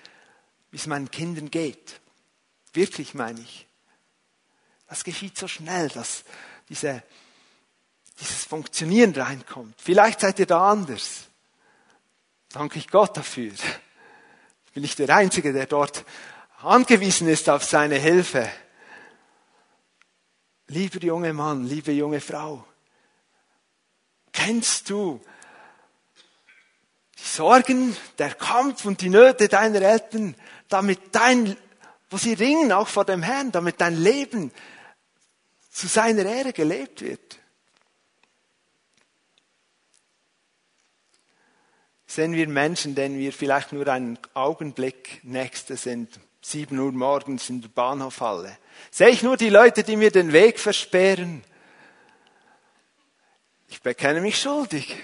wie 0.69 0.77
es 0.77 0.85
meinen 0.85 1.09
Kindern 1.09 1.49
geht? 1.49 1.99
Wirklich 2.73 3.15
meine 3.15 3.41
ich. 3.41 3.65
Das 4.87 5.03
geschieht 5.03 5.35
so 5.35 5.47
schnell, 5.47 5.89
dass 5.89 6.23
diese 6.69 7.01
dieses 8.19 8.45
Funktionieren 8.45 9.13
reinkommt. 9.13 9.75
Vielleicht 9.81 10.19
seid 10.19 10.39
ihr 10.39 10.45
da 10.45 10.71
anders. 10.71 11.27
Danke 12.49 12.79
ich 12.79 12.87
Gott 12.87 13.17
dafür. 13.17 13.51
Ich 13.53 14.71
bin 14.73 14.83
nicht 14.83 14.99
der 14.99 15.09
Einzige, 15.09 15.53
der 15.53 15.65
dort 15.65 16.05
angewiesen 16.61 17.27
ist 17.27 17.49
auf 17.49 17.63
seine 17.63 17.95
Hilfe. 17.95 18.49
Lieber 20.67 20.99
junge 20.99 21.33
Mann, 21.33 21.65
liebe 21.65 21.91
junge 21.91 22.21
Frau, 22.21 22.65
kennst 24.31 24.89
du 24.89 25.21
die 27.17 27.23
Sorgen, 27.23 27.95
der 28.17 28.33
Kampf 28.33 28.85
und 28.85 29.01
die 29.01 29.09
Nöte 29.09 29.47
deiner 29.47 29.81
Eltern, 29.81 30.35
damit 30.69 30.99
dein, 31.11 31.55
wo 32.09 32.17
sie 32.17 32.33
ringen, 32.33 32.71
auch 32.71 32.87
vor 32.87 33.05
dem 33.05 33.23
Herrn, 33.23 33.51
damit 33.51 33.81
dein 33.81 33.95
Leben 33.95 34.51
zu 35.69 35.87
seiner 35.87 36.25
Ehre 36.25 36.53
gelebt 36.53 37.01
wird? 37.01 37.39
Sehen 42.13 42.33
wir 42.33 42.47
Menschen, 42.47 42.95
denen 42.95 43.17
wir 43.17 43.33
vielleicht 43.33 43.73
nur 43.73 43.87
einen 43.87 44.19
Augenblick 44.33 45.19
nächste 45.23 45.77
sind, 45.77 46.19
sieben 46.41 46.77
Uhr 46.77 46.91
morgens 46.91 47.49
in 47.49 47.61
der 47.61 47.69
Bahnhofhalle. 47.69 48.57
Sehe 48.91 49.09
ich 49.09 49.23
nur 49.23 49.37
die 49.37 49.49
Leute, 49.49 49.83
die 49.83 49.95
mir 49.95 50.11
den 50.11 50.31
Weg 50.31 50.59
versperren. 50.59 51.43
Ich 53.67 53.81
bekenne 53.81 54.21
mich 54.21 54.39
schuldig. 54.39 54.95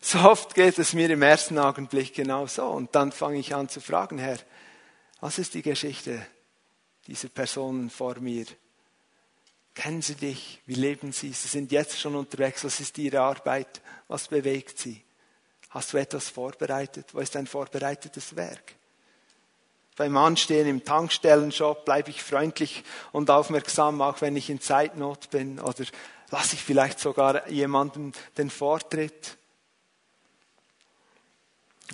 So 0.00 0.18
oft 0.18 0.54
geht 0.54 0.78
es 0.78 0.92
mir 0.92 1.08
im 1.10 1.22
ersten 1.22 1.58
Augenblick 1.58 2.14
genau 2.14 2.46
so. 2.46 2.66
Und 2.66 2.94
dann 2.94 3.12
fange 3.12 3.38
ich 3.38 3.54
an 3.54 3.68
zu 3.68 3.80
fragen, 3.80 4.18
Herr, 4.18 4.38
was 5.20 5.38
ist 5.38 5.54
die 5.54 5.62
Geschichte 5.62 6.26
dieser 7.06 7.28
Personen 7.28 7.88
vor 7.88 8.18
mir? 8.18 8.46
Kennen 9.74 10.02
Sie 10.02 10.14
dich? 10.14 10.60
Wie 10.66 10.74
leben 10.74 11.12
Sie? 11.12 11.32
Sie 11.32 11.48
sind 11.48 11.72
jetzt 11.72 11.98
schon 11.98 12.16
unterwegs. 12.16 12.64
Was 12.64 12.80
ist 12.80 12.98
Ihre 12.98 13.20
Arbeit? 13.20 13.80
Was 14.08 14.28
bewegt 14.28 14.78
Sie? 14.78 15.04
Hast 15.74 15.92
du 15.92 15.96
etwas 15.96 16.28
vorbereitet? 16.28 17.06
Wo 17.12 17.18
ist 17.18 17.34
ein 17.34 17.48
vorbereitetes 17.48 18.36
Werk? 18.36 18.76
Beim 19.96 20.16
Anstehen 20.16 20.68
im 20.68 20.84
Tankstellenshop 20.84 21.84
bleibe 21.84 22.10
ich 22.10 22.22
freundlich 22.22 22.84
und 23.10 23.28
aufmerksam, 23.28 24.00
auch 24.00 24.20
wenn 24.20 24.36
ich 24.36 24.50
in 24.50 24.60
Zeitnot 24.60 25.30
bin. 25.30 25.58
Oder 25.58 25.84
lasse 26.30 26.54
ich 26.54 26.62
vielleicht 26.62 27.00
sogar 27.00 27.48
jemandem 27.48 28.12
den 28.38 28.50
Vortritt. 28.50 29.36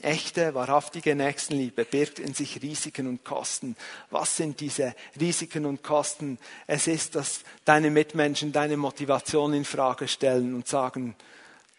Echte, 0.02 0.54
wahrhaftige 0.54 1.14
Nächstenliebe 1.14 1.86
birgt 1.86 2.18
in 2.18 2.34
sich 2.34 2.60
Risiken 2.60 3.06
und 3.06 3.24
Kosten. 3.24 3.76
Was 4.10 4.36
sind 4.36 4.60
diese 4.60 4.94
Risiken 5.18 5.64
und 5.64 5.82
Kosten? 5.82 6.38
Es 6.66 6.86
ist, 6.86 7.14
dass 7.14 7.40
deine 7.64 7.90
Mitmenschen 7.90 8.52
deine 8.52 8.76
Motivation 8.76 9.54
in 9.54 9.64
Frage 9.64 10.06
stellen 10.06 10.54
und 10.54 10.68
sagen, 10.68 11.16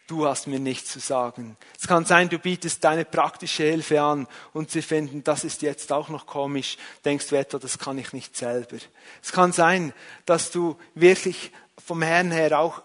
du 0.06 0.26
hast 0.26 0.46
mir 0.46 0.58
nichts 0.58 0.92
zu 0.92 1.00
sagen. 1.00 1.56
Es 1.78 1.86
kann 1.86 2.04
sein, 2.04 2.28
du 2.28 2.38
bietest 2.38 2.82
deine 2.84 3.04
praktische 3.04 3.64
Hilfe 3.64 4.00
an 4.00 4.26
und 4.52 4.70
sie 4.70 4.82
finden, 4.82 5.24
das 5.24 5.44
ist 5.44 5.62
jetzt 5.62 5.92
auch 5.92 6.08
noch 6.08 6.26
komisch, 6.26 6.76
denkst 7.04 7.28
du 7.28 7.36
etwa, 7.36 7.58
das 7.58 7.78
kann 7.78 7.98
ich 7.98 8.12
nicht 8.12 8.36
selber. 8.36 8.76
Es 9.22 9.32
kann 9.32 9.52
sein, 9.52 9.92
dass 10.26 10.50
du 10.50 10.76
wirklich 10.94 11.50
vom 11.84 12.02
Herrn 12.02 12.30
her 12.30 12.58
auch 12.58 12.82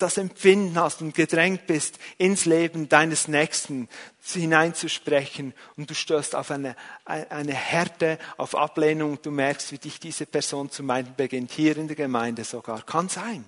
das 0.00 0.16
Empfinden 0.16 0.78
hast 0.78 1.02
und 1.02 1.14
gedrängt 1.14 1.66
bist, 1.66 1.98
ins 2.16 2.46
Leben 2.46 2.88
deines 2.88 3.28
Nächsten 3.28 3.88
hineinzusprechen 4.32 5.52
und 5.76 5.90
du 5.90 5.94
stößt 5.94 6.34
auf 6.34 6.50
eine, 6.50 6.74
eine 7.04 7.54
Härte, 7.54 8.18
auf 8.36 8.54
Ablehnung, 8.54 9.20
du 9.20 9.30
merkst, 9.30 9.72
wie 9.72 9.78
dich 9.78 10.00
diese 10.00 10.26
Person 10.26 10.70
zu 10.70 10.82
meinen 10.82 11.14
beginnt, 11.16 11.52
hier 11.52 11.76
in 11.76 11.86
der 11.86 11.96
Gemeinde 11.96 12.44
sogar. 12.44 12.82
Kann 12.82 13.08
sein. 13.08 13.44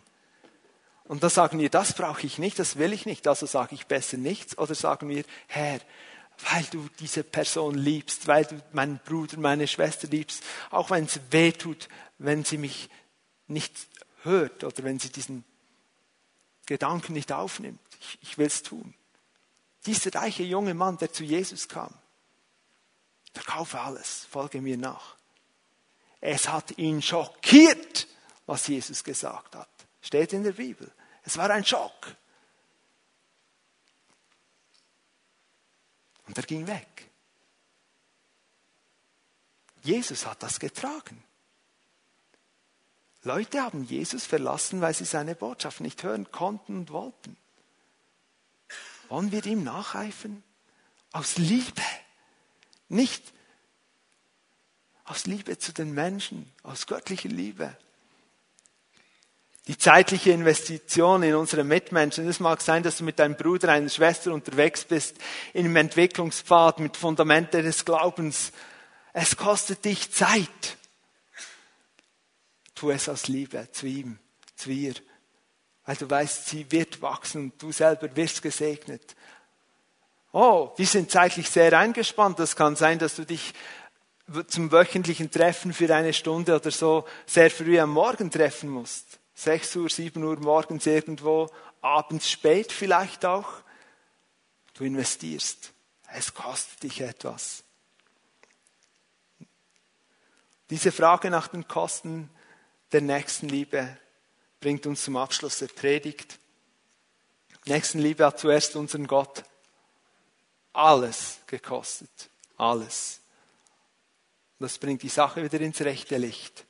Und 1.05 1.23
da 1.23 1.31
sagen 1.31 1.59
wir, 1.59 1.69
das 1.69 1.95
brauche 1.95 2.27
ich 2.27 2.39
nicht, 2.39 2.59
das 2.59 2.77
will 2.77 2.93
ich 2.93 3.07
nicht, 3.07 3.27
also 3.27 3.47
sage 3.47 3.75
ich 3.75 3.87
besser 3.87 4.17
nichts. 4.17 4.57
Oder 4.57 4.75
sagen 4.75 5.09
wir, 5.09 5.25
Herr, 5.49 5.81
weil 6.51 6.65
du 6.71 6.89
diese 6.99 7.25
Person 7.25 7.75
liebst, 7.75 8.27
weil 8.27 8.45
du 8.45 8.61
meinen 8.73 8.99
Bruder, 9.05 9.39
meine 9.39 9.69
Schwester 9.69 10.09
liebst, 10.09 10.43
auch 10.71 10.91
wenn 10.91 11.05
es 11.05 11.21
weh 11.31 11.53
tut, 11.53 11.89
wenn 12.19 12.45
sie 12.45 12.59
mich 12.59 12.89
nicht 13.47 13.75
hört 14.23 14.65
oder 14.65 14.85
wenn 14.85 14.99
sie 14.99 15.11
diesen 15.11 15.45
Gedanken 16.67 17.13
nicht 17.13 17.33
aufnimmt. 17.33 17.81
Ich, 18.01 18.19
ich 18.23 18.39
will 18.39 18.47
es 18.47 18.63
tun. 18.63 18.95
Dieser 19.87 20.15
reiche 20.15 20.45
junge 20.45 20.75
Mann, 20.75 20.99
der 20.99 21.13
zu 21.13 21.25
Jesus 21.25 21.69
kam, 21.69 21.93
verkaufe 23.33 23.81
alles, 23.81 24.27
folge 24.31 24.61
mir 24.61 24.77
nach. 24.77 25.17
Es 26.21 26.49
hat 26.49 26.79
ihn 26.79 27.03
schockiert, 27.03 28.07
was 28.47 28.69
Jesus 28.69 29.03
gesagt 29.03 29.57
hat. 29.57 29.69
Steht 30.03 30.33
in 30.33 30.43
der 30.43 30.53
Bibel. 30.53 30.91
Es 31.25 31.39
war 31.39 31.49
ein 31.51 31.65
Schock. 31.65 32.15
Und 36.27 36.37
er 36.37 36.45
ging 36.45 36.67
weg. 36.67 37.09
Jesus 39.83 40.27
hat 40.27 40.43
das 40.43 40.61
getragen. 40.61 41.23
Leute 43.25 43.63
haben 43.63 43.85
Jesus 43.85 44.27
verlassen, 44.27 44.81
weil 44.81 44.95
sie 44.95 45.05
seine 45.05 45.35
Botschaft 45.35 45.81
nicht 45.81 46.03
hören 46.03 46.31
konnten 46.31 46.77
und 46.77 46.91
wollten. 46.91 47.37
Wollen 49.09 49.31
wir 49.31 49.45
ihm 49.47 49.63
nacheifern? 49.63 50.43
Aus 51.13 51.37
Liebe. 51.37 51.83
Nicht 52.89 53.33
aus 55.05 55.27
Liebe 55.27 55.59
zu 55.59 55.73
den 55.73 55.93
Menschen, 55.93 56.51
aus 56.63 56.87
göttlicher 56.87 57.29
Liebe. 57.29 57.77
Die 59.69 59.79
zeitliche 59.79 60.33
Investition 60.33 61.23
in 61.23 61.37
unsere 61.37 61.63
Mitmenschen. 61.63 62.29
Es 62.29 62.41
mag 62.41 62.61
sein, 62.61 62.83
dass 62.83 62.99
du 62.99 63.05
mit 63.05 63.21
deinem 63.21 63.37
Bruder, 63.37 63.69
einer 63.69 63.89
Schwester 63.89 64.33
unterwegs 64.33 64.85
bist, 64.85 65.17
in 65.53 65.67
einem 65.67 65.77
Entwicklungspfad 65.77 66.81
mit 66.81 66.97
Fundamente 66.97 67.63
des 67.63 67.85
Glaubens. 67.85 68.51
Es 69.13 69.37
kostet 69.37 69.85
dich 69.85 70.13
Zeit. 70.13 70.77
Tu 72.75 72.91
es 72.91 73.09
aus 73.09 73.29
Liebe 73.29 73.69
zu 73.71 73.87
ihm, 73.87 74.19
zu 74.57 74.71
ihr. 74.71 74.95
Weil 75.85 75.97
du 75.97 76.11
weißt, 76.11 76.47
sie 76.47 76.71
wird 76.73 77.01
wachsen 77.01 77.45
und 77.45 77.63
du 77.63 77.71
selber 77.71 78.15
wirst 78.17 78.43
gesegnet. 78.43 79.15
Oh, 80.33 80.73
wir 80.77 80.87
sind 80.87 81.11
zeitlich 81.11 81.49
sehr 81.49 81.79
eingespannt. 81.79 82.39
Das 82.41 82.57
kann 82.57 82.75
sein, 82.75 82.99
dass 82.99 83.15
du 83.15 83.25
dich 83.25 83.55
zum 84.49 84.73
wöchentlichen 84.73 85.31
Treffen 85.31 85.73
für 85.73 85.95
eine 85.95 86.13
Stunde 86.13 86.57
oder 86.57 86.71
so 86.73 87.05
sehr 87.27 87.51
früh 87.51 87.79
am 87.79 87.91
Morgen 87.91 88.31
treffen 88.31 88.71
musst. 88.71 89.21
6 89.35 89.77
Uhr, 89.77 89.89
7 89.89 90.23
Uhr 90.23 90.39
morgens 90.41 90.87
irgendwo, 90.87 91.51
abends 91.81 92.31
spät 92.31 92.73
vielleicht 92.73 93.25
auch. 93.25 93.49
Du 94.75 94.85
investierst. 94.85 95.73
Es 96.15 96.35
kostet 96.35 96.83
dich 96.83 97.01
etwas. 97.01 97.65
Diese 100.71 100.93
Frage 100.93 101.31
nach 101.31 101.49
den 101.49 101.67
Kosten 101.69 102.31
der 102.93 103.01
Nächstenliebe 103.01 103.97
bringt 104.61 104.87
uns 104.87 105.05
zum 105.05 105.17
Abschluss 105.17 105.59
der 105.59 105.69
Predigt. 105.69 106.39
Nächstenliebe 107.67 108.25
hat 108.25 108.39
zuerst 108.39 108.77
unseren 108.77 109.07
Gott 109.07 109.45
alles 110.73 111.41
gekostet. 111.47 112.31
Alles. 112.57 113.21
Das 114.59 114.79
bringt 114.79 115.03
die 115.03 115.09
Sache 115.09 115.43
wieder 115.43 115.61
ins 115.61 115.81
rechte 115.81 116.17
Licht. 116.17 116.65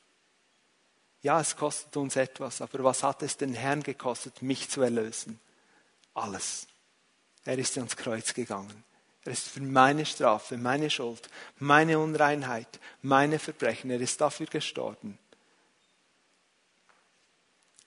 Ja, 1.22 1.40
es 1.40 1.56
kostet 1.56 1.96
uns 1.96 2.16
etwas, 2.16 2.60
aber 2.60 2.82
was 2.82 3.02
hat 3.02 3.22
es 3.22 3.36
den 3.36 3.54
Herrn 3.54 3.82
gekostet, 3.82 4.42
mich 4.42 4.68
zu 4.68 4.82
erlösen? 4.82 5.40
Alles. 6.14 6.66
Er 7.44 7.58
ist 7.58 7.76
ans 7.78 7.96
Kreuz 7.96 8.34
gegangen. 8.34 8.84
Er 9.24 9.32
ist 9.32 9.48
für 9.48 9.60
meine 9.60 10.04
Strafe, 10.04 10.58
meine 10.58 10.90
Schuld, 10.90 11.28
meine 11.58 12.00
Unreinheit, 12.00 12.80
meine 13.02 13.38
Verbrechen, 13.38 13.90
er 13.90 14.00
ist 14.00 14.20
dafür 14.20 14.46
gestorben. 14.46 15.16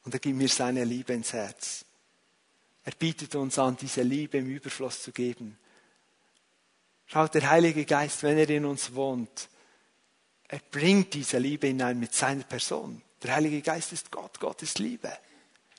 Und 0.05 0.13
er 0.13 0.19
gibt 0.19 0.37
mir 0.37 0.47
seine 0.47 0.85
Liebe 0.85 1.13
ins 1.13 1.33
Herz. 1.33 1.83
Er 2.85 2.93
bietet 2.93 3.35
uns 3.35 3.59
an, 3.59 3.75
diese 3.75 4.03
Liebe 4.03 4.37
im 4.37 4.47
Überfluss 4.47 5.01
zu 5.01 5.11
geben. 5.11 5.57
Schaut, 7.07 7.33
der 7.33 7.49
Heilige 7.49 7.83
Geist, 7.83 8.23
wenn 8.23 8.37
er 8.37 8.49
in 8.49 8.65
uns 8.65 8.93
wohnt, 8.93 9.49
er 10.47 10.59
bringt 10.59 11.13
diese 11.15 11.39
Liebe 11.39 11.67
hinein 11.67 11.99
mit 11.99 12.13
seiner 12.13 12.43
Person. 12.43 13.01
Der 13.25 13.35
Heilige 13.35 13.63
Geist 13.63 13.91
ist 13.91 14.11
Gott, 14.11 14.39
Gott 14.39 14.61
ist 14.61 14.77
Liebe. 14.77 15.11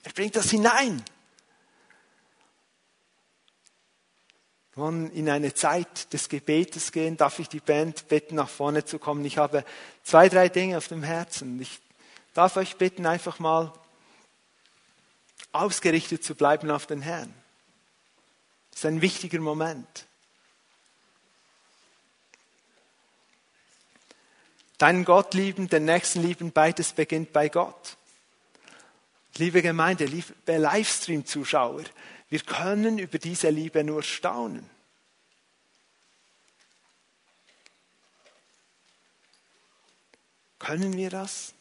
Er 0.02 0.12
bringt 0.12 0.34
das 0.34 0.50
hinein. 0.50 1.04
Wollen 4.74 5.12
in 5.12 5.30
eine 5.30 5.54
Zeit 5.54 6.12
des 6.12 6.28
Gebetes 6.28 6.90
gehen. 6.90 7.16
Darf 7.16 7.38
ich 7.38 7.48
die 7.48 7.60
Band 7.60 8.08
bitten, 8.08 8.34
nach 8.34 8.48
vorne 8.48 8.84
zu 8.84 8.98
kommen? 8.98 9.24
Ich 9.24 9.38
habe 9.38 9.64
zwei, 10.02 10.28
drei 10.28 10.48
Dinge 10.48 10.76
auf 10.76 10.88
dem 10.88 11.04
Herzen. 11.04 11.60
Ich 11.62 11.78
darf 12.34 12.56
euch 12.56 12.76
bitten, 12.78 13.06
einfach 13.06 13.38
mal 13.38 13.72
ausgerichtet 15.52 16.24
zu 16.24 16.34
bleiben 16.34 16.68
auf 16.68 16.86
den 16.86 17.00
Herrn. 17.00 17.32
Das 18.70 18.80
ist 18.80 18.86
ein 18.86 19.02
wichtiger 19.02 19.38
Moment. 19.40 20.06
Deinen 24.78 25.04
Gott 25.04 25.32
lieben, 25.32 25.68
den 25.68 25.86
Nächsten 25.86 26.22
lieben, 26.22 26.52
beides 26.52 26.92
beginnt 26.92 27.32
bei 27.32 27.48
Gott. 27.48 27.96
Liebe 29.36 29.62
Gemeinde, 29.62 30.04
liebe 30.04 30.34
Livestream-Zuschauer, 30.46 31.84
wir 32.28 32.40
können 32.40 32.98
über 32.98 33.18
diese 33.18 33.50
Liebe 33.50 33.84
nur 33.84 34.02
staunen. 34.02 34.68
Können 40.58 40.96
wir 40.96 41.10
das? 41.10 41.54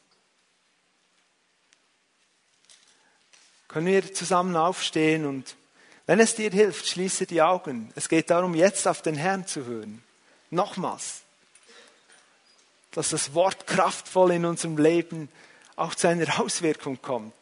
Können 3.68 3.88
wir 3.88 4.13
zusammen 4.13 4.55
aufstehen 4.55 5.26
und 5.26 5.55
wenn 6.05 6.20
es 6.20 6.36
dir 6.36 6.49
hilft, 6.49 6.88
schließe 6.88 7.26
die 7.26 7.41
Augen. 7.41 7.91
Es 7.95 8.09
geht 8.09 8.30
darum, 8.30 8.55
jetzt 8.55 8.88
auf 8.88 9.01
den 9.01 9.16
Herrn 9.16 9.47
zu 9.47 9.66
hören. 9.66 10.03
Nochmals 10.49 11.24
dass 12.95 13.09
das 13.09 13.33
Wort 13.33 13.67
kraftvoll 13.67 14.31
in 14.31 14.45
unserem 14.45 14.77
Leben 14.77 15.29
auch 15.75 15.93
zu 15.93 16.07
einer 16.07 16.39
Auswirkung 16.39 17.01
kommt. 17.01 17.33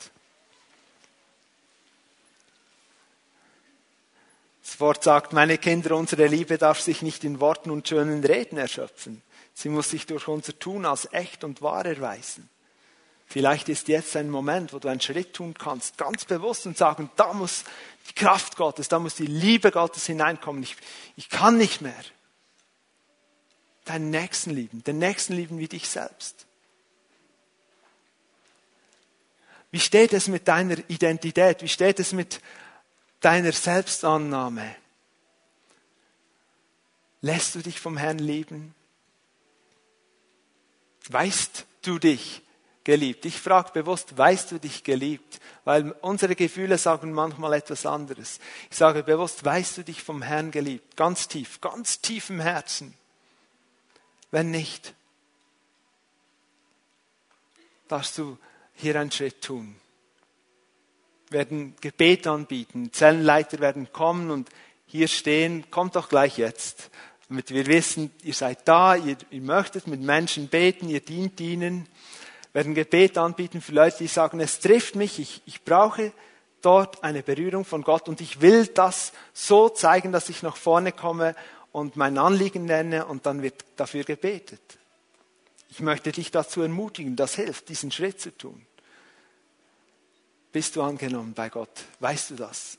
Das 4.64 4.80
Wort 4.80 5.04
sagt, 5.04 5.32
meine 5.32 5.60
Kinder, 5.60 5.95
unsere 5.95 6.26
Liebe 6.26 6.58
darf 6.58 6.80
sich 6.80 7.04
nicht 7.04 7.24
in 7.24 7.39
Worten 7.39 7.70
und 7.70 7.88
schönen 7.88 8.24
Reden 8.24 8.58
erschöpfen. 8.58 9.22
Sie 9.54 9.70
muss 9.70 9.91
sich 9.91 10.08
durch 10.08 10.28
unser 10.28 10.58
Tun 10.58 10.86
als 10.86 11.08
echt 11.14 11.43
und 11.43 11.62
wahr 11.62 11.86
erweisen. 11.86 12.49
Vielleicht 13.28 13.70
ist 13.70 13.88
jetzt 13.89 14.16
ein 14.16 14.32
Moment, 14.32 14.74
wo 14.74 14.80
du 14.80 14.88
einen 14.88 15.01
Schritt 15.01 15.34
tun 15.34 15.54
kannst, 15.54 15.99
ganz 15.99 16.26
bewusst 16.26 16.66
und 16.66 16.78
sagen, 16.78 17.12
da 17.16 17.34
muss 17.34 17.64
die 18.10 18.14
Kraft 18.14 18.56
Gottes, 18.56 18.89
da 18.89 18.97
muss 18.97 19.16
die 19.16 19.28
Liebe 19.28 19.70
Gottes 19.70 20.08
hineinkommen. 20.08 20.64
Ich, 20.64 20.76
ich 21.16 21.30
kann 21.30 21.58
nicht 21.58 21.82
mehr 21.82 21.93
deinen 23.86 24.10
Nächsten 24.10 24.52
lieben, 24.52 24.84
den 24.84 25.00
Nächsten 25.00 25.34
lieben 25.34 25.58
wie 25.60 25.68
dich 25.68 25.88
selbst. 25.88 26.46
Wie 29.72 29.80
steht 29.80 30.14
es 30.14 30.28
mit 30.28 30.48
deiner 30.48 30.78
Identität? 30.88 31.64
Wie 31.64 31.68
steht 31.68 32.00
es 32.00 32.14
mit 32.14 32.42
deiner 33.22 33.52
Selbstannahme? 33.52 34.76
Lässt 37.22 37.56
du 37.56 37.60
dich 37.60 37.80
vom 37.80 37.98
Herrn 37.98 38.20
lieben? 38.20 38.76
Weißt 41.10 41.66
du 41.82 41.98
dich 41.98 42.42
geliebt? 42.84 43.26
Ich 43.26 43.40
frage 43.40 43.72
bewusst, 43.72 44.16
weißt 44.16 44.52
du 44.52 44.60
dich 44.60 44.84
geliebt? 44.84 45.40
Weil 45.64 45.92
unsere 46.02 46.36
Gefühle 46.36 46.78
sagen 46.78 47.12
manchmal 47.12 47.54
etwas 47.54 47.86
anderes. 47.86 48.40
Ich 48.70 48.78
sage 48.78 49.04
bewusst, 49.04 49.44
weißt 49.44 49.78
du 49.78 49.84
dich 49.84 50.04
vom 50.04 50.22
Herrn 50.22 50.52
geliebt? 50.52 50.96
Ganz 50.96 51.28
tief, 51.28 51.62
ganz 51.62 52.00
tief 52.00 52.30
im 52.30 52.42
Herzen. 52.42 52.94
Wenn 54.34 54.50
nicht, 54.50 54.96
darfst 57.88 58.18
du 58.18 58.40
hier 58.74 59.00
einen 59.00 59.12
Schritt 59.12 59.44
tun. 59.44 59.76
Wir 61.30 61.38
werden 61.42 61.76
Gebet 61.82 62.26
anbieten. 62.26 62.92
Zellenleiter 62.92 63.60
werden 63.60 63.94
kommen 63.94 64.32
und 64.32 64.50
hier 64.88 65.08
stehen. 65.08 65.70
Kommt 65.70 65.96
doch 65.96 66.10
gleich 66.10 66.40
jetzt. 66.40 66.90
Damit 67.30 67.52
wir 67.52 67.68
wissen, 67.68 68.10
ihr 68.24 68.34
seid 68.34 68.68
da, 68.68 68.96
ihr, 68.96 69.18
ihr 69.30 69.42
möchtet 69.42 69.86
mit 69.86 70.02
Menschen 70.02 70.48
beten, 70.48 70.90
ihr 70.90 71.02
dient 71.02 71.40
ihnen. 71.40 71.88
Wir 72.54 72.62
werden 72.64 72.74
Gebet 72.74 73.20
anbieten 73.20 73.62
für 73.62 73.74
Leute, 73.74 73.98
die 74.00 74.08
sagen, 74.08 74.40
es 74.40 74.60
trifft 74.60 74.96
mich, 74.96 75.20
ich, 75.20 75.44
ich 75.46 75.64
brauche 75.64 76.12
dort 76.64 77.04
eine 77.04 77.22
Berührung 77.22 77.66
von 77.66 77.84
Gott 77.84 78.10
und 78.10 78.20
ich 78.20 78.42
will 78.42 78.66
das 78.66 79.14
so 79.32 79.70
zeigen, 79.70 80.12
dass 80.12 80.30
ich 80.30 80.42
nach 80.42 80.58
vorne 80.58 80.92
komme 80.92 81.36
und 81.74 81.98
mein 81.98 82.18
Anliegen 82.18 82.66
nenne 82.66 83.06
und 83.08 83.26
dann 83.26 83.42
wird 83.42 83.66
dafür 83.76 84.06
gebetet. 84.06 84.62
Ich 85.70 85.80
möchte 85.80 86.12
dich 86.12 86.30
dazu 86.30 86.62
ermutigen, 86.62 87.16
das 87.16 87.36
hilft, 87.36 87.68
diesen 87.68 87.92
Schritt 87.92 88.22
zu 88.22 88.38
tun. 88.38 88.66
Bist 90.52 90.76
du 90.76 90.84
angenommen 90.84 91.34
bei 91.34 91.50
Gott? 91.50 91.86
Weißt 92.00 92.30
du 92.30 92.36
das? 92.36 92.78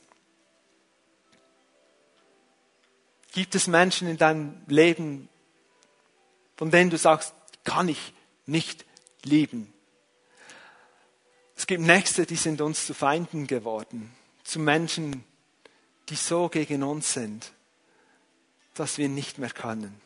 Gibt 3.33 3.53
es 3.53 3.67
Menschen 3.67 4.07
in 4.07 4.17
deinem 4.17 4.61
Leben, 4.67 5.27
von 6.55 6.71
denen 6.71 6.89
du 6.89 6.97
sagst, 6.97 7.35
kann 7.65 7.89
ich 7.89 8.13
nicht 8.45 8.85
lieben? 9.23 9.73
Es 11.57 11.67
gibt 11.67 11.81
Nächste, 11.81 12.25
die 12.25 12.37
sind 12.37 12.61
uns 12.61 12.85
zu 12.85 12.93
Feinden 12.93 13.45
geworden, 13.45 14.15
zu 14.45 14.59
Menschen, 14.59 15.25
die 16.07 16.15
so 16.15 16.47
gegen 16.47 16.81
uns 16.81 17.11
sind 17.11 17.51
dass 18.75 18.97
wir 18.97 19.09
nicht 19.09 19.37
mehr 19.37 19.49
können. 19.49 19.99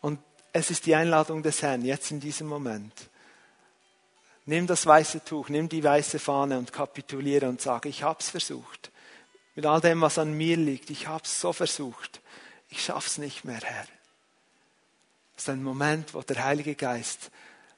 Und 0.00 0.20
es 0.52 0.70
ist 0.70 0.86
die 0.86 0.94
Einladung 0.94 1.42
des 1.42 1.62
Herrn, 1.62 1.84
jetzt 1.84 2.10
in 2.10 2.20
diesem 2.20 2.46
Moment. 2.46 2.92
Nimm 4.46 4.66
das 4.66 4.86
weiße 4.86 5.24
Tuch, 5.24 5.48
nimm 5.48 5.68
die 5.68 5.82
weiße 5.82 6.18
Fahne 6.18 6.58
und 6.58 6.72
kapituliere 6.72 7.48
und 7.48 7.60
sage, 7.60 7.88
ich 7.88 8.02
hab's 8.02 8.30
versucht. 8.30 8.90
Mit 9.54 9.66
all 9.66 9.80
dem, 9.80 10.00
was 10.00 10.18
an 10.18 10.34
mir 10.34 10.56
liegt, 10.56 10.90
ich 10.90 11.06
hab's 11.08 11.40
so 11.40 11.52
versucht. 11.52 12.20
Ich 12.68 12.84
schaff's 12.84 13.18
nicht 13.18 13.44
mehr, 13.44 13.60
Herr. 13.60 13.86
Das 15.34 15.44
ist 15.44 15.48
ein 15.48 15.62
Moment, 15.62 16.14
wo 16.14 16.22
der 16.22 16.44
Heilige 16.44 16.74
Geist 16.74 17.30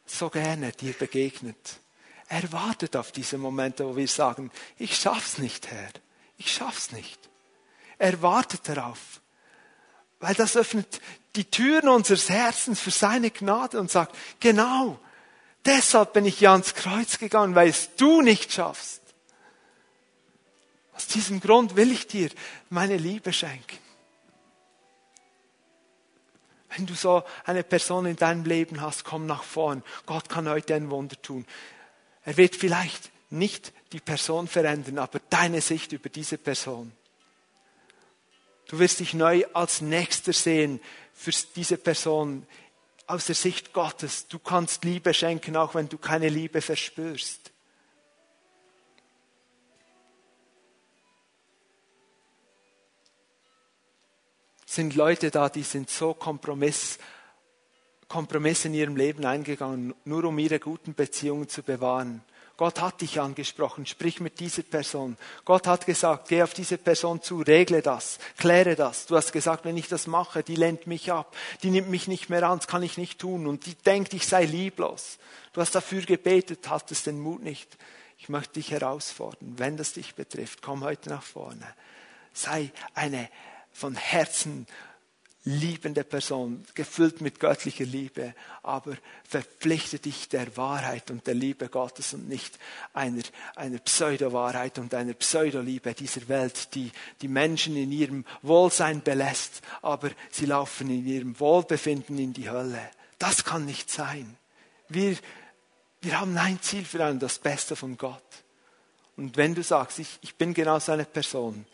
so 0.05 0.29
gerne 0.29 0.73
dir 0.73 0.93
begegnet. 0.93 1.79
Er 2.29 2.51
wartet 2.53 2.97
auf 2.97 3.13
diese 3.13 3.39
Momente, 3.39 3.87
wo 3.87 3.97
wir 3.97 4.09
sagen, 4.09 4.51
ich 4.79 4.97
schaff's 4.97 5.39
nicht, 5.39 5.71
Herr. 5.71 5.91
Ich 6.39 6.53
schaff's 6.53 6.93
nicht. 6.93 7.19
Er 7.99 8.21
wartet 8.23 8.69
darauf. 8.69 9.21
Weil 10.21 10.35
das 10.35 10.57
öffnet 10.57 11.01
die 11.35 11.45
Türen 11.45 11.89
unseres 11.89 12.29
Herzens 12.29 12.81
für 12.81 12.91
seine 12.91 13.31
Gnade 13.31 13.79
und 13.79 13.91
sagt, 13.91 14.17
genau, 14.41 14.99
deshalb 15.65 16.15
bin 16.15 16.25
ich 16.25 16.41
ja 16.41 16.53
ans 16.53 16.75
Kreuz 16.75 17.19
gegangen, 17.19 17.55
weil 17.55 17.69
es 17.69 17.95
du 17.97 18.23
nicht 18.23 18.53
schaffst. 18.53 19.03
Aus 20.95 21.07
diesem 21.07 21.41
Grund 21.41 21.77
will 21.77 21.93
ich 21.93 22.07
dir 22.07 22.31
meine 22.71 22.97
Liebe 22.97 23.33
schenken. 23.33 23.79
Wenn 26.75 26.87
du 26.87 26.95
so 26.95 27.23
eine 27.45 27.63
Person 27.63 28.07
in 28.07 28.17
deinem 28.17 28.45
Leben 28.45 28.81
hast, 28.81 29.05
komm 29.05 29.27
nach 29.27 29.43
vorn. 29.43 29.83
Gott 30.05 30.29
kann 30.29 30.49
heute 30.49 30.75
ein 30.75 30.91
Wunder 30.91 31.21
tun. 31.21 31.47
Er 32.25 32.37
wird 32.37 32.57
vielleicht 32.57 33.11
nicht 33.31 33.73
die 33.93 34.01
Person 34.01 34.49
verändern, 34.49 34.99
aber 34.99 35.21
deine 35.31 35.61
Sicht 35.61 35.93
über 35.93 36.09
diese 36.09 36.39
Person. 36.39 36.93
Du 38.69 38.79
wirst 38.79 39.01
dich 39.01 39.15
neu 39.15 39.45
als 39.53 39.81
Nächster 39.81 40.33
sehen 40.33 40.81
für 41.13 41.31
diese 41.55 41.77
Person 41.77 42.47
aus 43.07 43.27
der 43.27 43.35
Sicht 43.35 43.73
Gottes. 43.73 44.27
Du 44.29 44.39
kannst 44.39 44.85
Liebe 44.85 45.15
schenken, 45.15 45.57
auch 45.57 45.75
wenn 45.75 45.89
du 45.89 45.99
keine 45.99 46.29
Liebe 46.29 46.61
verspürst. 46.61 47.53
sind 54.77 54.95
Leute 54.95 55.31
da, 55.31 55.49
die 55.49 55.63
sind 55.63 55.89
so 55.89 56.13
Kompromiss, 56.13 56.99
Kompromisse 58.09 58.69
in 58.69 58.75
ihrem 58.75 58.95
Leben 58.95 59.25
eingegangen, 59.25 59.95
nur 60.05 60.25
um 60.25 60.39
ihre 60.39 60.61
guten 60.61 60.93
Beziehungen 60.93 61.49
zu 61.49 61.63
bewahren. 61.63 62.23
Gott 62.57 62.81
hat 62.81 63.03
dich 63.03 63.21
angesprochen, 63.21 63.85
sprich 63.85 64.21
mit 64.21 64.41
dieser 64.41 64.63
Person. 64.63 65.19
Gott 65.45 65.67
hat 65.67 65.85
gesagt, 65.85 66.29
geh 66.29 66.43
auf 66.43 66.55
diese 66.55 66.79
Person 66.79 67.21
zu, 67.21 67.41
regle 67.41 67.83
das, 67.83 68.19
kläre 68.39 68.77
das. 68.77 69.05
Du 69.05 69.17
hast 69.17 69.33
gesagt, 69.33 69.67
wenn 69.67 69.77
ich 69.77 69.89
das 69.89 70.07
mache, 70.07 70.43
die 70.43 70.57
lehnt 70.57 70.87
mich 70.87 71.13
ab, 71.13 71.37
die 71.63 71.71
nimmt 71.71 71.91
mich 71.91 72.09
nicht 72.09 72.31
mehr 72.31 72.43
an, 72.45 72.59
das 72.59 72.67
kann 72.67 72.83
ich 72.83 72.97
nicht 72.97 73.19
tun 73.19 73.47
und 73.47 73.67
die 73.67 73.75
denkt, 73.75 74.15
ich 74.15 74.27
sei 74.27 74.45
lieblos. 74.45 75.19
Du 75.53 75.61
hast 75.61 75.75
dafür 75.75 76.03
gebetet, 76.03 76.71
hattest 76.71 77.07
den 77.07 77.21
Mut 77.21 77.43
nicht. 77.43 77.77
Ich 78.19 78.31
möchte 78.31 78.55
dich 78.55 78.71
herausfordern, 78.71 79.59
wenn 79.59 79.77
das 79.77 79.93
dich 79.93 80.15
betrifft, 80.15 80.63
komm 80.63 80.83
heute 80.83 81.11
nach 81.11 81.23
vorne. 81.23 81.67
Sei 82.33 82.73
eine 82.95 83.29
von 83.71 83.95
Herzen 83.95 84.67
liebende 85.47 86.03
Person, 86.03 86.65
gefüllt 86.75 87.21
mit 87.21 87.39
göttlicher 87.39 87.85
Liebe, 87.85 88.35
aber 88.65 88.97
verpflichte 89.23 90.01
dich 90.01 90.29
der 90.29 90.57
Wahrheit 90.57 91.09
und 91.13 91.25
der 91.25 91.35
Liebe 91.35 91.69
Gottes 91.69 92.15
und 92.15 92.29
nicht 92.29 92.59
einer, 92.93 93.23
einer 93.55 93.79
Pseudo-Wahrheit 93.79 94.81
und 94.81 94.93
einer 94.93 95.15
Pseudo-Liebe 95.15 95.95
dieser 95.95 96.27
Welt, 96.27 96.75
die 96.75 96.91
die 97.23 97.29
Menschen 97.29 97.77
in 97.77 97.93
ihrem 97.93 98.25
Wohlsein 98.43 99.03
belässt, 99.03 99.63
aber 99.83 100.11
sie 100.33 100.47
laufen 100.47 100.91
in 100.91 101.07
ihrem 101.07 101.39
Wohlbefinden 101.39 102.19
in 102.19 102.33
die 102.33 102.51
Hölle. 102.51 102.91
Das 103.21 103.45
kann 103.45 103.67
nicht 103.67 103.89
sein. 103.89 104.37
Wir, 104.89 105.17
wir 106.01 106.21
haben 106.21 106.37
ein 106.37 106.61
Ziel 106.61 106.85
für 106.85 107.05
einen, 107.05 107.21
das 107.21 107.39
Beste 107.39 107.77
von 107.77 107.97
Gott. 107.97 108.21
Und 109.17 109.37
wenn 109.37 109.55
du 109.55 109.63
sagst, 109.63 110.01
ich, 110.01 110.19
ich 110.23 110.35
bin 110.35 110.55
genau 110.55 110.81
so 110.81 110.91
eine 110.91 111.05
Person, 111.05 111.67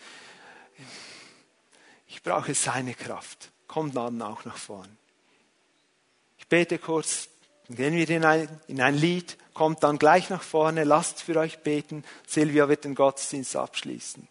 ich 2.07 2.23
brauche 2.23 2.55
seine 2.55 2.93
Kraft. 2.93 3.52
Komm 3.73 3.95
dann 3.95 4.21
auch 4.21 4.45
nach 4.45 4.59
vorn. 4.59 4.99
Ich 6.37 6.47
bete 6.47 6.77
kurz, 6.77 7.31
dann 7.69 7.79
gehen 7.79 7.95
wir 7.95 8.11
in 8.11 8.23
ein, 8.23 8.61
in 8.69 8.83
ein 8.83 8.95
Lied, 8.95 9.39
kommt 9.55 9.83
dann 9.83 9.99
gleich 9.99 10.29
nach 10.29 10.43
vorne, 10.43 10.85
lasst 10.85 11.23
für 11.23 11.37
euch 11.37 11.61
beten. 11.61 12.05
Silvia 12.27 12.69
wird 12.69 12.85
den 12.85 12.95
Gottesdienst 12.95 13.57
abschließen. 13.57 14.29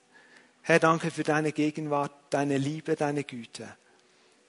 Herr, 0.62 0.78
danke 0.78 1.10
für 1.10 1.24
deine 1.24 1.54
Gegenwart, 1.54 2.12
deine 2.30 2.60
Liebe, 2.60 2.96
deine 2.96 3.24
Güte. 3.24 3.76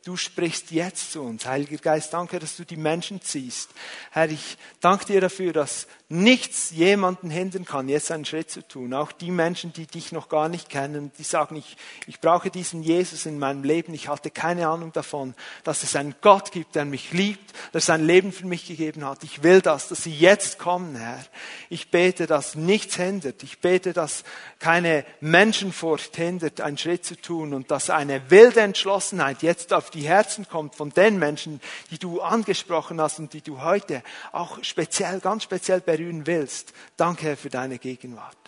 Du 0.04 0.16
sprichst 0.16 0.72
jetzt 0.72 1.12
zu 1.12 1.22
uns. 1.22 1.46
Heiliger 1.46 1.76
Geist, 1.76 2.12
danke, 2.12 2.40
dass 2.40 2.56
du 2.56 2.64
die 2.64 2.76
Menschen 2.76 3.22
ziehst. 3.22 3.70
Herr, 4.10 4.28
ich 4.28 4.58
danke 4.80 5.04
dir 5.04 5.20
dafür, 5.20 5.52
dass 5.52 5.86
nichts 6.08 6.72
jemanden 6.72 7.30
hindern 7.30 7.64
kann, 7.64 7.88
jetzt 7.88 8.10
einen 8.10 8.26
Schritt 8.26 8.50
zu 8.50 8.66
tun. 8.66 8.92
Auch 8.92 9.12
die 9.12 9.30
Menschen, 9.30 9.72
die 9.72 9.86
dich 9.86 10.12
noch 10.12 10.28
gar 10.28 10.48
nicht 10.48 10.68
kennen, 10.68 11.10
die 11.18 11.22
sagen, 11.22 11.56
ich, 11.56 11.76
ich 12.06 12.20
brauche 12.20 12.50
diesen 12.50 12.82
Jesus 12.82 13.24
in 13.24 13.38
meinem 13.38 13.62
Leben. 13.62 13.94
Ich 13.94 14.08
hatte 14.08 14.30
keine 14.30 14.68
Ahnung 14.68 14.92
davon, 14.92 15.34
dass 15.64 15.84
es 15.84 15.96
einen 15.96 16.16
Gott 16.20 16.52
gibt, 16.52 16.74
der 16.74 16.84
mich 16.84 17.12
liebt, 17.12 17.54
der 17.72 17.80
sein 17.80 18.04
Leben 18.04 18.32
für 18.32 18.46
mich 18.46 18.66
gegeben 18.66 19.06
hat. 19.06 19.22
Ich 19.22 19.42
will 19.42 19.62
das, 19.62 19.88
dass 19.88 20.02
sie 20.02 20.14
jetzt 20.14 20.58
kommen, 20.58 20.96
Herr. 20.96 21.24
Ich 21.70 21.90
bete, 21.90 22.26
dass 22.26 22.56
nichts 22.56 22.96
hindert. 22.96 23.42
Ich 23.42 23.60
bete, 23.60 23.92
dass 23.92 24.24
keine 24.58 25.06
Menschenfurcht 25.20 26.16
hindert, 26.16 26.60
einen 26.60 26.76
Schritt 26.76 27.06
zu 27.06 27.16
tun 27.16 27.54
und 27.54 27.70
dass 27.70 27.88
eine 27.88 28.30
wilde 28.30 28.60
Entschlossenheit 28.60 29.42
jetzt 29.42 29.72
auf 29.72 29.91
die 29.94 30.02
Herzen 30.02 30.48
kommt 30.48 30.74
von 30.74 30.90
den 30.90 31.18
Menschen, 31.18 31.60
die 31.90 31.98
du 31.98 32.20
angesprochen 32.20 33.00
hast 33.00 33.18
und 33.18 33.32
die 33.32 33.42
du 33.42 33.62
heute 33.62 34.02
auch 34.32 34.62
speziell, 34.62 35.20
ganz 35.20 35.44
speziell 35.44 35.80
berühren 35.80 36.26
willst. 36.26 36.72
Danke, 36.96 37.36
für 37.36 37.50
deine 37.50 37.78
Gegenwart. 37.78 38.41